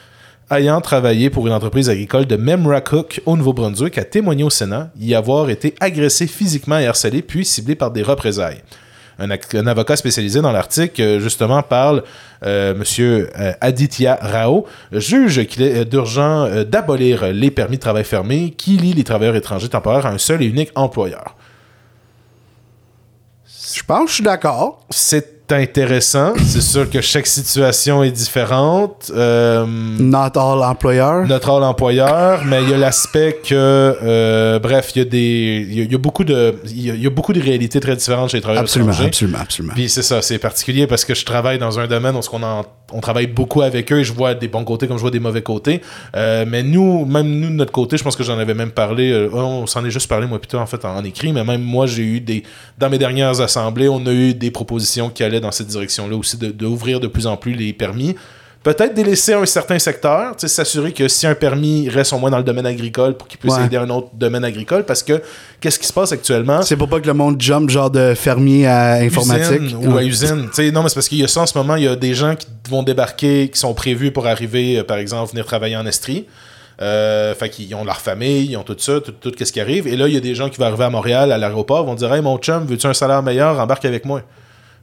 ayant 0.52 0.82
travaillé 0.82 1.30
pour 1.30 1.48
une 1.48 1.54
entreprise 1.54 1.90
agricole 1.90 2.26
de 2.26 2.36
Memracook 2.36 3.22
au 3.26 3.38
Nouveau-Brunswick 3.38 3.98
a 3.98 4.04
témoigné 4.04 4.44
au 4.44 4.50
Sénat 4.50 4.92
y 5.00 5.14
avoir 5.14 5.50
été 5.50 5.76
agressé 5.80 6.28
physiquement 6.28 6.80
et 6.80 6.88
harcelé 6.88 7.22
puis 7.22 7.46
ciblé 7.46 7.76
par 7.76 7.92
des 7.92 8.04
représailles. 8.04 8.62
Un, 9.20 9.68
avocat 9.68 9.98
spécialisé 9.98 10.42
dans 10.42 10.54
l'article, 10.54 11.02
euh, 11.02 11.20
justement, 11.20 11.62
parle, 11.62 12.04
euh, 12.46 12.74
M. 12.74 12.84
Euh, 13.00 13.52
Aditya 13.60 14.18
Rao, 14.22 14.66
juge 14.94 15.46
qu'il 15.46 15.64
est 15.64 15.94
urgent 15.94 16.48
d'abolir 16.64 17.28
les 17.34 17.52
permis 17.52 17.76
de 17.76 17.82
travail 17.82 18.06
fermés 18.06 18.52
qui 18.52 18.78
lient 18.78 18.94
les 18.94 19.04
travailleurs 19.04 19.36
étrangers 19.36 19.68
temporaires 19.68 20.06
à 20.06 20.12
un 20.12 20.18
seul 20.18 20.42
et 20.42 20.46
unique 20.46 20.72
employeur. 20.76 21.36
Je 23.76 23.84
pense 23.84 24.04
que 24.04 24.10
je 24.10 24.14
suis 24.16 24.24
d'accord. 24.24 24.86
C'est 24.90 25.39
intéressant. 25.52 26.34
C'est 26.46 26.62
sûr 26.62 26.90
que 26.90 27.02
chaque 27.02 27.28
situation 27.28 28.04
est 28.04 28.12
différente. 28.12 29.12
Euh, 29.16 29.66
Not 29.68 30.38
all 30.38 30.64
employeurs. 30.64 31.28
notre 31.28 31.52
rôle 31.52 31.64
employeur, 31.64 32.42
mais 32.46 32.64
il 32.64 32.70
y 32.70 32.74
a 32.74 32.78
l'aspect 32.78 33.40
que, 33.44 33.54
euh, 33.56 34.60
bref, 34.60 34.92
il 34.96 35.00
y 35.00 35.02
a 35.02 35.06
des, 35.06 35.66
il 35.70 35.78
y 35.78 35.82
a, 35.82 35.84
il 35.86 35.92
y 35.92 35.96
a 35.96 35.98
beaucoup 35.98 36.24
de, 36.24 36.56
il 36.66 36.82
y 36.86 36.92
a, 36.92 36.94
il 36.96 37.04
y 37.04 37.08
a 37.08 37.10
beaucoup 37.10 37.34
de 37.34 37.42
réalités 37.42 37.80
très 37.80 37.96
différentes 37.96 38.30
chez 38.30 38.38
les 38.38 38.42
travailleurs 38.42 38.64
Absolument, 38.64 38.92
étrangers. 38.92 39.08
absolument, 39.10 39.38
absolument. 39.42 39.74
Puis 39.76 39.90
c'est 39.90 40.02
ça, 40.04 40.22
c'est 40.22 40.38
particulier 40.40 40.88
parce 40.88 41.06
que 41.06 41.14
je 41.16 41.26
travaille 41.26 41.60
dans 41.60 41.80
un 41.80 41.88
domaine 41.88 42.16
où 42.16 42.20
on, 42.32 42.44
en- 42.44 42.66
on 42.94 43.02
travaille 43.02 43.28
beaucoup 43.28 43.62
avec 43.62 43.92
eux 43.92 44.00
je 44.04 44.14
vois 44.14 44.34
des 44.36 44.48
bons 44.48 44.64
côtés 44.64 44.88
comme 44.88 44.98
je 44.98 45.02
vois 45.02 45.12
des 45.12 45.20
mauvais 45.20 45.42
côtés. 45.42 45.82
Euh, 46.16 46.46
mais 46.48 46.64
nous, 46.64 47.06
même 47.06 47.28
nous 47.28 47.50
de 47.50 47.54
notre 47.54 47.72
côté, 47.72 47.98
je 47.98 48.04
pense 48.04 48.16
que 48.16 48.24
j'en 48.24 48.38
avais 48.38 48.54
même 48.54 48.72
parlé, 48.72 49.12
euh, 49.12 49.30
on 49.34 49.68
s'en 49.68 49.84
est 49.86 49.92
juste 49.92 50.08
parlé 50.08 50.28
moi 50.28 50.40
plutôt 50.40 50.58
en 50.58 50.66
fait 50.66 50.84
en, 50.86 51.04
écrit, 51.04 51.32
mais 51.34 51.44
même 51.44 51.62
moi 51.62 51.86
j'ai 51.88 52.04
eu 52.04 52.20
des, 52.20 52.44
dans 52.78 52.90
mes 52.90 52.98
dernières 52.98 53.42
assemblées, 53.42 53.90
on 53.90 54.06
a 54.06 54.12
eu 54.12 54.34
des 54.34 54.52
propositions 54.52 55.10
qui 55.10 55.24
allaient 55.24 55.40
dans 55.40 55.52
cette 55.52 55.68
direction-là 55.68 56.16
aussi 56.16 56.38
de, 56.38 56.48
de 56.48 57.00
de 57.00 57.08
plus 57.08 57.28
en 57.28 57.38
plus 57.38 57.54
les 57.54 57.74
permis. 57.74 58.16
Peut-être 58.62 58.94
délaisser 58.94 59.34
un 59.34 59.46
certain 59.46 59.80
secteur, 59.80 60.34
s'assurer 60.38 60.92
que 60.92 61.08
si 61.08 61.26
un 61.26 61.34
permis 61.34 61.88
reste 61.88 62.12
au 62.12 62.18
moins 62.18 62.30
dans 62.30 62.38
le 62.40 62.44
domaine 62.44 62.66
agricole 62.66 63.16
pour 63.16 63.28
qu'il 63.30 63.40
puisse 63.40 63.54
Ouais. 63.56 63.66
aider 63.66 63.78
un 63.78 63.90
autre 63.90 64.10
domaine 64.14 64.44
agricole, 64.44 64.84
parce 64.84 65.02
que 65.02 65.22
qu'est-ce 65.62 65.80
qui 65.80 65.88
se 65.88 65.94
passe 65.94 66.12
actuellement? 66.12 66.62
C'est 66.62 66.76
pour 66.76 66.90
pas 66.90 67.00
que 67.00 67.08
le 67.08 67.14
monde 67.14 67.40
jump 67.42 67.70
genre 67.70 67.90
de 67.90 68.14
fermier 68.16 68.68
à 68.68 68.96
informatique. 68.96 69.62
Usine 69.62 69.88
ou 69.88 69.98
à 69.98 70.04
usine. 70.04 70.50
Non, 70.74 70.84
mais 70.84 70.90
c'est 70.90 70.96
parce 70.96 71.08
qu'il 71.08 71.20
y 71.20 71.24
a 71.24 71.28
ça 71.30 71.42
en 71.42 71.46
ce 71.46 71.58
moment. 71.58 71.76
Il 71.78 71.84
y 71.84 71.88
a 71.88 71.96
des 71.96 72.14
gens 72.14 72.36
qui 72.36 72.48
vont 72.70 72.84
débarquer, 72.84 73.50
qui 73.50 73.58
sont 73.58 73.74
prévus 73.74 74.12
pour 74.12 74.28
arriver, 74.28 74.80
euh, 74.80 74.84
par 74.84 74.98
exemple, 74.98 75.32
venir 75.32 75.46
travailler 75.46 75.78
en 75.78 75.86
Estrie. 75.86 76.26
Euh, 76.82 77.36
fait 77.36 77.50
qu'ils 77.50 77.74
ont 77.76 77.84
leur 77.86 78.00
famille, 78.02 78.52
ils 78.52 78.58
ont 78.58 78.64
tout 78.64 78.76
ça, 78.78 79.00
tout, 79.02 79.12
tout 79.12 79.34
ce 79.42 79.52
qui 79.52 79.60
arrive. 79.62 79.88
Et 79.88 79.96
là, 79.96 80.08
il 80.08 80.14
y 80.14 80.18
a 80.18 80.22
des 80.22 80.36
gens 80.36 80.50
qui 80.50 80.58
vont 80.58 80.66
arriver 80.66 80.84
à 80.86 80.90
Montréal, 80.90 81.32
à 81.32 81.38
l'aéroport, 81.38 81.86
vont 81.86 81.96
dire 81.96 82.14
Hey, 82.14 82.22
mon 82.22 82.38
chum, 82.38 82.66
veux-tu 82.66 82.88
un 82.88 82.94
salaire 82.94 83.24
meilleur? 83.24 83.58
Embarque 83.60 83.86
avec 83.86 84.04
moi. 84.06 84.22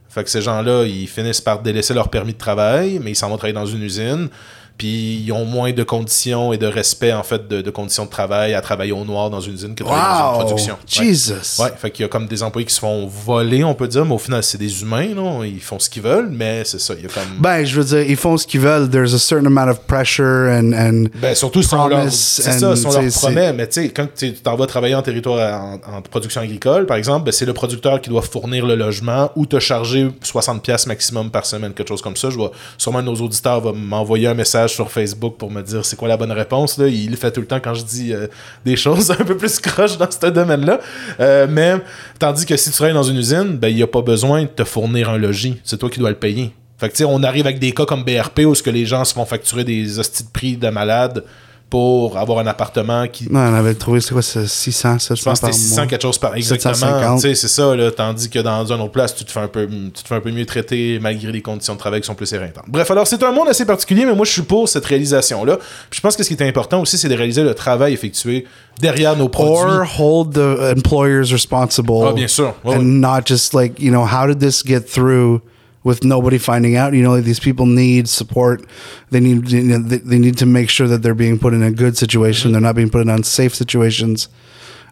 Fait 0.09 0.23
que 0.23 0.29
ces 0.29 0.41
gens-là, 0.41 0.85
ils 0.85 1.07
finissent 1.07 1.41
par 1.41 1.61
délaisser 1.61 1.93
leur 1.93 2.09
permis 2.09 2.33
de 2.33 2.37
travail, 2.37 2.99
mais 3.01 3.11
ils 3.11 3.15
s'en 3.15 3.29
vont 3.29 3.37
travailler 3.37 3.53
dans 3.53 3.65
une 3.65 3.83
usine. 3.83 4.29
Puis 4.77 5.23
ils 5.25 5.31
ont 5.31 5.45
moins 5.45 5.71
de 5.71 5.83
conditions 5.83 6.53
et 6.53 6.57
de 6.57 6.67
respect, 6.67 7.11
en 7.13 7.23
fait, 7.23 7.47
de, 7.47 7.61
de 7.61 7.69
conditions 7.71 8.05
de 8.05 8.09
travail 8.09 8.53
à 8.53 8.61
travailler 8.61 8.91
au 8.91 9.03
noir 9.05 9.29
dans 9.29 9.39
une 9.41 9.53
usine 9.53 9.73
que 9.75 9.83
travailler 9.83 10.05
dans 10.19 10.29
une 10.33 10.37
Wow! 10.39 10.45
production. 10.45 10.73
Ouais. 10.73 11.03
Jesus! 11.05 11.59
Ouais, 11.61 11.69
fait 11.77 11.89
qu'il 11.91 12.03
y 12.03 12.05
a 12.05 12.09
comme 12.09 12.27
des 12.27 12.43
employés 12.43 12.65
qui 12.67 12.73
se 12.73 12.79
font 12.79 13.07
voler, 13.07 13.63
on 13.63 13.73
peut 13.73 13.87
dire, 13.87 14.05
mais 14.05 14.13
au 14.13 14.17
final, 14.19 14.43
c'est 14.43 14.57
des 14.57 14.81
humains, 14.81 15.07
non? 15.15 15.43
Ils 15.43 15.59
font 15.61 15.79
ce 15.79 15.89
qu'ils 15.89 16.03
veulent, 16.03 16.29
mais 16.31 16.63
c'est 16.63 16.79
ça, 16.79 16.93
il 16.95 17.03
y 17.03 17.05
a 17.05 17.09
comme... 17.09 17.23
Ben, 17.39 17.65
je 17.65 17.75
veux 17.79 17.83
dire, 17.85 18.01
ils 18.09 18.15
font 18.15 18.37
ce 18.37 18.45
qu'ils 18.45 18.59
veulent. 18.61 18.89
There's 18.89 19.13
a 19.13 19.19
certain 19.19 19.47
amount 19.47 19.69
of 19.69 19.79
pressure 19.87 20.47
and, 20.51 20.73
and 20.73 21.05
Ben, 21.15 21.33
surtout 21.33 21.63
si 21.63 21.73
on 21.73 21.87
leur, 21.87 22.11
c'est 22.11 22.43
ça, 22.51 22.75
si 22.75 22.85
on 22.85 22.91
leur 22.91 23.11
promet, 23.13 23.53
mais 23.53 23.67
tu 23.67 23.81
sais, 23.81 23.89
quand 23.89 24.07
tu 24.15 24.33
t'en 24.33 24.55
vas 24.55 24.67
travailler 24.67 24.93
en 24.95 25.01
territoire 25.01 25.59
en, 25.61 25.97
en 25.97 26.01
production 26.01 26.41
agricole, 26.41 26.85
par 26.85 26.97
exemple, 26.97 27.25
ben, 27.25 27.31
c'est 27.31 27.45
le 27.45 27.53
producteur 27.53 27.99
qui 27.99 28.09
doit 28.09 28.21
fournir 28.21 28.65
le 28.65 28.75
logement 28.75 29.31
ou 29.35 29.45
te 29.47 29.59
charger 29.59 30.07
60 30.21 30.61
pièces 30.61 30.85
maximum 30.85 31.31
par 31.31 31.45
semaine, 31.45 31.73
quelque 31.73 31.87
chose 31.89 32.01
comme 32.01 32.15
ça. 32.15 32.29
Je 32.29 32.35
vois, 32.35 32.51
sûrement 32.77 33.01
nos 33.01 33.15
auditeurs 33.15 33.61
vont 33.61 33.73
m'envoyer 33.73 34.27
un 34.27 34.33
message 34.35 34.66
sur 34.73 34.91
Facebook 34.91 35.37
pour 35.37 35.51
me 35.51 35.61
dire 35.61 35.85
c'est 35.85 35.95
quoi 35.95 36.07
la 36.07 36.17
bonne 36.17 36.31
réponse. 36.31 36.77
Là. 36.77 36.87
Il 36.87 37.11
le 37.11 37.17
fait 37.17 37.31
tout 37.31 37.41
le 37.41 37.47
temps 37.47 37.59
quand 37.59 37.73
je 37.73 37.83
dis 37.83 38.13
euh, 38.13 38.27
des 38.65 38.75
choses 38.75 39.11
un 39.19 39.23
peu 39.23 39.37
plus 39.37 39.59
croches 39.59 39.97
dans 39.97 40.09
ce 40.09 40.27
domaine-là. 40.27 40.79
Euh, 41.19 41.47
mais 41.49 41.75
tandis 42.19 42.45
que 42.45 42.55
si 42.57 42.69
tu 42.69 42.75
travailles 42.75 42.93
dans 42.93 43.03
une 43.03 43.17
usine, 43.17 43.57
ben, 43.57 43.69
il 43.69 43.75
n'y 43.75 43.83
a 43.83 43.87
pas 43.87 44.01
besoin 44.01 44.43
de 44.43 44.47
te 44.47 44.63
fournir 44.63 45.09
un 45.09 45.17
logis. 45.17 45.59
C'est 45.63 45.77
toi 45.77 45.89
qui 45.89 45.99
dois 45.99 46.09
le 46.09 46.15
payer. 46.15 46.53
Fait 46.77 46.89
que, 46.89 47.03
on 47.03 47.23
arrive 47.23 47.47
avec 47.47 47.59
des 47.59 47.71
cas 47.71 47.85
comme 47.85 48.03
BRP 48.03 48.41
où 48.45 48.53
ce 48.53 48.61
que 48.61 48.69
les 48.69 48.85
gens 48.85 49.03
se 49.03 49.13
font 49.13 49.25
facturer 49.25 49.63
des 49.63 49.99
hosties 49.99 50.23
de 50.23 50.29
prix 50.29 50.57
de 50.57 50.69
malades 50.69 51.23
pour 51.69 52.17
avoir 52.17 52.39
un 52.39 52.47
appartement 52.47 53.07
qui. 53.07 53.31
Non, 53.31 53.41
on 53.41 53.53
avait 53.53 53.73
trouvé, 53.73 53.99
c'est 53.99 54.13
quoi, 54.13 54.21
c'est 54.21 54.47
600, 54.47 54.99
700 54.99 55.15
Je 55.15 55.23
pense 55.23 55.39
que 55.39 55.47
c'était 55.47 55.57
600 55.57 55.75
mois. 55.75 55.87
quelque 55.87 56.01
chose 56.01 56.17
par. 56.17 56.35
Exactement. 56.35 56.73
750. 56.73 57.21
Tu 57.21 57.27
sais, 57.27 57.35
c'est 57.35 57.47
ça, 57.47 57.75
là. 57.75 57.91
Tandis 57.91 58.29
que 58.29 58.39
dans 58.39 58.71
une 58.71 58.79
autre 58.79 58.91
place, 58.91 59.13
tu 59.13 59.25
te 59.25 59.31
fais 59.31 59.41
un 59.41 59.47
peu, 59.47 59.67
tu 59.67 60.03
te 60.03 60.07
fais 60.07 60.15
un 60.15 60.21
peu 60.21 60.31
mieux 60.31 60.45
traiter 60.45 60.99
malgré 61.01 61.31
les 61.31 61.41
conditions 61.41 61.73
de 61.73 61.79
travail 61.79 62.01
qui 62.01 62.07
sont 62.07 62.15
plus 62.15 62.31
éreintantes. 62.31 62.65
Bref, 62.67 62.89
alors 62.89 63.05
c'est 63.05 63.21
un 63.21 63.31
monde 63.31 63.49
assez 63.49 63.65
particulier, 63.65 64.05
mais 64.05 64.15
moi 64.15 64.25
je 64.25 64.31
suis 64.31 64.43
pour 64.43 64.69
cette 64.69 64.85
réalisation-là. 64.85 65.57
Je 65.91 65.99
pense 65.99 66.15
que 66.15 66.23
ce 66.23 66.29
qui 66.29 66.35
est 66.35 66.47
important 66.47 66.81
aussi, 66.81 66.97
c'est 66.97 67.09
de 67.09 67.15
réaliser 67.15 67.43
le 67.43 67.53
travail 67.53 67.93
effectué 67.93 68.45
derrière 68.79 69.17
nos 69.17 69.27
produits. 69.27 69.69
Or 69.69 69.99
hold 69.99 70.33
the 70.33 70.77
employers 70.77 71.31
responsible. 71.31 72.07
Ah, 72.07 72.13
bien 72.13 72.27
sûr. 72.27 72.53
Ouais, 72.63 72.75
and 72.75 72.83
not 73.01 73.21
just 73.25 73.53
like, 73.53 73.79
you 73.79 73.91
know, 73.91 74.05
how 74.05 74.25
did 74.27 74.39
this 74.39 74.63
get 74.65 74.81
through? 74.81 75.41
With 75.83 76.03
nobody 76.03 76.37
finding 76.37 76.75
out? 76.75 76.93
You 76.93 77.03
know, 77.03 77.13
like 77.15 77.23
these 77.25 77.39
people 77.39 77.65
need 77.65 78.07
support. 78.09 78.65
They 79.11 79.19
need, 79.19 79.49
you 79.51 79.61
know, 79.63 79.79
they, 79.79 79.97
they 79.97 80.19
need 80.19 80.37
to 80.39 80.45
make 80.45 80.69
sure 80.69 80.87
that 80.87 81.01
they're 81.01 81.15
being 81.15 81.39
put 81.39 81.53
in 81.53 81.63
a 81.63 81.71
good 81.71 81.97
situation. 81.97 82.51
They're 82.51 82.61
not 82.61 82.75
being 82.75 82.89
put 82.89 83.01
in 83.01 83.09
unsafe 83.09 83.53
situations, 83.55 84.29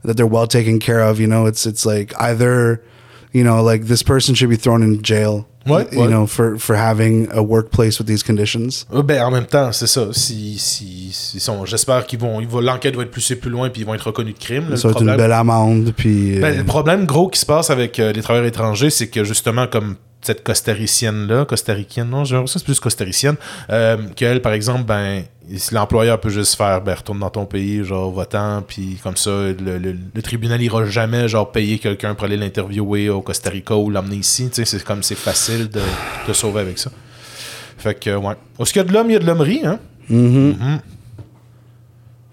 that 0.04 0.16
they're 0.18 0.28
well 0.28 0.48
taken 0.48 0.80
care 0.80 1.02
of. 1.02 1.20
You 1.20 1.28
know, 1.28 1.46
it's, 1.48 1.66
it's 1.66 1.86
like 1.86 2.14
either, 2.20 2.82
you 3.34 3.44
know, 3.44 3.62
like 3.64 3.86
this 3.88 4.04
person 4.04 4.36
should 4.36 4.50
be 4.50 4.56
thrown 4.58 4.84
in 4.84 5.02
jail. 5.02 5.48
Ouais, 5.68 5.88
you 5.94 6.08
know, 6.08 6.28
for, 6.28 6.60
for 6.60 6.76
having 6.76 7.28
a 7.32 7.42
workplace 7.42 7.98
with 7.98 8.06
these 8.06 8.22
conditions. 8.22 8.86
Ben, 9.04 9.20
en 9.24 9.32
même 9.32 9.48
temps, 9.48 9.72
c'est 9.72 9.88
ça. 9.88 10.14
Si, 10.14 10.60
si, 10.60 11.10
si 11.12 11.40
sont- 11.40 11.66
j'espère 11.66 12.06
qu'ils 12.06 12.20
vont, 12.20 12.40
ils 12.40 12.48
vont- 12.48 12.60
l'enquête 12.62 12.96
va 12.96 13.02
être 13.02 13.10
poussée 13.10 13.36
plus 13.36 13.50
loin 13.50 13.72
puis 13.72 13.82
ils 13.82 13.86
vont 13.88 13.96
être 13.96 14.06
reconnus 14.06 14.36
de 14.36 14.40
crime. 14.40 14.70
là, 14.70 14.78
Ça 14.78 14.90
va 14.90 14.92
être 14.92 15.02
une 15.02 15.18
belle 15.18 15.32
amende, 15.32 15.92
puis. 15.98 16.38
Ben, 16.40 16.54
euh, 16.54 16.58
le 16.58 16.64
problème 16.66 17.08
gros 17.08 17.30
qui 17.30 17.40
se 17.40 17.48
passe 17.48 17.72
avec 17.72 18.00
euh, 18.00 18.14
les 18.14 18.22
travailleurs 18.22 18.48
étrangers, 18.48 18.92
c'est 18.92 19.08
que 19.08 19.24
justement, 19.24 19.66
comme 19.66 19.96
cette 20.26 20.44
costaricienne-là, 20.44 21.46
costaricaine, 21.46 22.10
non, 22.10 22.24
j'ai 22.26 22.36
l'impression 22.36 22.56
que 22.60 22.62
c'est 22.62 22.66
plus 22.66 22.80
costaricienne, 22.80 23.36
euh, 23.70 23.98
qu'elle, 24.16 24.42
par 24.42 24.54
exemple, 24.54 24.84
ben, 24.84 25.24
si 25.56 25.74
l'employeur 25.74 26.20
peut 26.20 26.30
juste 26.30 26.56
faire, 26.56 26.82
ben, 26.82 26.96
retourne 26.96 27.20
dans 27.20 27.30
ton 27.30 27.46
pays, 27.46 27.84
genre, 27.84 28.12
votant, 28.12 28.64
puis 28.68 28.98
comme 29.04 29.16
ça, 29.18 29.30
le, 29.30 29.78
le- 29.78 29.96
le 30.14 30.22
tribunal 30.22 30.62
ira 30.62 30.86
jamais, 30.86 31.28
genre, 31.28 31.52
payer 31.52 31.78
quelqu'un 31.80 32.16
pour 32.16 32.26
aller 32.26 32.38
l'interviewer 32.38 33.10
au 33.10 33.22
Costa 33.22 33.50
Rica 33.50 33.76
ou 33.76 33.90
l'emmener 33.90 34.18
ici, 34.18 34.50
tu 34.50 34.56
sais, 34.56 34.66
c'est 34.66 34.84
comme, 34.84 35.04
c'est 35.04 35.16
facile 35.18 35.70
de 35.70 35.82
te 36.28 36.34
sauver 36.34 36.62
avec 36.62 36.78
ça. 36.80 36.92
Fait 37.78 37.94
que, 37.94 38.16
ouais. 38.16 38.34
Où 38.58 38.66
ce 38.66 38.74
qu'il 38.74 38.82
y 38.82 38.86
a 38.86 38.88
de 38.88 38.94
l'homme, 38.94 39.10
il 39.10 39.14
y 39.14 39.16
a 39.18 39.20
de 39.20 39.26
l'hommerie, 39.26 39.62
hein? 39.66 39.80
mhm. 40.10 40.56
Mhm. 40.60 40.80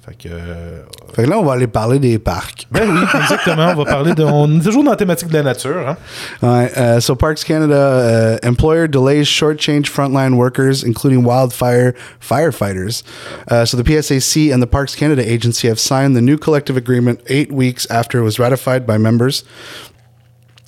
Fait 0.05 0.17
que, 0.19 0.29
euh, 0.33 0.83
Fait 1.15 1.23
que 1.23 1.31
là, 1.31 1.39
on 1.39 1.45
va 1.45 1.53
aller 1.53 1.69
parler 1.69 2.01
des 2.01 2.19
parcs. 2.19 2.67
ben 2.73 2.91
oui, 2.91 3.01
exactement, 3.21 3.69
on 3.69 3.75
va 3.77 3.85
parler 3.85 4.15
de, 4.15 4.25
on 4.25 4.59
est 4.59 4.65
toujours 4.65 4.83
dans 4.83 4.91
la 4.91 4.97
thématique 4.97 5.29
de 5.29 5.35
la 5.35 5.45
nature, 5.45 5.89
hein? 5.89 5.97
Right. 6.43 6.77
Uh, 6.77 7.01
so 7.01 7.15
Parks 7.15 7.45
Canada 7.45 8.39
uh, 8.43 8.45
employer 8.45 8.89
delays 8.89 9.29
shortchange 9.29 9.89
frontline 9.89 10.35
workers, 10.35 10.83
including 10.83 11.23
wildfire 11.23 11.95
firefighters. 12.21 13.05
Uh, 13.49 13.65
so 13.65 13.77
the 13.77 13.85
PSAC 13.85 14.53
and 14.53 14.61
the 14.61 14.67
Parks 14.67 14.97
Canada 14.97 15.23
agency 15.23 15.69
have 15.69 15.79
signed 15.79 16.17
the 16.17 16.21
new 16.21 16.37
collective 16.37 16.77
agreement 16.77 17.21
eight 17.29 17.53
weeks 17.53 17.87
after 17.89 18.19
it 18.19 18.25
was 18.25 18.41
ratified 18.41 18.85
by 18.85 18.99
members. 18.99 19.45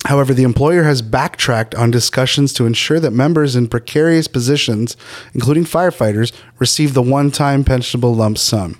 However, 0.05 0.33
the 0.33 0.43
employer 0.43 0.83
has 0.83 1.01
backtracked 1.01 1.75
on 1.75 1.91
discussions 1.91 2.53
to 2.53 2.65
ensure 2.65 3.01
that 3.01 3.11
members 3.11 3.57
in 3.57 3.67
precarious 3.67 4.29
positions, 4.29 4.95
including 5.33 5.65
firefighters, 5.65 6.31
receive 6.57 6.93
the 6.93 7.01
one 7.01 7.31
time 7.31 7.65
pensionable 7.65 8.15
lump 8.15 8.37
sum. 8.37 8.77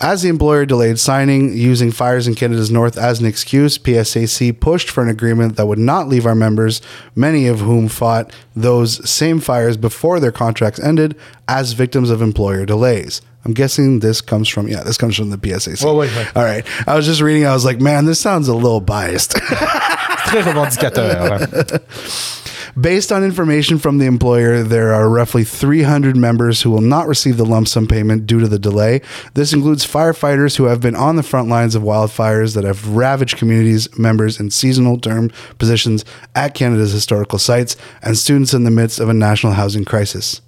As 0.00 0.22
the 0.22 0.28
employer 0.28 0.66
delayed 0.66 0.98
signing, 0.98 1.56
using 1.56 1.90
fires 1.90 2.28
in 2.28 2.34
Canada's 2.34 2.70
North 2.70 2.98
as 2.98 3.20
an 3.20 3.26
excuse, 3.26 3.78
PSAC 3.78 4.58
pushed 4.60 4.90
for 4.90 5.02
an 5.02 5.08
agreement 5.08 5.56
that 5.56 5.66
would 5.66 5.78
not 5.78 6.08
leave 6.08 6.26
our 6.26 6.34
members, 6.34 6.82
many 7.14 7.46
of 7.46 7.60
whom 7.60 7.88
fought 7.88 8.32
those 8.54 9.08
same 9.08 9.40
fires 9.40 9.76
before 9.76 10.20
their 10.20 10.32
contracts 10.32 10.80
ended, 10.80 11.16
as 11.48 11.72
victims 11.72 12.10
of 12.10 12.22
employer 12.22 12.66
delays. 12.66 13.22
I'm 13.44 13.54
guessing 13.54 14.00
this 14.00 14.20
comes 14.20 14.48
from, 14.48 14.66
yeah, 14.66 14.82
this 14.82 14.98
comes 14.98 15.16
from 15.16 15.30
the 15.30 15.38
PSAC. 15.38 15.82
Ouais, 15.84 15.94
ouais, 15.94 16.08
ouais. 16.08 16.32
All 16.34 16.42
right. 16.42 16.66
I 16.88 16.96
was 16.96 17.06
just 17.06 17.20
reading, 17.20 17.46
I 17.46 17.54
was 17.54 17.64
like, 17.64 17.80
man, 17.80 18.04
this 18.04 18.20
sounds 18.20 18.48
a 18.48 18.54
little 18.54 18.80
biased. 18.80 19.32
Très 19.36 20.42
revendicateur. 20.42 22.36
Based 22.78 23.10
on 23.10 23.24
information 23.24 23.78
from 23.78 23.96
the 23.96 24.04
employer, 24.04 24.62
there 24.62 24.92
are 24.92 25.08
roughly 25.08 25.44
300 25.44 26.14
members 26.14 26.60
who 26.60 26.70
will 26.70 26.82
not 26.82 27.08
receive 27.08 27.38
the 27.38 27.46
lump 27.46 27.68
sum 27.68 27.86
payment 27.86 28.26
due 28.26 28.38
to 28.38 28.48
the 28.48 28.58
delay. 28.58 29.00
This 29.32 29.54
includes 29.54 29.86
firefighters 29.86 30.56
who 30.56 30.64
have 30.64 30.82
been 30.82 30.94
on 30.94 31.16
the 31.16 31.22
front 31.22 31.48
lines 31.48 31.74
of 31.74 31.82
wildfires 31.82 32.54
that 32.54 32.64
have 32.64 32.88
ravaged 32.88 33.38
communities, 33.38 33.98
members 33.98 34.38
in 34.38 34.50
seasonal 34.50 35.00
term 35.00 35.30
positions 35.56 36.04
at 36.34 36.52
Canada's 36.52 36.92
historical 36.92 37.38
sites, 37.38 37.78
and 38.02 38.18
students 38.18 38.52
in 38.52 38.64
the 38.64 38.70
midst 38.70 39.00
of 39.00 39.08
a 39.08 39.14
national 39.14 39.54
housing 39.54 39.86
crisis. 39.86 40.42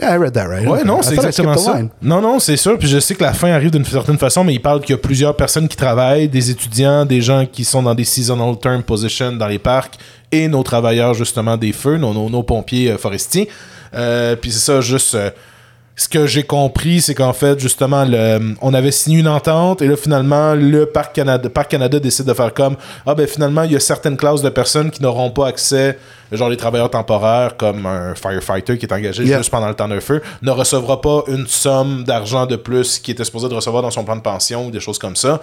Yeah, 0.00 0.12
I 0.14 0.18
read 0.18 0.32
that 0.34 0.48
right? 0.48 0.66
Ouais, 0.66 0.78
Okay. 0.80 0.84
non, 0.88 1.02
c'est 1.02 1.14
exactement 1.14 1.56
ça. 1.56 1.76
line. 1.76 1.88
Non, 2.02 2.20
non, 2.20 2.40
c'est 2.40 2.56
sûr. 2.56 2.76
Puis 2.78 2.88
je 2.88 2.98
sais 2.98 3.14
que 3.14 3.22
la 3.22 3.32
fin 3.32 3.50
arrive 3.52 3.70
d'une 3.70 3.84
certaine 3.84 4.18
façon, 4.18 4.42
mais 4.42 4.52
il 4.54 4.60
parle 4.60 4.80
qu'il 4.80 4.90
y 4.90 4.98
a 4.98 5.00
plusieurs 5.00 5.36
personnes 5.36 5.68
qui 5.68 5.76
travaillent, 5.76 6.28
des 6.28 6.50
étudiants, 6.50 7.04
des 7.04 7.20
gens 7.20 7.46
qui 7.46 7.64
sont 7.64 7.82
dans 7.82 7.94
des 7.94 8.02
seasonal 8.04 8.58
term 8.58 8.82
positions 8.82 9.32
dans 9.32 9.46
les 9.46 9.60
parcs 9.60 9.94
et 10.32 10.48
nos 10.48 10.64
travailleurs, 10.64 11.14
justement, 11.14 11.56
des 11.56 11.72
feux, 11.72 11.96
nos, 11.96 12.12
nos, 12.12 12.28
nos 12.28 12.42
pompiers 12.42 12.90
euh, 12.90 12.98
forestiers. 12.98 13.48
Euh, 13.94 14.34
puis 14.34 14.50
c'est 14.50 14.58
ça, 14.58 14.80
juste. 14.80 15.14
euh, 15.14 15.30
ce 15.96 16.08
que 16.08 16.26
j'ai 16.26 16.42
compris, 16.42 17.00
c'est 17.00 17.14
qu'en 17.14 17.32
fait, 17.32 17.60
justement, 17.60 18.04
le, 18.04 18.54
on 18.60 18.74
avait 18.74 18.90
signé 18.90 19.20
une 19.20 19.28
entente 19.28 19.80
et 19.80 19.86
là, 19.86 19.96
finalement, 19.96 20.54
le 20.54 20.86
Parc 20.86 21.14
Canada, 21.14 21.48
Parc 21.48 21.70
Canada 21.70 22.00
décide 22.00 22.26
de 22.26 22.34
faire 22.34 22.52
comme 22.52 22.76
Ah, 23.06 23.14
ben 23.14 23.28
finalement, 23.28 23.62
il 23.62 23.70
y 23.72 23.76
a 23.76 23.80
certaines 23.80 24.16
classes 24.16 24.42
de 24.42 24.48
personnes 24.48 24.90
qui 24.90 25.00
n'auront 25.02 25.30
pas 25.30 25.46
accès, 25.46 25.96
genre 26.32 26.48
les 26.48 26.56
travailleurs 26.56 26.90
temporaires, 26.90 27.56
comme 27.56 27.86
un 27.86 28.14
firefighter 28.16 28.76
qui 28.76 28.86
est 28.86 28.92
engagé 28.92 29.22
Yeah. 29.24 29.38
juste 29.38 29.50
pendant 29.50 29.68
le 29.68 29.74
temps 29.74 29.86
d'un 29.88 30.00
feu, 30.00 30.20
ne 30.42 30.50
recevra 30.50 31.00
pas 31.00 31.22
une 31.28 31.46
somme 31.46 32.02
d'argent 32.02 32.46
de 32.46 32.56
plus 32.56 32.98
qu'il 32.98 33.12
était 33.12 33.24
supposé 33.24 33.48
de 33.48 33.54
recevoir 33.54 33.82
dans 33.82 33.90
son 33.92 34.02
plan 34.04 34.16
de 34.16 34.20
pension 34.22 34.66
ou 34.66 34.70
des 34.72 34.80
choses 34.80 34.98
comme 34.98 35.14
ça. 35.16 35.40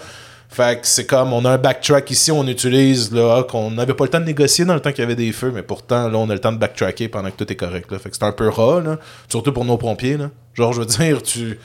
Fait 0.54 0.82
que 0.82 0.86
c'est 0.86 1.06
comme, 1.06 1.32
on 1.32 1.46
a 1.46 1.52
un 1.52 1.58
backtrack 1.58 2.12
ici, 2.12 2.30
on 2.30 2.46
utilise, 2.46 3.14
là, 3.14 3.44
qu'on 3.44 3.72
n'avait 3.72 3.94
pas 3.94 4.04
le 4.04 4.10
temps 4.10 4.20
de 4.20 4.26
négocier 4.26 4.66
dans 4.66 4.74
le 4.74 4.82
temps 4.82 4.92
qu'il 4.92 5.00
y 5.00 5.06
avait 5.06 5.16
des 5.16 5.32
feux, 5.32 5.50
mais 5.50 5.64
pourtant, 5.64 6.10
là, 6.10 6.18
on 6.18 6.30
a 6.30 6.34
le 6.34 6.40
temps 6.40 6.52
de 6.52 6.58
backtracker 6.58 7.08
pendant 7.08 7.32
que 7.32 7.38
tout 7.38 7.50
est 7.50 7.56
correct, 7.56 7.90
là. 7.90 8.00
Fait 8.00 8.10
que 8.10 8.18
c'est 8.18 8.26
un 8.26 8.34
peu 8.34 8.50
ras, 8.50 8.82
là. 8.82 9.00
Surtout 9.30 9.54
pour 9.54 9.64
nos 9.64 9.78
pompiers, 9.78 10.18
là. 10.18 10.30
Genre, 10.54 10.74
je 10.74 10.82
veux 10.82 10.86
dire, 10.86 11.24
tu 11.24 11.58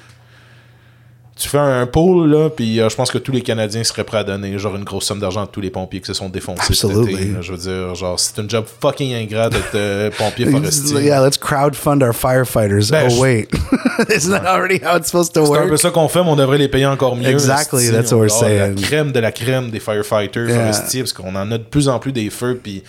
tu 1.39 1.49
fais 1.51 1.59
un 1.59 1.85
pool, 1.87 2.31
là, 2.31 2.49
puis 2.49 2.81
euh, 2.81 2.89
je 2.89 2.97
pense 2.97 3.11
que 3.11 3.19
tous 3.19 3.31
les 3.31 3.43
Canadiens 3.43 3.85
seraient 3.85 4.05
prêts 4.05 4.19
à 4.19 4.25
donner 4.25 4.59
genre 4.59 4.75
une 4.75 4.85
grosse 4.85 5.05
somme 5.05 5.21
d'argent 5.21 5.43
à 5.45 5.47
tous 5.47 5.61
les 5.61 5.69
pompiers 5.69 6.01
qui 6.01 6.07
se 6.07 6.15
sont 6.15 6.31
défoncés 6.31 6.73
cet 6.73 6.91
été. 6.91 7.13
là. 7.27 7.43
Je 7.43 7.53
veux 7.53 7.59
dire, 7.59 7.95
genre, 7.95 8.19
c'est 8.19 8.39
un 8.41 8.49
job 8.49 8.65
fucking 8.81 9.13
ingrat 9.15 9.51
d'être 9.51 9.75
euh, 9.75 10.11
pompier 10.17 10.47
forestier. 10.51 11.03
Yeah, 11.03 11.21
let's 11.23 11.37
crowdfund 11.37 12.03
our 12.03 12.15
firefighters. 12.15 12.91
Ben, 12.91 13.09
oh 13.11 13.21
wait, 13.21 13.49
isn't 14.15 14.31
that 14.33 14.47
already 14.47 14.79
how 14.83 14.97
it's 14.97 15.09
supposed 15.09 15.35
to 15.35 15.45
C'est 15.45 15.53
un 15.53 15.63
peu 15.65 15.69
work? 15.69 15.79
ça 15.79 15.91
qu'on 15.91 16.09
fait, 16.09 16.23
mais 16.25 16.31
on 16.31 16.37
devrait 16.37 16.59
les 16.59 16.69
payer 16.69 16.87
encore 16.87 17.15
mieux. 17.17 17.29
Exactly, 17.29 17.91
that's 17.91 18.13
what 18.13 18.19
we're 18.21 18.31
saying. 18.31 18.75
La 18.77 18.83
crème 18.83 19.13
de 19.13 19.21
la 19.21 19.31
crème 19.33 19.71
des 19.71 19.81
firefighters 19.81 20.49
Yeah. 20.49 20.73
forestiers, 20.73 21.03
parce 21.03 21.13
qu'on 21.13 21.35
en 21.37 21.53
a 21.53 21.59
de 21.59 21.65
plus 21.65 21.89
en 21.89 21.99
plus 21.99 22.13
des 22.13 22.31
feux, 22.31 22.59
puis 22.63 22.83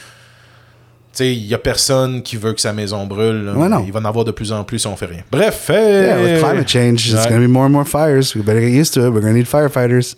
il 1.26 1.46
y 1.48 1.54
a 1.54 1.58
personne 1.58 2.22
qui 2.22 2.36
veut 2.38 2.54
que 2.54 2.62
sa 2.62 2.74
maison 2.74 3.06
brûle. 3.06 3.46
là. 3.46 3.54
Ouais, 3.54 3.70
non. 3.70 3.84
Il 3.86 3.92
va 3.92 4.00
en 4.00 4.06
avoir 4.06 4.26
de 4.26 4.32
plus 4.32 4.52
en 4.52 4.64
plus 4.64 4.80
si 4.80 4.88
on 4.88 4.96
fait 4.96 5.06
rien. 5.08 5.22
Bref, 5.32 5.66
Yeah, 5.70 6.18
hey! 6.20 6.34
with 6.34 6.40
climate 6.44 6.68
change, 6.68 7.14
going 7.14 7.42
to 7.42 7.48
be 7.48 7.52
more 7.52 7.66
and 7.66 7.70
more 7.72 7.86
fires. 7.86 8.36
We 8.36 8.44
better 8.44 8.62
get 8.62 8.72
used 8.72 8.94
to 8.96 9.02
it. 9.02 9.14
We're 9.14 9.22
going 9.22 9.34
to 9.34 9.38
need 9.38 9.48
firefighters. 9.48 10.16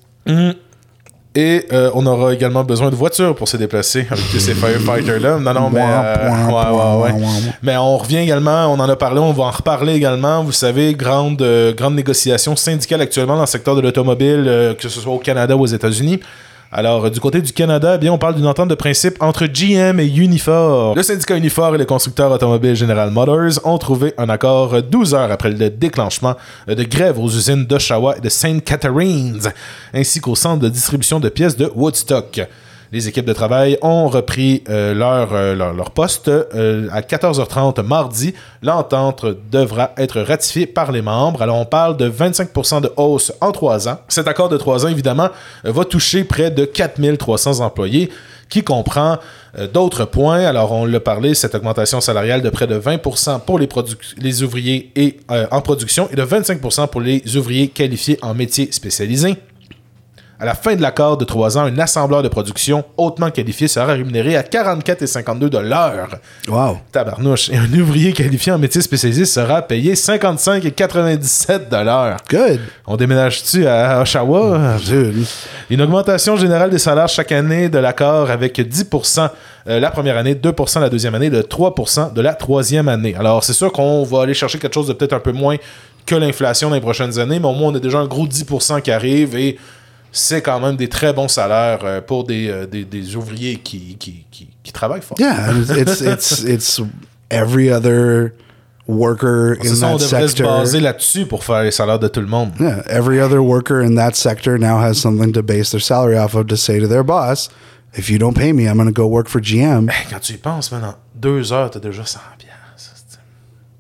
Et 1.36 1.66
euh, 1.72 1.92
on 1.94 2.06
aura 2.08 2.34
également 2.34 2.64
besoin 2.64 2.90
de 2.90 2.96
voitures 2.96 3.36
pour 3.36 3.48
se 3.48 3.56
déplacer 3.56 4.08
avec 4.10 4.30
tous 4.32 4.40
ces 4.40 4.56
firefighters-là. 4.56 5.38
Non, 5.38 5.54
non, 5.54 5.70
mais. 5.70 5.80
euh, 5.80 6.48
ouais, 6.48 7.12
ouais, 7.12 7.14
ouais. 7.14 7.26
Mais 7.62 7.78
on 7.78 7.98
revient 7.98 8.18
également, 8.18 8.66
on 8.74 8.80
en 8.80 8.90
a 8.90 8.96
parlé, 8.96 9.20
on 9.20 9.32
va 9.32 9.44
en 9.44 9.52
reparler 9.52 9.94
également. 9.94 10.44
Vous 10.44 10.52
savez, 10.52 10.96
grande, 10.96 11.40
euh, 11.44 11.72
grande 11.74 11.94
négociation 11.96 12.56
syndicale 12.56 13.02
actuellement 13.02 13.36
dans 13.36 13.42
le 13.42 13.48
secteur 13.48 13.76
de 13.76 13.82
l'automobile, 13.82 14.46
euh, 14.48 14.74
que 14.74 14.90
ce 14.90 15.00
soit 15.00 15.14
au 15.14 15.20
Canada 15.20 15.56
ou 15.56 15.62
aux 15.62 15.66
États-Unis. 15.68 16.20
Alors, 16.72 17.06
euh, 17.06 17.10
du 17.10 17.20
côté 17.20 17.42
du 17.42 17.52
Canada, 17.52 17.94
eh 17.96 17.98
bien, 17.98 18.14
on 18.14 18.20
parle 18.20 18.36
d'une 18.36 18.46
entente 18.46 18.70
de 18.70 18.76
principe 18.76 19.22
entre 19.22 19.48
GM 19.48 20.00
et 20.00 20.06
Unifor. 20.06 20.94
Le 20.96 21.02
syndicat 21.02 21.36
Unifor 21.36 21.74
et 21.74 21.80
le 21.80 21.86
constructeur 21.86 22.32
automobile 22.32 22.76
General 22.76 23.10
Motors 23.10 23.60
ont 23.64 23.80
trouvé 23.80 24.14
un 24.20 24.30
accord 24.30 24.76
euh, 24.76 24.82
12 24.82 25.16
heures 25.16 25.32
après 25.32 25.50
le 25.50 25.70
déclenchement 25.72 26.36
de 26.68 26.84
grève 26.84 27.18
aux 27.18 27.28
usines 27.28 27.66
d'Oshawa 27.66 28.18
et 28.18 28.22
de 28.22 28.30
St. 28.30 28.64
Catharines, 28.64 29.40
ainsi 29.96 30.22
qu'au 30.22 30.36
centre 30.36 30.62
de 30.62 30.70
distribution 30.70 31.20
de 31.20 31.30
pièces 31.30 31.58
de 31.58 31.72
Woodstock. 31.76 32.42
Les 32.92 33.08
équipes 33.08 33.26
de 33.26 33.34
travail 33.34 33.78
ont 33.84 34.08
repris 34.08 34.64
euh, 34.68 34.96
leur, 34.96 35.32
euh, 35.34 35.54
leur, 35.54 35.74
leur 35.74 35.92
poste 35.92 36.28
euh, 36.28 36.88
à 36.92 37.02
14h30 37.02 37.84
mardi. 37.84 38.34
L'entente 38.64 39.28
devra 39.52 39.92
être 39.96 40.22
ratifiée 40.22 40.66
par 40.66 40.92
les 40.92 41.04
membres. 41.04 41.44
Alors, 41.44 41.58
on 41.58 41.66
parle 41.66 41.98
de 41.98 42.10
25% 42.10 42.82
de 42.82 42.92
hausse 42.98 43.32
en 43.42 43.52
trois 43.52 43.88
ans. 43.88 44.00
Cet 44.08 44.28
accord 44.28 44.50
de 44.50 44.58
trois 44.58 44.86
ans, 44.86 44.90
évidemment, 44.90 45.30
va 45.64 45.86
toucher 45.86 46.24
près 46.24 46.50
de 46.50 46.66
4300 46.66 47.60
employés 47.60 48.10
qui 48.50 48.64
comprend 48.64 49.20
d'autres 49.72 50.06
points. 50.06 50.40
Alors, 50.40 50.72
on 50.72 50.86
l'a 50.86 51.00
parlé, 51.00 51.36
cette 51.36 51.54
augmentation 51.54 52.02
salariale 52.02 52.42
de 52.42 52.50
près 52.50 52.66
de 52.66 52.80
20% 52.80 53.42
pour 53.42 53.60
les, 53.60 53.70
les 54.18 54.42
ouvriers 54.42 54.92
et, 54.96 55.20
en 55.52 55.62
production 55.62 56.10
et 56.12 56.16
de 56.16 56.24
25% 56.24 56.88
pour 56.88 57.02
les 57.02 57.38
ouvriers 57.38 57.68
qualifiés 57.68 58.18
en 58.24 58.34
métiers 58.34 58.72
spécialisés. 58.72 59.36
À 60.42 60.46
la 60.46 60.56
fin 60.56 60.74
de 60.74 60.82
l'accord 60.82 61.18
de 61.18 61.26
trois 61.26 61.58
ans, 61.58 61.64
un 61.64 61.78
assembleur 61.80 62.24
de 62.24 62.30
production 62.30 62.86
hautement 62.96 63.30
qualifié 63.30 63.68
sera 63.68 63.88
rémunéré 63.88 64.38
à 64.38 64.42
44,52 64.42 65.50
de 65.50 65.58
l'heure. 65.58 66.16
Wow. 66.48 66.78
Tabarnouche. 66.94 67.50
Et 67.50 67.58
un 67.58 67.70
ouvrier 67.74 68.14
qualifié 68.14 68.54
en 68.54 68.58
métier 68.58 68.80
spécialisé 68.80 69.26
sera 69.26 69.62
payé 69.62 69.96
55,97 69.96 71.68
de 71.68 71.84
l'heure. 71.84 72.16
Good. 72.30 72.62
On 72.88 72.96
déménage-tu 72.96 73.68
à 73.68 74.02
Oshawa? 74.02 74.78
Une 75.70 75.82
augmentation 75.82 76.38
générale 76.38 76.70
des 76.70 76.80
salaires 76.80 77.10
chaque 77.10 77.34
année 77.34 77.68
de 77.68 77.78
l'accord 77.78 78.32
avec 78.32 78.58
10% 78.60 79.30
euh, 79.68 79.80
la 79.82 79.92
première 79.92 80.16
année, 80.16 80.36
2% 80.36 80.80
la 80.80 80.90
deuxième 80.90 81.16
année, 81.16 81.30
de 81.30 81.42
3% 81.42 82.14
de 82.14 82.22
la 82.22 82.34
troisième 82.34 82.88
année. 82.88 83.14
Alors, 83.20 83.44
c'est 83.44 83.52
sûr 83.52 83.74
qu'on 83.74 84.06
va 84.06 84.22
aller 84.22 84.34
chercher 84.34 84.58
quelque 84.58 84.74
chose 84.74 84.88
de 84.88 84.94
peut-être 84.94 85.12
un 85.12 85.20
peu 85.20 85.34
moins 85.34 85.58
que 86.06 86.16
l'inflation 86.16 86.70
dans 86.70 86.76
les 86.76 86.82
prochaines 86.82 87.20
années, 87.20 87.40
mais 87.40 87.48
au 87.48 87.54
moins, 87.54 87.74
on 87.74 87.76
a 87.76 87.80
déjà 87.80 88.00
un 88.00 88.08
gros 88.08 88.26
10% 88.26 88.82
qui 88.82 88.90
arrive 88.90 89.36
et 89.36 89.58
c'est 90.12 90.42
quand 90.42 90.60
même 90.60 90.76
des 90.76 90.90
très 90.90 91.14
bons 91.14 91.28
salaires 91.28 91.80
euh, 91.84 92.02
pour 92.02 92.24
des, 92.24 92.50
euh, 92.50 92.66
des, 92.66 92.86
des 92.86 93.16
ouvriers 93.16 93.58
qui, 93.58 93.96
qui, 93.98 94.26
qui, 94.32 94.50
qui 94.64 94.72
travaillent 94.72 95.02
fort. 95.02 95.18
Yeah, 95.20 95.52
it's 95.78 96.02
it's 96.02 96.44
it's 96.44 96.82
every 97.30 97.70
other 97.72 98.34
worker 98.88 99.56
C'est 99.62 99.70
in 99.70 99.76
ça, 99.76 99.88
on 99.88 99.98
that 99.98 100.04
devrait 100.06 100.22
se 100.22 100.28
sector. 100.30 100.58
baser 100.58 100.80
là-dessus 100.80 101.26
pour 101.28 101.44
faire 101.44 101.62
les 101.64 101.72
salaires 101.72 102.00
de 102.00 102.08
tout 102.08 102.22
le 102.22 102.28
monde. 102.28 102.52
Yeah, 102.60 102.82
every 102.88 103.20
other 103.20 103.40
worker 103.40 103.82
in 103.84 103.96
that 103.96 104.16
sector 104.16 104.58
now 104.58 104.80
has 104.80 104.96
something 104.96 105.32
to 105.34 105.44
base 105.44 105.70
their 105.72 105.82
salary 105.82 106.18
off 106.18 106.34
of 106.34 106.48
to 106.48 106.56
say 106.58 106.80
to 106.80 106.88
their 106.88 107.04
boss, 107.04 107.50
if 107.94 108.10
you 108.10 108.18
don't 108.18 108.36
pay 108.36 108.52
me, 108.52 108.64
I'm 108.68 108.78
going 108.78 108.88
to 108.88 108.92
go 108.92 109.06
work 109.08 109.28
for 109.28 109.40
GM. 109.42 109.90
Hey, 109.92 110.08
quand 110.10 110.20
tu 110.22 110.34
y 110.34 110.38
penses, 110.38 110.72
man, 110.72 110.84
en 110.86 110.96
deux 111.16 111.54
heures, 111.54 111.70
t'as 111.70 111.80
déjà 111.80 112.04
100 112.04 112.20
piastres. 112.40 113.20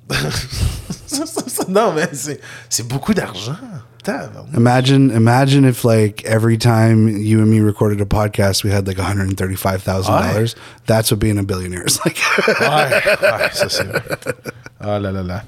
non, 1.69 1.93
mais 1.95 2.09
c'est 2.13 2.39
c'est 2.69 2.87
beaucoup 2.87 3.13
d'argent. 3.13 3.55
Imagine, 4.55 5.11
imagine 5.11 5.65
if 5.65 5.83
like 5.85 6.23
every 6.25 6.57
time 6.57 7.07
you 7.07 7.39
and 7.39 7.49
me 7.49 7.59
recorded 7.59 8.01
a 8.01 8.05
podcast, 8.05 8.63
we 8.63 8.69
had 8.71 8.87
like 8.87 8.97
one 8.97 9.05
hundred 9.05 9.37
thirty-five 9.37 9.81
thousand 9.83 10.13
dollars. 10.13 10.55
That's 10.85 11.11
what 11.11 11.19
being 11.19 11.37
a 11.37 11.43
billionaire 11.43 11.85
is 11.85 11.99
like. 12.05 12.17
Ça 12.17 13.69
c'est. 13.69 13.87
Ah 14.81 14.97
là 14.99 15.11
là 15.11 15.21
là. 15.21 15.43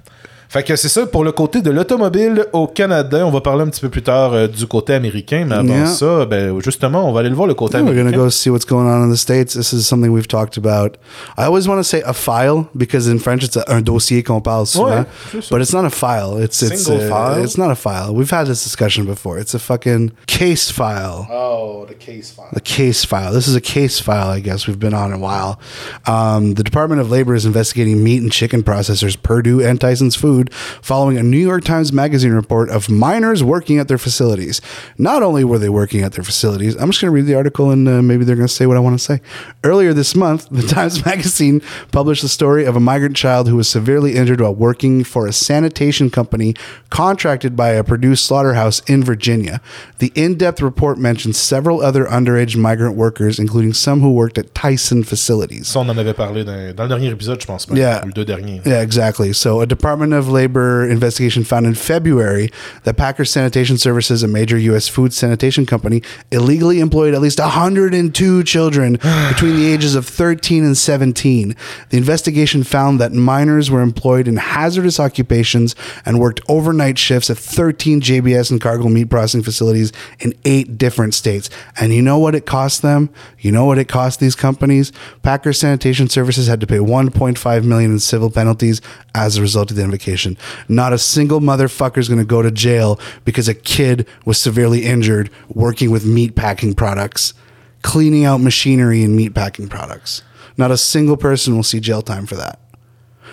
Fait 0.51 0.63
que 0.63 0.75
c'est 0.75 0.89
ça 0.89 1.05
pour 1.05 1.23
le 1.23 1.31
côté 1.31 1.61
de 1.61 1.71
l'automobile 1.71 2.45
au 2.51 2.67
Canada. 2.67 3.25
On 3.25 3.31
va 3.31 3.39
parler 3.39 3.63
un 3.63 3.67
petit 3.69 3.79
peu 3.79 3.87
plus 3.87 4.01
tard 4.01 4.33
euh, 4.33 4.47
du 4.49 4.67
côté 4.67 4.93
américain, 4.93 5.45
mais 5.47 5.55
avant 5.55 5.63
Yeah. 5.73 5.85
ça, 5.85 6.25
ben, 6.25 6.59
justement, 6.61 7.07
on 7.09 7.13
va 7.13 7.21
aller 7.21 7.29
le 7.29 7.35
voir 7.35 7.47
le 7.47 7.53
côté 7.53 7.77
We're 7.77 7.87
américain. 7.87 8.11
gonna 8.11 8.17
go 8.25 8.29
see 8.29 8.49
what's 8.49 8.65
going 8.65 8.83
on 8.85 9.01
in 9.01 9.09
the 9.13 9.15
states. 9.17 9.53
This 9.53 9.71
is 9.71 9.83
something 9.83 10.09
we've 10.11 10.27
talked 10.27 10.57
about. 10.57 10.97
I 11.37 11.45
always 11.45 11.69
want 11.69 11.77
to 11.79 11.85
say 11.85 12.01
a 12.05 12.11
file 12.11 12.65
because 12.75 13.07
in 13.09 13.19
French 13.19 13.45
it's 13.45 13.55
a, 13.55 13.63
un 13.69 13.79
dossier 13.81 14.23
qu'on 14.23 14.41
parle 14.41 14.65
souvent, 14.65 15.05
ça. 15.31 15.39
but 15.49 15.61
it's 15.61 15.71
not 15.71 15.85
a 15.85 15.89
file. 15.89 16.37
It's 16.43 16.61
it's 16.61 16.83
Single 16.83 17.05
a- 17.05 17.09
file? 17.09 17.43
It's 17.45 17.57
not 17.57 17.71
a 17.71 17.75
file. 17.75 18.13
We've 18.13 18.29
had 18.29 18.47
this 18.47 18.61
discussion 18.61 19.05
before. 19.05 19.39
It's 19.39 19.53
a 19.55 19.59
fucking 19.59 20.11
case 20.27 20.69
file. 20.69 21.27
Oh, 21.31 21.85
the 21.87 21.95
case 21.95 22.29
file. 22.29 22.49
The 22.51 22.59
case 22.59 23.05
file. 23.05 23.31
This 23.31 23.47
is 23.47 23.55
a 23.55 23.61
case 23.61 24.01
file, 24.01 24.27
I 24.27 24.41
guess. 24.41 24.67
We've 24.67 24.77
been 24.77 24.93
on 24.93 25.13
a 25.13 25.17
while. 25.17 25.61
Um, 26.05 26.55
the 26.55 26.63
Department 26.63 26.99
of 26.99 27.09
Labor 27.09 27.35
is 27.35 27.45
investigating 27.45 28.03
meat 28.03 28.21
and 28.21 28.29
chicken 28.33 28.63
processors 28.63 29.15
Purdue 29.15 29.61
and 29.61 29.79
Tyson's 29.79 30.17
Food 30.17 30.40
following 30.49 31.17
a 31.17 31.23
New 31.23 31.37
York 31.37 31.63
Times 31.63 31.91
Magazine 31.93 32.31
report 32.31 32.69
of 32.69 32.89
minors 32.89 33.43
working 33.43 33.77
at 33.77 33.87
their 33.87 33.97
facilities. 33.97 34.61
Not 34.97 35.23
only 35.23 35.43
were 35.43 35.59
they 35.59 35.69
working 35.69 36.01
at 36.01 36.13
their 36.13 36.23
facilities, 36.23 36.75
I'm 36.75 36.89
just 36.89 37.01
going 37.01 37.11
to 37.11 37.15
read 37.15 37.25
the 37.25 37.35
article 37.35 37.71
and 37.71 37.87
uh, 37.87 38.01
maybe 38.01 38.25
they're 38.25 38.35
going 38.35 38.47
to 38.47 38.53
say 38.53 38.65
what 38.65 38.77
I 38.77 38.79
want 38.79 38.97
to 38.97 39.03
say. 39.03 39.21
Earlier 39.63 39.93
this 39.93 40.15
month, 40.15 40.47
the 40.49 40.61
Times 40.67 41.05
Magazine 41.05 41.61
published 41.91 42.21
the 42.21 42.29
story 42.29 42.65
of 42.65 42.75
a 42.75 42.79
migrant 42.79 43.15
child 43.15 43.47
who 43.47 43.55
was 43.55 43.67
severely 43.69 44.15
injured 44.15 44.41
while 44.41 44.55
working 44.55 45.03
for 45.03 45.27
a 45.27 45.33
sanitation 45.33 46.09
company 46.09 46.55
contracted 46.89 47.55
by 47.55 47.69
a 47.69 47.83
Purdue 47.83 48.15
slaughterhouse 48.15 48.81
in 48.87 49.03
Virginia. 49.03 49.61
The 49.99 50.11
in 50.15 50.37
depth 50.37 50.61
report 50.61 50.97
mentions 50.97 51.37
several 51.37 51.81
other 51.81 52.05
underage 52.05 52.55
migrant 52.55 52.95
workers, 52.95 53.39
including 53.39 53.73
some 53.73 54.01
who 54.01 54.11
worked 54.11 54.37
at 54.37 54.53
Tyson 54.55 55.03
facilities. 55.03 55.67
Ça, 55.67 55.79
on 55.79 55.89
en 55.89 55.97
avait 55.97 56.13
parlé 56.13 56.43
dans, 56.43 56.75
dans 56.75 56.83
le 56.83 56.89
dernier 56.89 57.09
épisode, 57.09 57.41
je 57.41 57.47
pense. 57.47 57.65
pas. 57.65 57.75
Yeah. 57.75 58.01
Ou 58.03 58.07
le 58.07 58.13
deux 58.13 58.25
derniers. 58.25 58.61
Yeah, 58.65 58.81
exactly. 58.81 59.33
So, 59.33 59.61
a 59.61 59.65
Department 59.65 60.13
of 60.13 60.29
Labor 60.31 60.87
investigation 60.87 61.43
found 61.43 61.65
in 61.65 61.75
February 61.75 62.49
that 62.83 62.97
Packers 62.97 63.31
Sanitation 63.31 63.77
Services, 63.77 64.23
a 64.23 64.27
major 64.27 64.57
U.S. 64.57 64.87
food 64.87 65.13
sanitation 65.13 65.65
company, 65.65 66.01
illegally 66.31 66.79
employed 66.79 67.13
at 67.13 67.21
least 67.21 67.39
102 67.39 68.43
children 68.43 68.93
between 69.29 69.55
the 69.55 69.71
ages 69.71 69.95
of 69.95 70.07
13 70.07 70.63
and 70.63 70.77
17. 70.77 71.55
The 71.89 71.97
investigation 71.97 72.63
found 72.63 72.99
that 72.99 73.13
minors 73.13 73.69
were 73.69 73.81
employed 73.81 74.27
in 74.27 74.37
hazardous 74.37 74.99
occupations 74.99 75.75
and 76.05 76.19
worked 76.19 76.41
overnight 76.47 76.97
shifts 76.97 77.29
at 77.29 77.37
13 77.37 78.01
JBS 78.01 78.51
and 78.51 78.61
cargo 78.61 78.87
meat 78.87 79.09
processing 79.09 79.43
facilities 79.43 79.91
in 80.19 80.33
eight 80.45 80.77
different 80.77 81.13
states. 81.13 81.49
And 81.79 81.93
you 81.93 82.01
know 82.01 82.17
what 82.17 82.35
it 82.35 82.45
cost 82.45 82.81
them? 82.81 83.09
You 83.39 83.51
know 83.51 83.65
what 83.65 83.77
it 83.77 83.87
cost 83.87 84.19
these 84.19 84.35
companies? 84.35 84.91
Packers 85.23 85.59
Sanitation 85.59 86.09
Services 86.09 86.47
had 86.47 86.59
to 86.61 86.67
pay 86.67 86.77
1.5 86.77 87.63
million 87.65 87.91
in 87.91 87.99
civil 87.99 88.29
penalties 88.29 88.81
as 89.13 89.37
a 89.37 89.41
result 89.41 89.71
of 89.71 89.77
the 89.77 89.83
invocation. 89.83 90.20
Not 90.67 90.93
a 90.93 90.97
single 90.97 91.39
motherfucker 91.39 91.97
is 91.97 92.07
going 92.07 92.19
to 92.19 92.25
go 92.25 92.41
to 92.41 92.51
jail 92.51 92.99
because 93.25 93.47
a 93.47 93.53
kid 93.53 94.07
was 94.25 94.37
severely 94.39 94.85
injured 94.85 95.29
working 95.49 95.91
with 95.91 96.05
meat 96.05 96.35
packing 96.35 96.73
products, 96.73 97.33
cleaning 97.81 98.25
out 98.25 98.41
machinery 98.41 99.03
and 99.03 99.15
meat 99.15 99.33
packing 99.33 99.67
products. 99.67 100.23
Not 100.57 100.71
a 100.71 100.77
single 100.77 101.17
person 101.17 101.55
will 101.55 101.63
see 101.63 101.79
jail 101.79 102.01
time 102.01 102.25
for 102.25 102.35
that. 102.35 102.59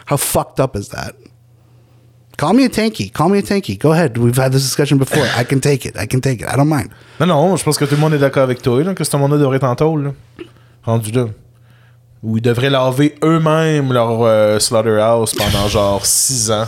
How 0.07 0.17
fucked 0.17 0.61
up 0.61 0.77
is 0.77 0.89
that? 0.89 1.15
Call 2.39 2.53
me 2.53 2.65
a 2.65 2.69
tanky. 2.69 3.13
Call 3.13 3.29
me 3.29 3.39
a 3.39 3.43
tanky. 3.43 3.77
Go 3.77 3.93
ahead. 3.93 4.17
We've 4.17 4.37
had 4.37 4.53
this 4.53 4.63
discussion 4.63 4.97
before. 4.97 5.27
I 5.37 5.43
can 5.43 5.61
take 5.61 5.85
it. 5.85 5.97
I 5.99 6.07
can 6.07 6.21
take 6.21 6.41
it. 6.41 6.47
I 6.49 6.55
don't 6.55 6.69
mind. 6.69 6.91
Non, 7.19 7.27
non, 7.27 7.57
je 7.57 7.65
pense 7.65 7.77
que 7.77 7.85
tout 7.85 7.97
le 7.97 8.01
monde 8.01 8.15
est 8.15 8.19
d'accord 8.19 8.45
avec 8.45 8.63
toi, 8.63 8.83
là, 8.85 8.95
que 8.95 9.03
ce 9.03 9.17
monde-là 9.17 9.39
devrait 9.39 9.57
être 9.57 9.65
en 9.65 9.75
tôle. 9.75 10.15
Rendu 10.85 11.11
là. 11.11 11.27
Où 12.23 12.37
ils 12.37 12.43
devraient 12.43 12.71
laver 12.71 13.15
eux-mêmes 13.23 13.93
leur 13.93 14.23
euh, 14.23 14.59
slaughterhouse 14.59 15.35
pendant 15.35 15.69
genre 15.69 16.05
6 16.05 16.51
ans 16.51 16.67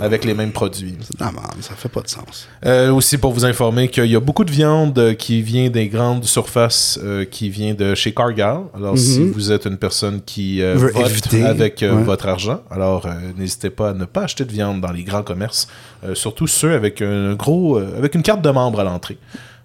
avec 0.00 0.24
les 0.24 0.34
mêmes 0.34 0.52
produits. 0.52 0.96
Non, 1.18 1.26
man, 1.26 1.44
ça 1.60 1.74
fait 1.74 1.88
pas 1.88 2.02
de 2.02 2.08
sens. 2.08 2.48
Euh, 2.64 2.92
aussi 2.92 3.18
pour 3.18 3.32
vous 3.32 3.44
informer 3.44 3.88
qu'il 3.88 4.06
y 4.06 4.14
a 4.14 4.20
beaucoup 4.20 4.44
de 4.44 4.50
viande 4.50 5.16
qui 5.16 5.42
vient 5.42 5.70
des 5.70 5.88
grandes 5.88 6.24
surfaces 6.24 7.00
euh, 7.02 7.24
qui 7.24 7.48
vient 7.48 7.74
de 7.74 7.94
chez 7.94 8.14
Cargill. 8.14 8.60
Alors 8.74 8.96
si 8.96 9.24
vous 9.24 9.50
êtes 9.50 9.66
une 9.66 9.76
personne 9.76 10.20
qui 10.24 10.60
Veut 10.60 10.92
vote 10.92 11.06
éviter, 11.06 11.44
avec 11.44 11.80
ouais. 11.80 11.88
votre 11.88 12.28
argent, 12.28 12.60
alors 12.70 13.06
n'hésitez 13.36 13.70
pas 13.70 13.90
à 13.90 13.94
ne 13.94 14.04
pas 14.04 14.22
acheter 14.22 14.44
de 14.44 14.52
viande 14.52 14.80
dans 14.80 14.92
les 14.92 15.02
grands 15.02 15.22
commerces, 15.22 15.68
surtout 16.14 16.46
ceux 16.46 16.74
avec 16.74 17.02
un 17.02 17.34
gros 17.34 17.78
avec 17.78 18.14
une 18.14 18.22
carte 18.22 18.42
de 18.42 18.50
membre 18.50 18.80
à 18.80 18.84
l'entrée. 18.84 19.18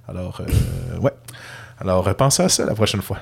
Alors 0.08 0.42
ouais. 1.02 1.14
Alors 1.80 2.14
pensez 2.16 2.44
à 2.44 2.50
ça 2.50 2.66
la 2.66 2.74
prochaine 2.74 3.02
fois. 3.02 3.18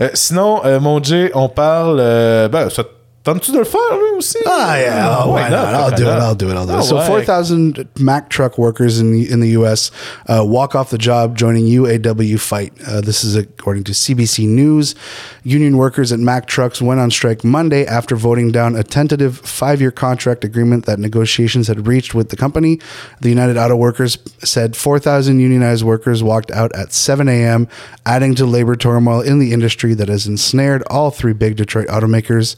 Euh, 0.00 0.10
sinon, 0.14 0.64
euh, 0.64 0.80
mon 0.80 1.02
Jay, 1.02 1.30
on 1.34 1.48
parle. 1.48 1.98
euh, 2.00 2.48
ben, 2.48 2.70
ça 2.70 2.84
de 3.24 3.58
le 3.58 3.64
faire, 3.64 3.80
lui 3.92 4.18
aussi? 4.18 4.38
Ah, 4.46 4.76
yeah. 4.78 5.22
Oh, 5.24 5.30
why 5.30 5.42
why 5.42 5.48
not? 5.48 5.72
not? 5.72 5.74
I'll 5.74 5.96
do 5.96 6.08
it. 6.08 6.08
I'll 6.08 6.34
do 6.34 6.50
it. 6.50 6.56
I'll 6.56 6.66
do 6.66 6.78
it. 6.78 6.82
So, 6.82 6.96
ouais. 6.96 7.06
4,000 7.06 7.88
Mack 8.00 8.28
truck 8.30 8.58
workers 8.58 8.98
in 8.98 9.12
the, 9.12 9.30
in 9.30 9.40
the 9.40 9.50
U.S. 9.50 9.90
Uh, 10.26 10.44
walk 10.44 10.74
off 10.74 10.90
the 10.90 10.98
job 10.98 11.36
joining 11.36 11.66
UAW 11.66 12.40
fight. 12.40 12.72
Uh, 12.86 13.00
this 13.00 13.22
is 13.22 13.36
according 13.36 13.84
to 13.84 13.92
CBC 13.92 14.48
News. 14.48 14.94
Union 15.44 15.76
workers 15.76 16.10
at 16.12 16.18
Mack 16.18 16.46
Trucks 16.46 16.82
went 16.82 16.98
on 16.98 17.10
strike 17.10 17.44
Monday 17.44 17.86
after 17.86 18.16
voting 18.16 18.50
down 18.50 18.74
a 18.74 18.82
tentative 18.82 19.38
five 19.38 19.80
year 19.80 19.92
contract 19.92 20.44
agreement 20.44 20.86
that 20.86 20.98
negotiations 20.98 21.68
had 21.68 21.86
reached 21.86 22.14
with 22.14 22.30
the 22.30 22.36
company. 22.36 22.80
The 23.20 23.28
United 23.28 23.56
Auto 23.56 23.76
Workers 23.76 24.18
said 24.40 24.76
4,000 24.76 25.38
unionized 25.38 25.84
workers 25.84 26.22
walked 26.22 26.50
out 26.50 26.74
at 26.74 26.92
7 26.92 27.28
a.m., 27.28 27.68
adding 28.04 28.34
to 28.34 28.46
labor 28.46 28.74
turmoil 28.74 29.20
in 29.20 29.38
the 29.38 29.52
industry 29.52 29.94
that 29.94 30.08
has 30.08 30.26
ensnared 30.26 30.82
all 30.90 31.10
three 31.10 31.32
big 31.32 31.56
Detroit 31.56 31.86
automakers. 31.86 32.56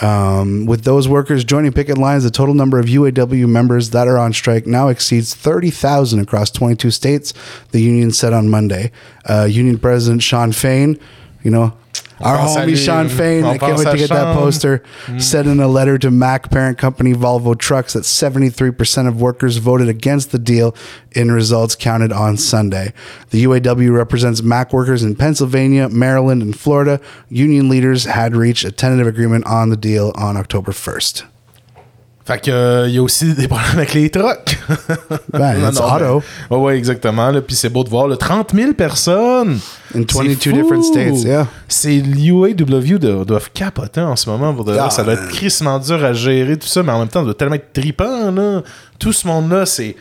Um, 0.00 0.66
with 0.66 0.84
those 0.84 1.08
workers 1.08 1.44
joining 1.44 1.72
picket 1.72 1.96
lines, 1.96 2.24
the 2.24 2.30
total 2.30 2.54
number 2.54 2.78
of 2.78 2.86
UAW 2.86 3.48
members 3.48 3.90
that 3.90 4.06
are 4.08 4.18
on 4.18 4.32
strike 4.32 4.66
now 4.66 4.88
exceeds 4.88 5.34
30,000 5.34 6.18
across 6.18 6.50
22 6.50 6.90
states, 6.90 7.32
the 7.70 7.80
union 7.80 8.10
said 8.10 8.32
on 8.32 8.48
Monday. 8.48 8.92
Uh, 9.24 9.44
union 9.44 9.78
President 9.78 10.22
Sean 10.22 10.52
Fain, 10.52 10.98
you 11.42 11.50
know, 11.50 11.76
our 12.20 12.38
homie. 12.38 12.76
Sean 12.76 13.08
Fain, 13.08 13.44
I 13.44 13.58
can't 13.58 13.78
wait 13.78 13.90
to 13.90 13.96
get 13.96 14.08
that 14.10 14.34
Sean. 14.34 14.36
poster, 14.36 14.82
said 15.18 15.46
in 15.46 15.60
a 15.60 15.68
letter 15.68 15.98
to 15.98 16.10
Mac 16.10 16.50
parent 16.50 16.78
company 16.78 17.12
Volvo 17.12 17.58
Trucks 17.58 17.92
that 17.92 18.04
73% 18.04 19.08
of 19.08 19.20
workers 19.20 19.58
voted 19.58 19.88
against 19.88 20.32
the 20.32 20.38
deal 20.38 20.74
in 21.12 21.30
results 21.30 21.74
counted 21.74 22.12
on 22.12 22.36
Sunday. 22.36 22.92
The 23.30 23.44
UAW 23.44 23.92
represents 23.94 24.42
Mac 24.42 24.72
workers 24.72 25.02
in 25.02 25.16
Pennsylvania, 25.16 25.88
Maryland, 25.88 26.42
and 26.42 26.58
Florida. 26.58 27.00
Union 27.28 27.68
leaders 27.68 28.04
had 28.04 28.34
reached 28.34 28.64
a 28.64 28.72
tentative 28.72 29.06
agreement 29.06 29.46
on 29.46 29.70
the 29.70 29.76
deal 29.76 30.12
on 30.14 30.36
October 30.36 30.72
1st. 30.72 31.24
Fait 32.26 32.40
que 32.40 32.50
euh, 32.50 32.88
il 32.88 32.94
y 32.96 32.98
a 32.98 33.02
aussi 33.02 33.34
des 33.34 33.46
problèmes 33.46 33.76
avec 33.76 33.94
les 33.94 34.10
trucks. 34.10 34.58
Ben, 35.32 35.54
it's 35.68 35.78
auto. 35.80 36.22
Ouais, 36.50 36.56
ouais, 36.58 36.76
exactement. 36.76 37.30
Là. 37.30 37.40
Puis 37.40 37.54
c'est 37.54 37.68
beau 37.68 37.84
de 37.84 37.88
voir. 37.88 38.08
le 38.08 38.16
30 38.16 38.52
000 38.52 38.72
personnes. 38.72 39.60
In 39.94 40.02
C'est 40.10 40.18
22 40.18 40.34
fou. 40.34 40.52
different 40.52 40.82
states, 40.82 41.22
yeah. 41.22 41.46
C'est 41.68 41.98
l'UAW 41.98 42.98
de- 42.98 43.22
doivent 43.24 43.50
capoter 43.54 44.00
en 44.00 44.16
ce 44.16 44.28
moment. 44.28 44.52
Pour 44.52 44.64
de. 44.64 44.76
Ah, 44.76 44.90
ça 44.90 45.04
doit 45.04 45.12
être 45.14 45.28
crissement 45.28 45.78
dur 45.78 46.04
à 46.04 46.12
gérer, 46.12 46.56
tout 46.58 46.66
ça, 46.66 46.82
mais 46.82 46.90
en 46.90 46.98
même 46.98 47.08
temps, 47.08 47.20
ça 47.20 47.26
doit 47.26 47.34
tellement 47.34 47.54
être 47.54 47.72
trippant. 47.72 48.32
Là. 48.32 48.62
Tout 48.98 49.12
ce 49.12 49.24
monde-là, 49.28 49.64
c'est. 49.64 49.94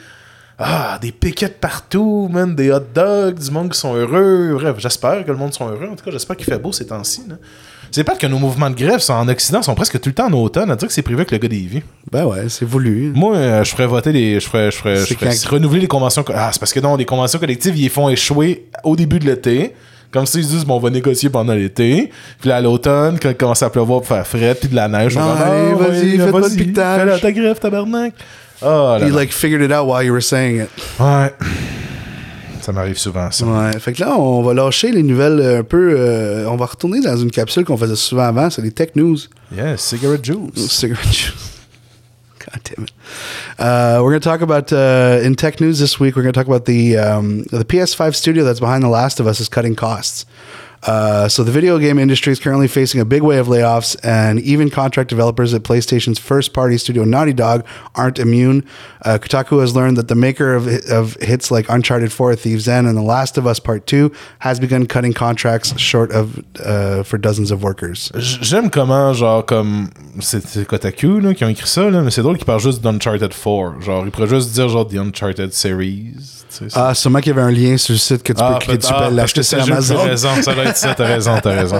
Ah, 0.58 0.98
des 1.02 1.12
piquettes 1.12 1.60
partout, 1.60 2.28
man, 2.32 2.56
des 2.56 2.72
hot 2.72 2.80
dogs, 2.96 3.38
du 3.38 3.52
monde 3.52 3.70
qui 3.72 3.78
sont 3.80 3.94
heureux. 3.94 4.54
Bref, 4.60 4.76
j'espère 4.80 5.24
que 5.26 5.32
le 5.32 5.38
monde 5.38 5.54
soit 5.54 5.68
heureux. 5.68 5.90
En 5.92 5.96
tout 5.96 6.06
cas, 6.06 6.12
j'espère 6.12 6.36
qu'il 6.38 6.46
fait 6.46 6.58
beau 6.58 6.72
ces 6.72 6.88
temps-ci. 6.88 7.24
C'est 7.96 8.04
pas 8.04 8.18
que 8.18 8.28
nos 8.28 8.40
mouvements 8.40 8.70
de 8.70 8.76
grève 8.76 9.00
sont 9.00 9.14
en 9.14 9.26
Occident 9.30 9.62
sont 9.62 9.74
presque 9.74 10.02
tout 10.02 10.10
le 10.10 10.14
temps 10.16 10.28
en 10.28 10.34
automne. 10.34 10.70
À 10.70 10.76
dire 10.76 10.86
que 10.90 10.94
c'est 10.94 11.02
privé 11.02 11.20
avec 11.22 11.32
le 11.32 11.38
gars 11.38 11.48
des 11.48 11.56
vies. 11.60 11.82
Ben 12.12 12.26
ouais, 12.26 12.50
c'est 12.50 12.66
voulu. 12.66 13.14
Moi, 13.16 13.38
euh, 13.38 13.64
je 13.64 13.72
ferais 13.72 13.88
voter 13.88 14.12
les. 14.12 14.38
Je 14.42 14.46
ferais, 14.50 14.70
je 14.70 14.76
ferais, 14.76 14.98
je 14.98 15.06
C'est 15.06 15.18
ferais 15.18 15.34
quand- 15.34 15.50
renouveler 15.52 15.80
les 15.80 15.88
conventions. 15.88 16.22
co- 16.22 16.34
Ah, 16.36 16.50
c'est 16.52 16.60
parce 16.60 16.74
que 16.74 16.82
non, 16.82 16.98
les 16.98 17.06
conventions 17.06 17.40
collectives, 17.40 17.78
ils 17.78 17.84
les 17.84 17.90
font 17.90 18.10
échouer 18.10 18.66
au 18.84 18.98
début 18.98 19.18
de 19.20 19.26
l'été. 19.26 19.74
Comme 20.12 20.26
ça, 20.26 20.38
ils 20.40 20.44
se 20.44 20.50
disent, 20.50 20.66
bon, 20.66 20.76
on 20.76 20.80
va 20.80 20.90
négocier 20.90 21.30
pendant 21.30 21.54
l'été. 21.54 22.12
Puis 22.42 22.50
là, 22.50 22.58
à 22.58 22.62
l'automne, 22.62 23.18
quand 23.18 23.30
il 23.30 23.36
commence 23.36 23.64
à 23.64 23.70
pleuvoir 23.70 24.02
pour 24.02 24.08
faire 24.10 24.28
frais, 24.28 24.56
puis 24.56 24.68
de 24.68 24.76
la 24.76 24.90
neige, 24.90 25.16
on 25.16 25.22
va 25.22 25.46
allez, 25.46 25.72
ah, 25.72 25.76
vas-y, 25.76 26.18
votre 26.18 26.50
vas-y, 26.50 26.58
piquetage. 26.58 27.00
Fais-la, 27.00 27.20
ta 27.20 27.32
grève, 27.32 27.60
tabarnak. 27.60 28.14
Là, 28.62 28.98
You 29.04 29.14
là. 29.14 29.22
like 29.22 29.32
figured 29.32 29.62
it 29.62 29.72
out 29.72 29.88
while 29.88 30.06
you 30.06 30.12
were 30.12 30.22
saying 30.22 30.64
it. 30.64 30.70
Ouais. 31.00 31.32
Ça 32.66 32.72
m'arrive 32.72 32.98
souvent, 32.98 33.30
ça. 33.30 33.46
Ouais. 33.46 33.80
Fait 33.80 33.94
que 33.94 34.02
là, 34.02 34.18
on 34.18 34.42
va 34.42 34.56
lâcher 34.56 34.92
les 34.92 35.04
nouvelles 35.04 35.40
euh, 35.40 35.60
un 35.60 35.64
peu. 35.64 35.94
euh, 36.00 36.48
on 36.48 36.56
va 36.56 36.66
retourner 36.66 37.00
dans 37.00 37.16
une 37.16 37.30
capsule 37.30 37.64
qu'on 37.64 37.78
faisait 37.78 37.96
souvent 37.96 38.24
avant, 38.24 38.50
c'est 38.50 38.64
les 38.64 38.72
tech 38.72 38.96
news. 38.96 39.18
Yeah, 39.56 39.78
cigarette 39.78 40.26
juice. 40.26 40.56
Cigarette 40.72 41.14
juice. 41.14 41.52
God 42.40 42.62
damn 42.64 42.86
it. 42.86 42.92
Uh, 43.60 44.02
we're 44.02 44.10
going 44.10 44.20
to 44.20 44.28
talk 44.28 44.42
about 44.42 44.74
uh, 44.74 45.20
in 45.24 45.36
tech 45.36 45.62
news 45.62 45.78
this 45.80 46.00
week. 46.00 46.16
We're 46.16 46.24
going 46.24 46.34
to 46.34 46.40
talk 46.40 46.48
about 46.48 46.66
the 46.66 46.98
um, 46.98 47.44
the 47.52 47.64
PS5 47.64 48.16
studio 48.16 48.44
that's 48.44 48.60
behind 48.60 48.84
The 48.84 48.90
Last 48.90 49.20
of 49.20 49.28
Us 49.28 49.40
is 49.40 49.48
cutting 49.48 49.76
costs. 49.76 50.26
Uh, 50.86 51.28
so 51.28 51.44
the 51.44 51.52
video 51.52 51.80
game 51.80 51.98
industry 51.98 52.32
is 52.32 52.40
currently 52.40 52.68
facing 52.68 53.02
a 53.02 53.06
big 53.06 53.22
wave 53.24 53.42
of 53.42 53.48
layoffs, 53.48 53.96
and 54.04 54.40
even 54.42 54.70
contract 54.70 55.10
developers 55.10 55.54
at 55.54 55.64
PlayStation's 55.64 56.20
first-party 56.20 56.78
studio 56.78 57.04
Naughty 57.04 57.34
Dog 57.34 57.66
aren't 57.96 58.20
immune. 58.20 58.64
Uh, 59.04 59.18
Kotaku 59.22 59.62
has 59.62 59.76
learned 59.76 59.98
that 59.98 60.08
the 60.08 60.16
maker 60.16 60.54
of 60.54 60.68
of 60.90 61.16
hits 61.22 61.52
like 61.52 61.68
Uncharted 61.70 62.12
4, 62.12 62.36
Thieves 62.36 62.68
End, 62.68 62.88
and 62.88 62.98
The 62.98 63.02
Last 63.02 63.38
of 63.38 63.48
Us 63.48 63.60
Part 63.60 63.88
2 63.88 64.12
has 64.40 64.60
begun 64.60 64.86
cutting 64.86 65.14
contracts 65.14 65.78
short 65.80 66.12
of 66.12 66.44
uh, 66.60 67.04
for 67.04 67.18
dozens 67.18 67.52
of 67.52 67.64
workers. 67.64 68.12
J'aime 68.16 68.70
comment, 68.70 69.14
genre, 69.14 69.44
comme. 69.44 69.90
C'est 70.22 70.66
Kotaku, 70.66 71.20
là, 71.20 71.34
qui 71.34 71.44
ont 71.44 71.50
écrit 71.50 71.68
ça, 71.68 71.90
là, 71.90 72.02
mais 72.02 72.12
c'est 72.12 72.22
drôle 72.22 72.38
qu'ils 72.38 72.46
parlent 72.46 72.62
juste 72.62 72.82
d'Uncharted 72.82 73.34
4. 73.34 73.82
Genre, 73.82 74.06
ils 74.06 74.12
pourraient 74.12 74.28
juste 74.28 74.54
dire, 74.54 74.70
genre, 74.70 74.88
The 74.88 74.96
Uncharted 74.96 75.52
Series. 75.54 76.14
Ah, 76.74 76.94
sûrement 76.94 77.20
qu'il 77.20 77.36
y 77.36 77.38
avait 77.38 77.42
un 77.42 77.52
lien 77.52 77.78
sur 77.78 77.94
le 77.94 77.98
site 77.98 78.24
que 78.24 78.34
tu 78.34 78.42
peux 78.42 78.60
cliquer 78.60 78.88
ah, 78.88 78.94
pour 78.94 79.02
parce 79.02 79.14
l'acheter 79.14 79.44
sur 79.44 79.62
Amazon. 79.62 80.04
Raison, 80.04 80.30
ça 80.42 80.54
doit 80.54 80.66
être 80.66 80.75
ça, 80.76 80.96
t'as 80.96 81.06
raison, 81.06 81.40
t'as 81.42 81.56
raison. 81.56 81.80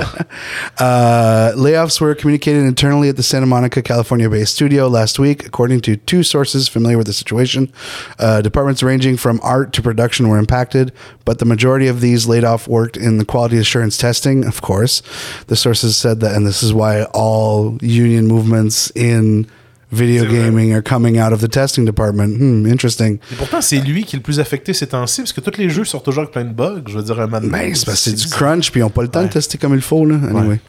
Uh, 0.80 1.54
layoffs 1.56 2.02
were 2.02 2.16
communicated 2.16 2.66
internally 2.66 3.10
at 3.10 3.16
the 3.16 3.24
Santa 3.24 3.46
Monica, 3.46 3.82
California 3.82 4.30
based 4.30 4.54
studio 4.54 4.88
last 4.88 5.20
week, 5.20 5.46
according 5.46 5.82
to 5.82 5.96
two 5.96 6.24
sources 6.24 6.68
familiar 6.68 6.98
with 6.98 7.08
the 7.08 7.14
situation. 7.14 7.72
Uh, 8.20 8.42
departments 8.42 8.84
ranging 8.84 9.18
from 9.18 9.40
art 9.44 9.74
to 9.74 9.82
production 9.82 10.28
were 10.28 10.38
impacted, 10.38 10.92
but 11.24 11.40
the 11.40 11.46
majority 11.46 11.88
of 11.88 12.02
these 12.02 12.28
laid 12.28 12.44
off 12.44 12.68
worked 12.68 12.98
in 12.98 13.18
the 13.18 13.26
quality 13.26 13.58
assurance 13.58 13.98
testing, 13.98 14.46
of 14.46 14.62
course. 14.62 15.02
The 15.48 15.56
sources 15.56 15.96
said 15.98 16.20
that, 16.22 16.36
and 16.36 16.46
this 16.46 16.64
is 16.64 16.74
why 16.74 17.04
all 17.14 17.78
union 17.82 18.28
movements 18.28 18.92
in 18.96 19.48
video 19.96 20.26
gaming 20.26 20.74
are 20.74 20.82
coming 20.84 21.18
out 21.20 21.32
of 21.34 21.40
the 21.42 21.50
testing 21.50 21.86
department. 21.86 22.38
Hmm, 22.40 22.66
interesting. 22.68 23.18
Et 23.32 23.36
pourtant, 23.36 23.62
c'est 23.62 23.78
lui 23.80 24.04
qui 24.04 24.16
est 24.16 24.20
le 24.20 24.24
plus 24.24 24.40
affecté 24.40 24.74
ces 24.74 24.88
temps-ci, 24.88 25.22
parce 25.22 25.34
que 25.34 25.42
tous 25.42 25.58
les 25.58 25.70
jeux 25.70 25.86
sortent 25.86 26.06
toujours 26.06 26.24
avec 26.24 26.34
plein 26.34 26.44
de 26.46 26.54
bugs. 26.54 26.84
Je 26.88 26.98
veux 26.98 27.04
dire, 27.04 27.20
un 27.20 27.28
man. 27.28 27.48
Ben, 27.50 27.74
c'est 27.74 27.86
parce 27.86 28.04
que 28.04 28.10
c'est 28.12 28.16
du 28.16 28.28
crunch, 28.28 28.72
puis 28.72 28.82
ils 28.82 28.84
n'ont 28.84 28.90
pas 28.90 29.02
le 29.02 29.08
temps 29.08 29.22
Ouais. 29.22 29.28
de 29.28 29.32
tester 29.34 29.58
comme 29.58 29.74
il 29.74 29.82
faut, 29.82 30.06
là. 30.06 30.16
Anyway. 30.16 30.60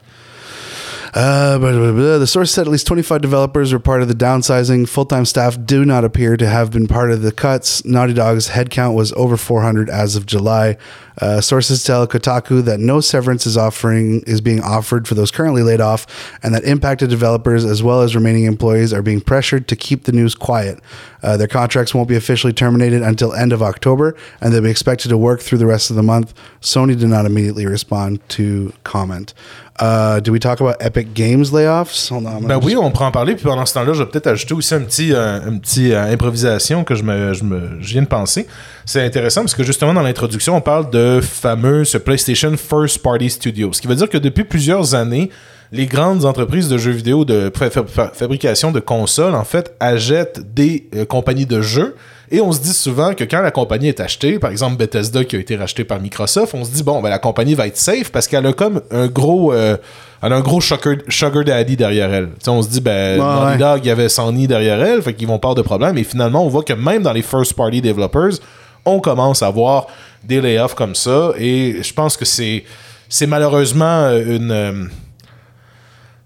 Uh, 1.15 1.57
blah, 1.57 1.71
blah, 1.71 1.91
blah. 1.93 2.19
The 2.19 2.27
source 2.27 2.51
said 2.51 2.67
at 2.67 2.71
least 2.71 2.85
25 2.85 3.21
developers 3.21 3.71
were 3.73 3.79
part 3.79 4.01
of 4.01 4.07
the 4.07 4.13
downsizing. 4.13 4.87
Full 4.87 5.05
time 5.05 5.25
staff 5.25 5.57
do 5.57 5.83
not 5.85 6.03
appear 6.03 6.37
to 6.37 6.45
have 6.45 6.69
been 6.69 6.85
part 6.85 7.11
of 7.11 7.21
the 7.21 7.31
cuts. 7.31 7.83
Naughty 7.85 8.13
Dog's 8.13 8.49
headcount 8.49 8.93
was 8.93 9.13
over 9.13 9.37
400 9.37 9.89
as 9.89 10.15
of 10.15 10.25
July. 10.25 10.77
Uh, 11.19 11.41
sources 11.41 11.83
tell 11.83 12.05
Kotaku 12.07 12.63
that 12.63 12.79
no 12.79 13.01
severance 13.01 13.45
is 13.45 13.57
offering 13.57 14.21
is 14.21 14.41
being 14.41 14.61
offered 14.61 15.07
for 15.07 15.15
those 15.15 15.31
currently 15.31 15.63
laid 15.63 15.81
off, 15.81 16.05
and 16.43 16.53
that 16.53 16.63
impacted 16.63 17.09
developers 17.09 17.65
as 17.65 17.81
well 17.81 18.01
as 18.01 18.15
remaining 18.15 18.43
employees 18.45 18.93
are 18.93 19.01
being 19.01 19.21
pressured 19.21 19.67
to 19.67 19.75
keep 19.75 20.03
the 20.03 20.11
news 20.11 20.35
quiet. 20.35 20.79
Uh, 21.23 21.35
their 21.35 21.47
contracts 21.47 21.95
won't 21.95 22.07
be 22.07 22.15
officially 22.15 22.53
terminated 22.53 23.01
until 23.01 23.33
end 23.33 23.51
of 23.51 23.61
October, 23.61 24.15
and 24.39 24.53
they'll 24.53 24.61
be 24.61 24.69
expected 24.69 25.09
to 25.09 25.17
work 25.17 25.41
through 25.41 25.57
the 25.57 25.65
rest 25.65 25.89
of 25.89 25.95
the 25.95 26.03
month. 26.03 26.33
Sony 26.61 26.97
did 26.97 27.09
not 27.09 27.25
immediately 27.25 27.65
respond 27.65 28.19
to 28.29 28.71
comment. 28.83 29.33
Uh, 29.79 30.19
do 30.19 30.31
we 30.31 30.39
talk 30.39 30.59
about 30.59 30.75
Epic 30.79 31.13
Games 31.13 31.51
layoffs? 31.51 32.09
Hold 32.09 32.25
on. 32.25 32.47
Ben 32.47 32.59
oui, 32.63 32.75
on 32.75 32.91
pourra 32.91 33.07
en 33.07 33.11
parler. 33.11 33.35
Puis 33.35 33.43
pendant 33.43 33.65
ce 33.65 33.75
temps-là, 33.75 33.93
je 33.93 34.03
vais 34.03 34.09
peut-être 34.09 34.27
ajouter 34.27 34.55
aussi 34.55 34.73
un 34.73 34.81
petit, 34.81 35.13
euh, 35.13 35.39
un 35.39 35.57
petit 35.59 35.93
euh, 35.93 36.11
improvisation 36.11 36.83
que 36.83 36.95
je, 36.95 37.03
me, 37.03 37.33
je, 37.33 37.43
me, 37.43 37.79
je 37.79 37.93
viens 37.93 38.01
de 38.01 38.07
penser. 38.07 38.47
C'est 38.85 39.05
intéressant 39.05 39.41
parce 39.41 39.53
que 39.53 39.63
justement, 39.63 39.93
dans 39.93 40.01
l'introduction, 40.01 40.55
on 40.55 40.61
parle 40.61 40.89
de 40.89 40.97
fameux 41.21 41.83
ce 41.85 41.97
PlayStation 41.97 42.53
First 42.57 42.99
Party 42.99 43.29
Studio. 43.29 43.71
Ce 43.73 43.81
qui 43.81 43.87
veut 43.87 43.95
dire 43.95 44.09
que 44.09 44.17
depuis 44.17 44.43
plusieurs 44.43 44.95
années, 44.95 45.29
les 45.71 45.85
grandes 45.85 46.23
entreprises 46.23 46.69
de 46.69 46.77
jeux 46.77 46.91
vidéo 46.91 47.25
de 47.25 47.51
fa- 47.53 47.69
fa- 47.69 47.83
fa- 47.85 48.11
fabrication 48.13 48.71
de 48.71 48.79
consoles, 48.79 49.35
en 49.35 49.43
fait, 49.43 49.73
achètent 49.81 50.53
des 50.53 50.87
euh, 50.95 51.03
compagnies 51.05 51.45
de 51.45 51.61
jeux. 51.61 51.95
Et 52.31 52.39
on 52.41 52.51
se 52.53 52.59
dit 52.61 52.73
souvent 52.73 53.13
que 53.13 53.23
quand 53.25 53.41
la 53.41 53.51
compagnie 53.51 53.87
est 53.89 53.99
achetée, 54.01 54.37
par 54.39 54.51
exemple 54.51 54.75
Bethesda 54.77 55.23
qui 55.25 55.35
a 55.35 55.39
été 55.39 55.55
racheté 55.55 55.83
par 55.85 55.99
Microsoft, 56.01 56.53
on 56.53 56.63
se 56.65 56.71
dit 56.71 56.83
bon, 56.83 57.01
ben, 57.01 57.09
la 57.09 57.19
compagnie 57.19 57.53
va 57.55 57.67
être 57.67 57.77
safe 57.77 58.11
parce 58.11 58.27
qu'elle 58.27 58.45
a 58.45 58.53
comme 58.53 58.81
un 58.91 59.07
gros, 59.07 59.53
euh, 59.53 59.77
elle 60.21 60.33
a 60.33 60.35
un 60.37 60.41
gros 60.41 60.59
sugar, 60.61 60.95
sugar 61.09 61.43
daddy 61.45 61.75
derrière 61.77 62.13
elle. 62.13 62.29
On 62.47 62.61
se 62.61 62.69
dit 62.69 62.81
ben, 62.81 63.19
Ouais, 63.19 63.51
ouais. 63.51 63.57
Dog, 63.57 63.79
il 63.83 63.87
y 63.87 63.91
avait 63.91 64.09
Sony 64.09 64.47
derrière 64.47 64.81
elle, 64.81 65.01
fait 65.01 65.13
qu'ils 65.13 65.27
vont 65.27 65.39
pas 65.39 65.49
avoir 65.49 65.55
de 65.55 65.61
problème. 65.61 65.97
Et 65.97 66.03
finalement, 66.03 66.45
on 66.45 66.49
voit 66.49 66.63
que 66.63 66.73
même 66.73 67.01
dans 67.03 67.13
les 67.13 67.21
first 67.21 67.53
party 67.53 67.81
developers, 67.81 68.39
on 68.85 68.99
commence 69.01 69.41
à 69.43 69.49
voir 69.49 69.87
des 70.27 70.41
layoffs 70.41 70.75
comme 70.75 70.95
ça. 70.95 71.31
Et 71.37 71.81
je 71.81 71.93
pense 71.93 72.17
que 72.17 72.25
c'est, 72.25 72.63
malheureusement 73.27 74.09
une, 74.11 74.51
euh, 74.51 74.85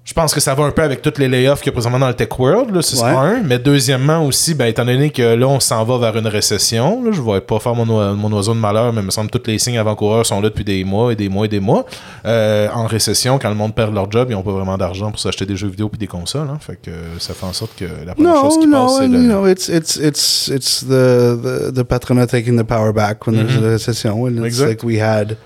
je 0.04 0.14
pense 0.14 0.34
que 0.34 0.40
ça 0.40 0.56
va 0.56 0.64
un 0.64 0.72
peu 0.72 0.82
avec 0.82 1.04
toutes 1.04 1.20
les 1.20 1.28
layoffs 1.30 1.60
qu'il 1.62 1.68
y 1.68 1.70
a 1.70 1.74
présentement 1.74 2.00
dans 2.00 2.08
le 2.08 2.16
tech 2.16 2.30
world, 2.40 2.74
là, 2.76 2.82
c'est 2.82 3.00
Ouais. 3.00 3.10
un. 3.10 3.44
Mais 3.44 3.60
deuxièmement 3.60 4.26
aussi, 4.26 4.56
ben, 4.56 4.66
étant 4.66 4.84
donné 4.84 5.12
que 5.12 5.36
là, 5.36 5.48
on 5.48 5.60
s'en 5.60 5.84
va 5.86 6.00
vers 6.00 6.18
une 6.18 6.26
récession, 6.28 7.04
là, 7.04 7.12
je 7.14 7.22
ne 7.22 7.32
vais 7.34 7.40
pas 7.42 7.60
faire 7.60 7.76
mon, 7.76 7.88
oi- 7.88 8.14
mon 8.14 8.32
oiseau 8.34 8.56
de 8.56 8.60
malheur, 8.60 8.92
mais 8.94 9.02
il 9.02 9.06
me 9.06 9.12
semble 9.12 9.30
que 9.30 9.38
tous 9.38 9.50
les 9.52 9.60
signes 9.60 9.78
avant-coureurs 9.78 10.26
sont 10.26 10.42
là 10.42 10.50
depuis 10.50 10.64
des 10.64 10.84
mois 10.84 11.14
et 11.14 11.16
des 11.16 11.30
mois 11.30 11.46
et 11.46 11.50
des 11.50 11.60
mois. 11.60 11.86
Euh, 12.26 12.68
en 12.74 12.88
récession, 12.88 13.38
quand 13.38 13.50
le 13.50 13.56
monde 13.56 13.76
perd 13.76 13.94
leur 13.94 14.10
job, 14.12 14.28
ils 14.32 14.34
n'ont 14.34 14.42
pas 14.42 14.52
vraiment 14.52 14.78
d'argent 14.78 15.12
pour 15.12 15.20
s'acheter 15.20 15.46
des 15.46 15.56
jeux 15.56 15.68
vidéo 15.70 15.88
puis 15.88 16.00
des 16.00 16.08
consoles. 16.08 16.48
hein. 16.52 16.58
fait 16.60 16.80
que 16.82 16.92
ça 17.20 17.36
fait 17.36 17.46
en 17.46 17.54
sorte 17.54 17.76
que 17.78 17.86
la 18.06 18.16
première 18.16 18.42
chose 18.42 18.56
No, 18.58 18.62
qui 18.64 18.68
passe, 18.72 18.92
no, 18.92 18.98
c'est 18.98 19.08
le... 19.08 19.20
know, 19.20 19.48
it's 19.48 19.70
it's 19.70 19.96
it's 19.98 20.48
it's 20.48 20.84
the 20.84 21.70
the, 21.70 21.74
the 21.76 21.84
patronat 21.84 22.26
taking 22.26 22.58
the 22.58 22.66
power 22.66 22.92
back 22.92 23.26
when 23.28 23.36
there's 23.36 23.56
a 23.56 23.70
recession. 23.74 24.12
And 24.26 24.38
it's 24.38 24.46
Exact. 24.60 24.70
like 24.70 24.84
we 24.84 25.00
had 25.00 25.38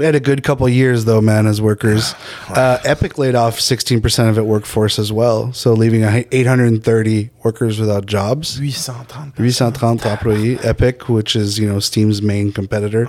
we 0.00 0.06
had 0.06 0.14
a 0.14 0.20
good 0.20 0.42
couple 0.42 0.66
years 0.66 1.04
though, 1.04 1.20
man, 1.20 1.46
as 1.46 1.60
workers. 1.60 2.14
Uh, 2.48 2.78
Epic 2.84 3.18
laid 3.18 3.34
off 3.34 3.58
16% 3.58 4.30
of 4.30 4.38
its 4.38 4.46
workforce 4.46 4.98
as 4.98 5.12
well, 5.12 5.52
so 5.52 5.74
leaving 5.74 6.04
830 6.04 7.28
workers 7.42 7.78
without 7.78 8.06
jobs. 8.06 8.58
830 8.58 8.70
830 9.36 10.08
employees. 10.08 10.64
Epic, 10.64 11.10
which 11.10 11.36
is 11.36 11.58
you 11.58 11.68
know 11.70 11.80
Steam's 11.80 12.22
main 12.22 12.50
competitor, 12.50 13.06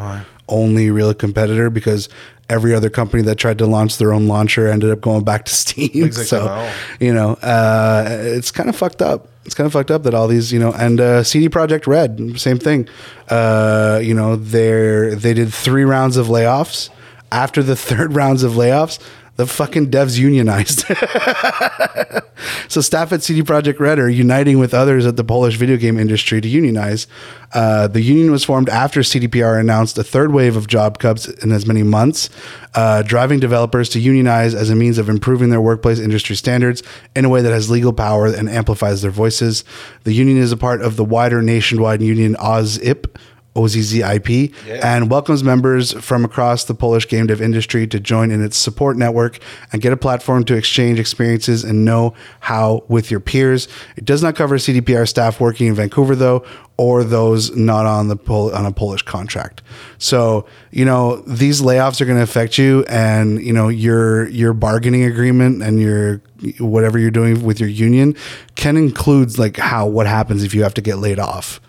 only 0.50 0.92
real 0.92 1.14
competitor 1.14 1.70
because 1.70 2.10
every 2.52 2.76
other 2.76 2.90
company 2.90 3.24
that 3.24 3.36
tried 3.36 3.58
to 3.60 3.66
launch 3.66 3.98
their 3.98 4.14
own 4.14 4.28
launcher 4.28 4.68
ended 4.68 4.92
up 4.92 5.02
going 5.02 5.24
back 5.24 5.46
to 5.46 5.54
Steam. 5.64 5.90
Exactement. 5.90 6.26
So 6.28 6.72
you 7.00 7.14
know, 7.14 7.34
uh, 7.36 8.06
it's 8.10 8.52
kind 8.52 8.70
of 8.70 8.76
fucked 8.76 9.02
up. 9.02 9.28
It's 9.46 9.56
kind 9.56 9.66
of 9.66 9.74
fucked 9.74 9.90
up 9.90 10.04
that 10.04 10.14
all 10.14 10.28
these, 10.28 10.54
you 10.54 10.60
know, 10.60 10.72
and 10.74 11.00
uh, 11.00 11.24
CD 11.24 11.50
Project 11.50 11.88
Red, 11.88 12.40
same 12.40 12.60
thing. 12.60 12.88
Uh, 13.30 14.00
you 14.04 14.14
know, 14.14 14.36
they 14.36 15.16
they 15.16 15.34
did 15.34 15.52
three 15.52 15.84
rounds 15.84 16.18
of 16.18 16.28
layoffs. 16.28 16.90
After 17.32 17.64
the 17.64 17.76
third 17.90 18.14
rounds 18.14 18.44
of 18.44 18.54
layoffs, 18.54 19.00
the 19.36 19.48
fucking 19.48 19.90
devs 19.90 20.18
unionized. 20.18 20.86
So 22.72 22.80
staff 22.80 23.12
at 23.12 23.22
CD 23.22 23.44
Projekt 23.44 23.80
Red 23.80 24.00
are 24.00 24.10
uniting 24.10 24.58
with 24.58 24.74
others 24.74 25.06
at 25.06 25.18
the 25.18 25.26
Polish 25.26 25.58
video 25.58 25.76
game 25.76 26.00
industry 26.00 26.40
to 26.40 26.48
unionize. 26.48 27.06
Uh, 27.54 27.88
the 27.88 28.02
union 28.02 28.32
was 28.32 28.46
formed 28.46 28.70
after 28.70 29.02
CDPR 29.02 29.60
announced 29.60 29.98
a 29.98 30.06
third 30.06 30.32
wave 30.32 30.56
of 30.56 30.68
job 30.68 30.98
cuts 30.98 31.28
in 31.28 31.52
as 31.52 31.66
many 31.66 31.84
months, 31.84 32.30
uh, 32.74 33.02
driving 33.02 33.42
developers 33.42 33.90
to 33.90 34.00
unionize 34.00 34.56
as 34.56 34.70
a 34.70 34.76
means 34.76 34.98
of 34.98 35.10
improving 35.10 35.50
their 35.50 35.60
workplace 35.60 36.00
industry 36.00 36.34
standards 36.34 36.82
in 37.14 37.26
a 37.26 37.30
way 37.30 37.42
that 37.42 37.52
has 37.52 37.70
legal 37.70 37.92
power 37.92 38.28
and 38.28 38.50
amplifies 38.50 39.02
their 39.02 39.12
voices. 39.12 39.66
The 40.06 40.14
union 40.14 40.38
is 40.38 40.54
a 40.54 40.58
part 40.58 40.82
of 40.82 40.96
the 40.96 41.04
wider 41.04 41.42
nationwide 41.42 42.02
union 42.02 42.36
OZIP. 42.36 43.18
OZZIP 43.56 44.54
and 44.84 45.10
welcomes 45.12 45.44
members 45.44 45.92
from 45.94 46.24
across 46.24 46.64
the 46.64 46.74
Polish 46.74 47.08
game 47.08 47.28
dev 47.28 47.42
industry 47.42 47.86
to 47.88 48.00
join 48.00 48.32
in 48.32 48.42
its 48.44 48.56
support 48.58 48.96
network 48.96 49.40
and 49.74 49.82
get 49.82 49.92
a 49.92 49.98
platform 49.98 50.46
to 50.46 50.56
exchange 50.56 51.00
experiences 51.00 51.64
and 51.66 51.84
know 51.84 52.14
how 52.40 52.84
with 52.88 53.12
your 53.12 53.20
peers. 53.20 53.68
It 53.98 54.06
does 54.06 54.24
not 54.24 54.36
cover 54.36 54.58
CDPR 54.58 55.08
staff 55.08 55.40
working 55.42 55.68
in 55.68 55.74
Vancouver 55.76 56.16
though, 56.16 56.46
or 56.78 57.04
those 57.04 57.54
not 57.56 57.86
on 57.86 58.08
the 58.08 58.16
Pol- 58.16 58.56
on 58.56 58.66
a 58.66 58.72
Polish 58.72 59.02
contract. 59.02 59.62
So 59.98 60.46
you 60.72 60.86
know 60.86 61.18
these 61.28 61.62
layoffs 61.62 62.00
are 62.00 62.06
going 62.06 62.18
to 62.18 62.24
affect 62.24 62.58
you, 62.58 62.86
and 62.88 63.42
you 63.44 63.52
know 63.52 63.68
your 63.68 64.30
your 64.30 64.54
bargaining 64.54 65.04
agreement 65.04 65.62
and 65.62 65.80
your 65.80 66.22
whatever 66.60 66.98
you're 66.98 67.12
doing 67.12 67.44
with 67.44 67.60
your 67.60 67.70
union 67.70 68.16
can 68.56 68.78
include 68.78 69.38
like 69.38 69.58
how 69.58 69.86
what 69.88 70.08
happens 70.08 70.44
if 70.44 70.56
you 70.56 70.64
have 70.64 70.74
to 70.76 70.82
get 70.82 70.98
laid 70.98 71.20
off. 71.20 71.60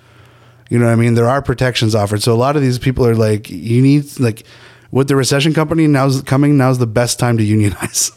You 0.73 0.79
know 0.79 0.87
what 0.87 0.99
I 0.99 1.03
mean? 1.05 1.15
There 1.21 1.29
are 1.29 1.43
protections 1.43 1.95
offered. 1.95 2.23
So 2.23 2.33
a 2.33 2.41
lot 2.47 2.57
of 2.57 2.63
these 2.63 2.79
people 2.79 3.05
are 3.05 3.15
like, 3.15 3.51
you 3.51 3.83
need 3.83 4.05
like 4.19 4.39
with 4.91 5.07
the 5.09 5.17
recession 5.17 5.53
company 5.53 5.87
now's 5.87 6.23
coming. 6.23 6.57
Now's 6.57 6.79
the 6.79 6.93
best 7.01 7.19
time 7.19 7.37
to 7.37 7.45
unionize 7.45 8.13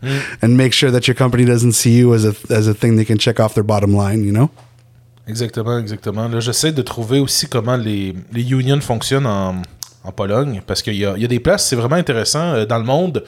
mm. 0.00 0.20
and 0.40 0.56
make 0.56 0.72
sure 0.72 0.90
that 0.90 1.06
your 1.06 1.14
company 1.14 1.44
doesn't 1.44 1.74
see 1.74 1.94
you 2.00 2.14
as 2.14 2.24
a 2.24 2.34
as 2.48 2.68
a 2.68 2.74
thing 2.80 2.96
they 2.96 3.04
can 3.04 3.18
check 3.18 3.38
off 3.38 3.52
their 3.52 3.66
bottom 3.74 3.92
line. 3.92 4.24
You 4.24 4.32
know? 4.32 4.48
Exactement, 5.26 5.78
exactement. 5.78 6.26
Là, 6.28 6.40
j'essaie 6.40 6.72
de 6.72 6.82
trouver 6.82 7.20
aussi 7.20 7.46
comment 7.48 7.76
les, 7.76 8.14
les 8.32 8.50
unions 8.50 8.80
fonctionnent 8.80 9.26
en, 9.26 9.60
en 10.04 10.12
Pologne, 10.12 10.62
parce 10.66 10.80
qu'il 10.80 10.96
y 10.96 11.04
a, 11.04 11.12
il 11.16 11.22
y 11.22 11.24
a 11.26 11.28
des 11.28 11.40
places, 11.40 11.68
c'est 11.68 11.76
vraiment 11.76 11.96
intéressant. 11.96 12.54
Euh, 12.54 12.64
Dans 12.64 12.78
le 12.78 12.84
monde, 12.84 13.22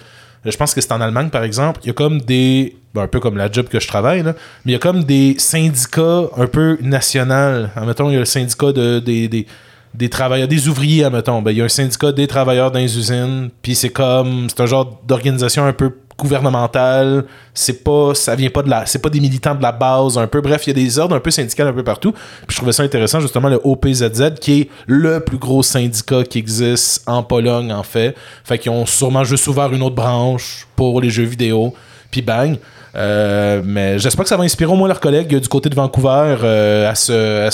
je 0.45 0.57
pense 0.57 0.75
que 0.75 0.81
c'est 0.81 0.93
en 0.93 1.01
Allemagne, 1.01 1.29
par 1.29 1.45
exemple, 1.45 1.81
il 1.85 1.89
y 1.89 1.91
a 1.91 1.93
comme 1.93 2.21
des... 2.21 2.77
ben, 2.95 3.03
un 3.03 3.09
peu 3.09 3.21
comme 3.21 3.37
la 3.37 3.51
job 3.51 3.69
que 3.69 3.79
je 3.79 3.87
travaille, 3.87 4.23
là, 4.23 4.35
mais 4.65 4.73
il 4.73 4.75
y 4.75 4.77
a 4.77 4.79
comme 4.79 5.05
des 5.05 5.35
syndicats 5.39 6.25
un 6.37 6.47
peu 6.47 6.79
nationaux. 6.81 7.67
Admettons, 7.77 8.09
il 8.09 8.15
y 8.15 8.17
a 8.17 8.21
le 8.21 8.25
syndicat 8.25 8.73
de, 8.73 9.01
des, 9.01 9.29
des, 9.29 9.47
des 9.95 10.09
travailleurs, 10.09 10.49
des 10.49 10.69
ouvriers, 10.69 11.05
admettons. 11.05 11.43
Ben, 11.43 11.51
il 11.51 11.59
y 11.59 11.61
a 11.61 11.65
un 11.65 11.69
syndicat 11.69 12.13
des 12.13 12.27
travailleurs 12.27 12.71
dans 12.71 12.79
les 12.79 12.97
usines, 12.97 13.51
puis 13.61 13.75
c'est 13.75 13.91
comme... 13.91 14.49
C'est 14.49 14.61
un 14.61 14.67
genre 14.67 15.01
d'organisation 15.07 15.67
un 15.67 15.73
peu 15.73 15.93
gouvernementale, 16.21 17.25
c'est 17.55 17.83
pas 17.85 18.15
ça 18.15 18.35
vient 18.35 18.51
pas 18.51 18.63
de 18.63 18.71
la 18.71 18.87
c'est 18.87 19.01
pas 19.01 19.09
des 19.09 19.21
militants 19.21 19.55
de 19.55 19.63
la 19.63 19.73
base 19.73 20.19
un 20.19 20.27
peu 20.27 20.41
bref, 20.41 20.67
il 20.67 20.71
y 20.71 20.71
a 20.71 20.85
des 20.85 20.99
ordres 20.99 21.17
un 21.17 21.21
peu 21.21 21.31
syndicales 21.31 21.69
un 21.69 21.73
peu 21.73 21.85
partout. 21.85 22.13
Puis 22.13 22.51
je 22.51 22.57
trouvais 22.57 22.73
ça 22.73 22.83
intéressant 22.83 23.21
justement 23.21 23.49
le 23.49 23.61
OPZZ 23.63 24.35
qui 24.41 24.61
est 24.61 24.69
le 24.87 25.21
plus 25.21 25.39
gros 25.39 25.63
syndicat 25.63 26.23
qui 26.25 26.39
existe 26.39 27.03
en 27.09 27.23
Pologne 27.23 27.73
en 27.73 27.83
fait. 27.83 28.15
Fait 28.45 28.59
qu'ils 28.59 28.71
ont 28.71 28.87
sûrement 28.87 29.25
juste 29.25 29.47
ouvert 29.49 29.73
une 29.73 29.83
autre 29.83 29.97
branche 29.97 30.67
pour 30.77 31.01
les 31.01 31.11
jeux 31.11 31.25
vidéo. 31.25 31.75
Puis 32.11 32.23
bang. 32.23 32.59
Euh, 32.97 33.63
mais 33.65 33.99
j'espère 33.99 34.25
que 34.25 34.29
ça 34.29 34.37
va 34.37 34.43
inspirer 34.43 34.73
au 34.73 34.75
moins 34.75 34.89
leurs 34.89 35.01
collègues 35.01 35.37
du 35.37 35.49
côté 35.49 35.69
de 35.69 35.75
Vancouver 35.75 36.37
euh, 36.43 36.91
à 36.91 36.95
se, 36.97 37.47
à. 37.47 37.51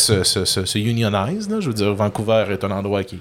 Je 1.61 1.67
veux 1.67 1.75
dire, 1.75 1.95
Vancouver 1.95 2.45
est 2.51 2.65
un 2.65 2.71
endroit 2.71 3.05
qui 3.05 3.21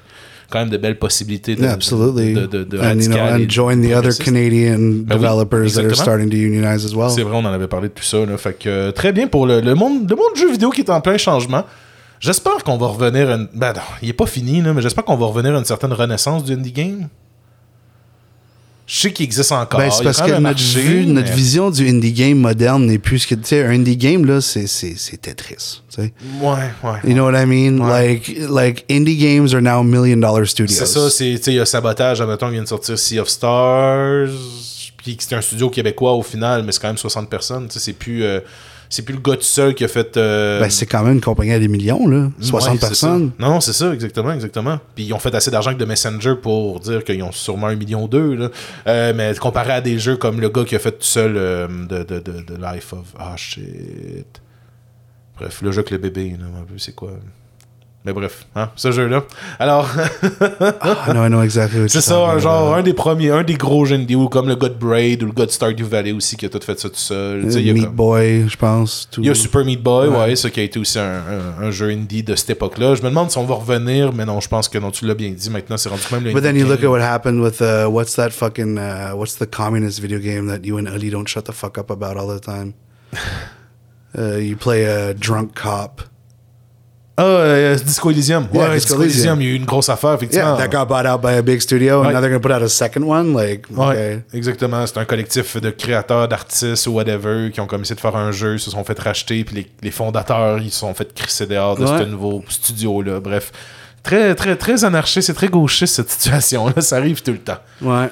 quand 0.50 0.60
même 0.60 0.70
de 0.70 0.78
belles 0.78 0.98
possibilités 1.00 1.56
de, 1.56 1.62
Yeah, 1.64 1.74
absolutely. 1.74 2.34
de, 2.34 2.46
de, 2.46 2.64
de 2.64 2.78
and 2.80 3.00
you 3.00 3.08
know, 3.10 3.18
and 3.20 3.50
join 3.50 3.82
the 3.82 3.86
other 3.92 4.10
progressiste. 4.12 4.24
Canadian 4.24 4.78
Ben 4.78 5.16
oui, 5.16 5.22
developers 5.22 5.50
that 5.74 5.80
are 5.82 5.86
exactement. 5.88 5.96
starting 5.96 6.30
to 6.30 6.36
unionize 6.38 6.86
as 6.86 6.94
well. 6.96 7.10
C'est 7.10 7.24
vrai, 7.24 7.34
on 7.36 7.40
en 7.46 7.54
avait 7.54 7.68
parlé 7.68 7.90
de 7.90 7.94
tout 7.94 8.04
ça. 8.04 8.26
Là. 8.26 8.38
Fait 8.38 8.54
que 8.58 8.70
euh, 8.70 8.92
très 8.92 9.12
bien 9.12 9.28
pour 9.28 9.46
le, 9.48 9.62
le 9.62 9.76
monde, 9.76 10.10
le 10.10 10.16
monde 10.16 10.34
du 10.36 10.42
jeu 10.42 10.52
vidéo 10.52 10.70
qui 10.70 10.82
est 10.82 10.90
en 10.90 11.02
plein 11.02 11.18
changement. 11.18 11.64
J'espère 12.20 12.64
qu'on 12.64 12.78
va 12.78 12.88
revenir. 12.88 13.30
à 13.30 13.34
une- 13.36 13.48
Ben 13.54 13.74
non, 13.74 13.82
il 14.02 14.10
est 14.10 14.14
pas 14.14 14.26
fini, 14.26 14.62
là, 14.62 14.74
mais 14.74 14.82
j'espère 14.82 15.04
qu'on 15.04 15.18
va 15.18 15.26
revenir 15.26 15.54
à 15.54 15.58
une 15.60 15.66
certaine 15.66 15.94
renaissance 15.94 16.44
du 16.44 16.54
indie 16.54 16.72
game. 16.72 17.08
Je 18.88 19.00
sais 19.00 19.12
qu'il 19.12 19.24
existe 19.24 19.52
encore. 19.52 19.80
Ben, 19.80 19.90
c'est 19.90 20.04
parce 20.04 20.22
que 20.22 20.30
notre, 20.30 20.42
marché, 20.42 20.80
vue, 20.82 21.06
notre 21.08 21.32
vision 21.32 21.72
du 21.72 21.90
indie 21.90 22.14
game 22.14 22.38
moderne 22.38 22.86
n'est 22.86 23.00
plus 23.00 23.20
ce 23.20 23.28
que 23.28 23.36
tu 23.36 23.46
sais 23.46 23.64
un 23.64 23.72
indie 23.72 23.98
game 23.98 24.26
là 24.26 24.42
c'est 24.42 24.68
Tetris 25.22 25.82
tu 25.90 26.04
sais 26.04 26.14
Ouais, 26.40 26.54
ouais. 26.84 27.00
you 27.04 27.14
know 27.14 27.26
what 27.26 27.42
I 27.42 27.46
mean? 27.48 27.80
Ouais. 27.80 28.10
like 28.10 28.38
like 28.50 28.86
indie 28.90 29.18
games 29.18 29.54
are 29.56 29.62
now 29.62 29.82
million 29.84 30.18
dollar 30.18 30.46
studios 30.48 30.78
C'est 30.78 30.86
ça, 30.86 31.10
c'est, 31.10 31.36
tu 31.38 31.44
sais, 31.44 31.52
il 31.54 31.56
y 31.56 31.60
a 31.60 31.66
Sabotage, 31.66 32.22
admettons, 32.22 32.48
il 32.50 32.54
vient 32.54 32.64
de 32.64 32.68
sortir 32.68 33.00
Sea 33.00 33.20
of 33.20 33.30
Stars, 33.30 34.30
puis 34.98 35.18
c'est 35.20 35.36
un 35.36 35.42
studio 35.42 35.70
québécois 35.72 36.14
au 36.14 36.22
final, 36.24 36.64
mais 36.64 36.72
c'est 36.72 36.82
quand 36.82 36.90
même 36.90 36.98
60 36.98 37.28
personnes, 37.30 37.68
tu 37.68 37.74
sais, 37.74 37.80
c'est 37.80 37.94
plus, 37.94 38.24
euh, 38.24 38.40
c'est 38.90 39.04
plus 39.04 39.16
le 39.16 39.22
gars 39.22 39.36
tout 39.36 39.42
seul 39.42 39.74
qui 39.74 39.84
a 39.84 39.88
fait... 39.88 40.18
euh, 40.18 40.60
ben, 40.60 40.70
c'est 40.70 40.86
quand 40.86 41.04
même 41.04 41.14
une 41.16 41.22
compagnie 41.22 41.54
à 41.54 41.60
des 41.60 41.68
millions 41.68 42.08
là 42.08 42.30
60 42.40 42.54
Ouais, 42.54 42.78
c'est 42.80 42.88
personnes 42.88 43.32
ça. 43.40 43.46
Non, 43.48 43.62
c'est 43.62 43.74
ça, 43.74 43.94
exactement, 43.94 44.32
exactement. 44.32 44.80
Puis 44.96 45.06
ils 45.06 45.14
ont 45.14 45.20
fait 45.20 45.34
assez 45.36 45.52
d'argent 45.52 45.70
avec 45.70 45.80
de 45.80 45.86
Messenger 45.86 46.36
pour 46.42 46.80
dire 46.80 47.04
qu'ils 47.04 47.22
ont 47.24 47.32
sûrement 47.32 47.68
un 47.68 47.76
million 47.76 48.08
d'eux. 48.08 48.36
là. 48.36 48.50
Euh, 48.88 49.14
mais 49.16 49.34
comparé 49.36 49.72
à 49.74 49.82
des 49.82 50.00
jeux 50.00 50.18
comme 50.18 50.40
le 50.42 50.50
gars 50.50 50.64
qui 50.66 50.76
a 50.76 50.80
fait 50.80 50.92
tout 50.92 50.98
seul 51.02 51.36
euh, 51.38 51.68
de, 51.68 52.04
de, 52.04 52.20
de, 52.20 52.42
de 52.42 52.56
Life 52.74 52.94
of... 52.94 53.14
Ah, 53.20 53.36
shit. 53.36 54.42
Bref, 55.38 55.62
le 55.62 55.72
jeu 55.72 55.80
avec 55.80 55.92
le 55.92 55.98
bébé, 55.98 56.36
là, 56.40 56.46
un 56.62 56.64
peu, 56.64 56.78
c'est 56.78 56.96
quoi... 56.96 57.12
Mais 58.06 58.14
bref, 58.14 58.46
hein, 58.56 58.70
ce 58.76 58.92
jeu-là. 58.92 59.24
Alors, 59.58 59.90
I 61.08 61.28
know 61.28 61.42
exactly 61.42 61.80
what 61.82 61.88
c'est 61.88 62.02
ça, 62.02 62.18
un 62.18 62.38
genre, 62.38 62.76
un 62.76 62.84
des 62.84 62.94
premiers, 62.94 63.32
un 63.32 63.42
des 63.44 63.56
gros 63.56 63.84
jeux 63.86 63.96
indie, 63.96 64.16
ou 64.16 64.30
comme 64.30 64.48
le 64.48 64.56
de 64.56 64.68
Braid, 64.70 65.24
ou 65.24 65.26
le 65.26 65.32
de 65.34 65.50
Stardew 65.50 65.84
Valley 65.86 66.12
aussi, 66.12 66.38
qui 66.38 66.46
a 66.46 66.50
tout 66.50 66.60
fait 66.64 66.80
ça 66.80 66.88
tout 66.90 66.96
seul. 66.96 67.52
Y 67.52 67.70
a 67.70 67.74
Meat 67.74 67.86
comme- 67.86 67.96
Boy 67.96 68.46
je 68.48 68.56
pense 68.58 69.08
tout. 69.12 69.22
il 69.22 69.28
y 69.28 69.30
a 69.32 69.34
Super 69.34 69.66
Meat 69.66 69.82
Boy, 69.82 70.08
ouais, 70.10 70.18
Ouais. 70.18 70.36
ça 70.36 70.50
qui 70.52 70.60
a 70.60 70.64
été 70.64 70.78
aussi 70.80 71.00
un, 71.00 71.04
un- 71.60 71.64
un 71.64 71.72
jeu 71.72 71.90
indie 71.90 72.22
de 72.22 72.36
cette 72.36 72.52
époque-là. 72.52 72.94
Je 72.96 73.02
me 73.02 73.10
demande 73.10 73.32
si 73.32 73.38
on 73.40 73.46
va 73.46 73.56
revenir, 73.56 74.14
mais 74.14 74.26
non, 74.26 74.40
je 74.40 74.48
pense 74.50 74.70
que 74.70 74.78
non, 74.78 74.92
tu 74.92 75.06
l'as 75.08 75.16
bien 75.16 75.32
dit. 75.32 75.50
Maintenant, 75.50 75.78
c'est 75.78 75.90
rendu 75.90 76.04
quand 76.08 76.18
même 76.18 76.26
le 76.26 76.34
But 76.34 76.44
then 76.44 76.56
you 76.56 76.68
look 76.68 76.84
at 76.84 76.88
what 76.90 77.02
happened 77.02 77.42
with 77.42 77.60
uh, 77.62 77.88
what's 77.90 78.16
that 78.18 78.30
fucking 78.30 78.78
uh, 78.78 79.16
what's 79.16 79.36
the 79.38 79.50
communist 79.50 80.00
video 80.00 80.20
game 80.20 80.48
that 80.48 80.60
you 80.64 80.78
and 80.78 80.86
Ali 80.88 81.10
don't 81.10 81.28
shut 81.28 81.46
the 81.46 81.54
fuck 81.54 81.78
up 81.80 81.90
about 81.90 82.18
all 82.18 82.28
the 82.28 82.40
time? 82.40 82.74
Uh, 84.18 84.38
you 84.38 84.56
play 84.56 84.86
a 84.86 85.14
drunk 85.14 85.56
cop. 85.56 86.02
Ah, 87.18 87.24
euh, 87.24 87.76
Disco 87.78 88.12
Elysium. 88.12 88.48
Yeah, 88.54 88.64
ouais, 88.70 88.76
Disco 88.76 88.90
Disco, 88.96 89.04
Elysium, 89.04 89.40
Elysium. 89.40 89.42
il 89.42 89.48
y 89.48 89.50
a 89.50 89.54
eu 89.54 89.56
une 89.56 89.66
grosse 89.66 89.88
affaire, 89.88 90.16
effectivement. 90.16 90.58
Yeah, 90.58 90.68
that 90.68 90.78
got 90.78 90.86
bought 90.88 91.06
out 91.06 91.22
by 91.22 91.38
a 91.38 91.42
big 91.42 91.62
studio, 91.62 92.02
and 92.04 92.12
now 92.12 92.20
they're 92.20 92.24
gonna 92.30 92.40
put 92.42 92.52
out 92.52 92.62
a 92.62 92.68
second 92.68 93.04
one. 93.04 93.34
Like, 93.34 93.66
Ouais, 93.74 94.20
exactement. 94.34 94.86
C'est 94.86 94.98
un 94.98 95.06
collectif 95.06 95.56
de 95.62 95.70
créateurs, 95.70 96.28
d'artistes 96.28 96.88
ou 96.88 96.92
whatever 96.92 97.52
qui 97.52 97.62
ont 97.62 97.68
comme 97.68 97.82
essayé 97.84 97.96
de 97.96 98.02
faire 98.02 98.18
un 98.18 98.32
jeu, 98.34 98.58
se 98.58 98.70
sont 98.70 98.84
fait 98.84 99.00
racheter, 99.00 99.46
puis 99.46 99.56
les, 99.56 99.68
les 99.82 99.92
fondateurs, 99.92 100.60
ils 100.60 100.72
se 100.72 100.80
sont 100.80 100.94
fait 100.94 101.14
crisser 101.14 101.46
dehors 101.48 101.78
de 101.78 101.86
Ouais. 101.86 102.00
ce 102.00 102.04
nouveau 102.04 102.44
studio-là. 102.50 103.22
Bref, 103.22 103.54
très, 104.04 104.36
très, 104.36 104.58
très 104.58 104.84
anarchiste, 104.84 105.28
c'est 105.28 105.34
très 105.34 105.48
gauchiste 105.48 105.96
cette 105.96 106.10
situation-là. 106.12 106.82
Ça 106.82 106.98
arrive 106.98 107.22
tout 107.22 107.32
le 107.32 107.38
temps. 107.38 107.60
ouais. 107.82 108.10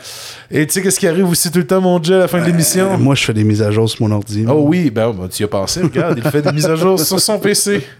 Et 0.49 0.65
tu 0.65 0.73
sais, 0.75 0.81
qu'est-ce 0.81 0.99
qui 0.99 1.07
arrive 1.09 1.27
aussi 1.27 1.51
tout 1.51 1.59
le 1.59 1.67
temps, 1.67 1.81
mon 1.81 1.99
Dieu, 1.99 2.15
à 2.15 2.19
la 2.19 2.27
fin 2.29 2.39
de 2.39 2.45
l'émission? 2.45 2.93
Euh, 2.93 2.97
moi, 2.97 3.15
je 3.15 3.23
fais 3.25 3.33
des 3.33 3.43
mises 3.43 3.61
à 3.61 3.69
jour 3.69 3.89
sur 3.89 4.01
mon 4.07 4.15
ordi. 4.15 4.45
Oh 4.47 4.63
oui, 4.65 4.89
ben, 4.91 5.11
ben, 5.11 5.27
tu 5.27 5.41
y 5.41 5.45
as 5.45 5.49
pensé, 5.49 5.81
regarde, 5.81 6.17
il 6.23 6.31
fait 6.31 6.41
des 6.41 6.53
mises 6.53 6.67
à 6.67 6.75
jour 6.75 6.97
sur 6.97 7.19
son 7.19 7.37
PC. 7.37 7.85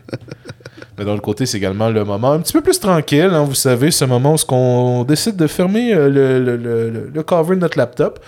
Mais 0.97 1.05
d'un 1.05 1.13
autre 1.13 1.21
côté, 1.23 1.45
c'est 1.45 1.57
également 1.57 1.89
le 1.89 2.03
moment 2.03 2.33
un 2.33 2.39
petit 2.39 2.53
peu 2.53 2.61
plus 2.61 2.79
tranquille. 2.79 3.29
hein, 3.31 3.43
vous 3.43 3.55
savez, 3.55 3.89
ce 3.89 4.05
moment 4.05 4.35
où 4.35 4.53
on 4.53 5.03
décide 5.03 5.35
de 5.35 5.47
fermer 5.47 5.93
euh, 5.93 6.07
le, 6.07 6.39
le, 6.39 6.57
le, 6.57 7.09
le 7.13 7.23
cover 7.23 7.55
de 7.55 7.61
notre 7.61 7.77
laptop 7.77 8.19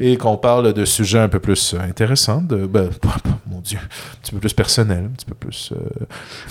et 0.00 0.16
qu'on 0.16 0.36
parle 0.36 0.72
de 0.72 0.84
sujets 0.84 1.18
un 1.18 1.28
peu 1.28 1.40
plus 1.40 1.74
euh, 1.74 1.80
intéressants, 1.80 2.40
de, 2.40 2.66
ben, 2.66 2.88
mon 3.50 3.60
Dieu, 3.60 3.78
un 3.78 4.16
petit 4.22 4.32
peu 4.32 4.38
plus 4.38 4.52
personnel, 4.52 5.04
un 5.06 5.14
petit 5.16 5.26
peu 5.26 5.34
plus. 5.34 5.72
euh, 5.72 6.04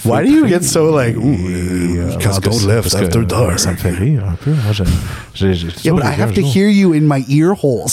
Why 0.05 0.25
do 0.27 0.31
you 0.35 0.47
get 0.47 0.63
so 0.63 0.95
like, 0.97 1.15
ooh, 1.17 1.21
euh, 1.47 2.11
can't 2.17 2.23
parce 2.23 2.39
don't 2.41 2.67
left 2.67 2.83
parce 2.91 2.95
after 2.95 3.25
dark? 3.25 3.59
Ça 3.59 3.71
me 3.71 3.77
fait 3.77 3.91
rire 3.91 4.23
un 4.27 4.33
peu. 4.35 4.51
Moi, 4.51 4.71
j'ai- 4.73 4.83
Yeah, 5.39 5.55
toujours 5.71 5.97
but 5.97 6.03
I 6.03 6.07
rêvé 6.09 6.21
have 6.23 6.33
to 6.33 6.41
hear 6.41 6.69
you 6.69 6.93
in 6.93 7.01
my 7.01 7.23
ear 7.29 7.53
holes. 7.63 7.87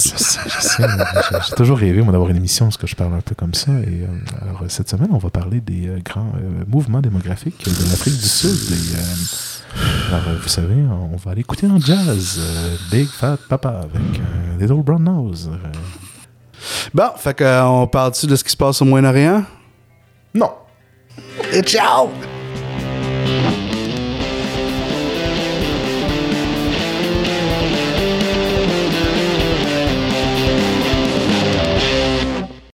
j'ai- 0.76 1.54
toujours 1.56 1.78
rêvé, 1.78 2.02
moi, 2.02 2.12
d'avoir 2.12 2.30
une 2.30 2.36
émission 2.36 2.66
où 2.68 2.70
ce 2.70 2.78
que 2.78 2.86
je 2.86 2.96
parle 2.96 3.14
un 3.14 3.20
peu 3.20 3.34
comme 3.34 3.54
ça. 3.54 3.70
Et 3.72 4.02
euh, 4.02 4.06
alors, 4.42 4.62
cette 4.68 4.88
semaine, 4.88 5.08
on 5.12 5.18
va 5.18 5.30
parler 5.30 5.60
des 5.60 5.88
euh, 5.88 5.98
grands 6.04 6.32
mouvements 6.66 7.00
démographiques 7.00 7.64
de 7.64 7.90
l'Afrique 7.90 8.16
du 8.16 8.28
Sud. 8.28 8.50
Et, 8.72 8.96
alors, 10.10 10.22
vous 10.42 10.48
savez, 10.48 10.74
on 11.12 11.16
va 11.16 11.32
aller 11.32 11.40
écouter 11.40 11.66
en 11.66 11.78
jazz 11.80 12.40
Big 12.90 13.08
Fat 13.08 13.36
Papa 13.48 13.80
avec 13.82 14.20
euh, 14.20 14.60
Little 14.60 14.82
Brown 14.82 15.02
Nose. 15.02 15.43
Bon, 16.92 17.10
fait 17.16 17.36
qu'on 17.36 17.82
euh, 17.82 17.86
parle-tu 17.86 18.26
de 18.26 18.36
ce 18.36 18.44
qui 18.44 18.50
se 18.50 18.56
passe 18.56 18.80
au 18.80 18.84
Moyen-Orient? 18.84 19.44
Non. 20.34 20.50
Et 21.52 21.62
ciao! 21.62 22.08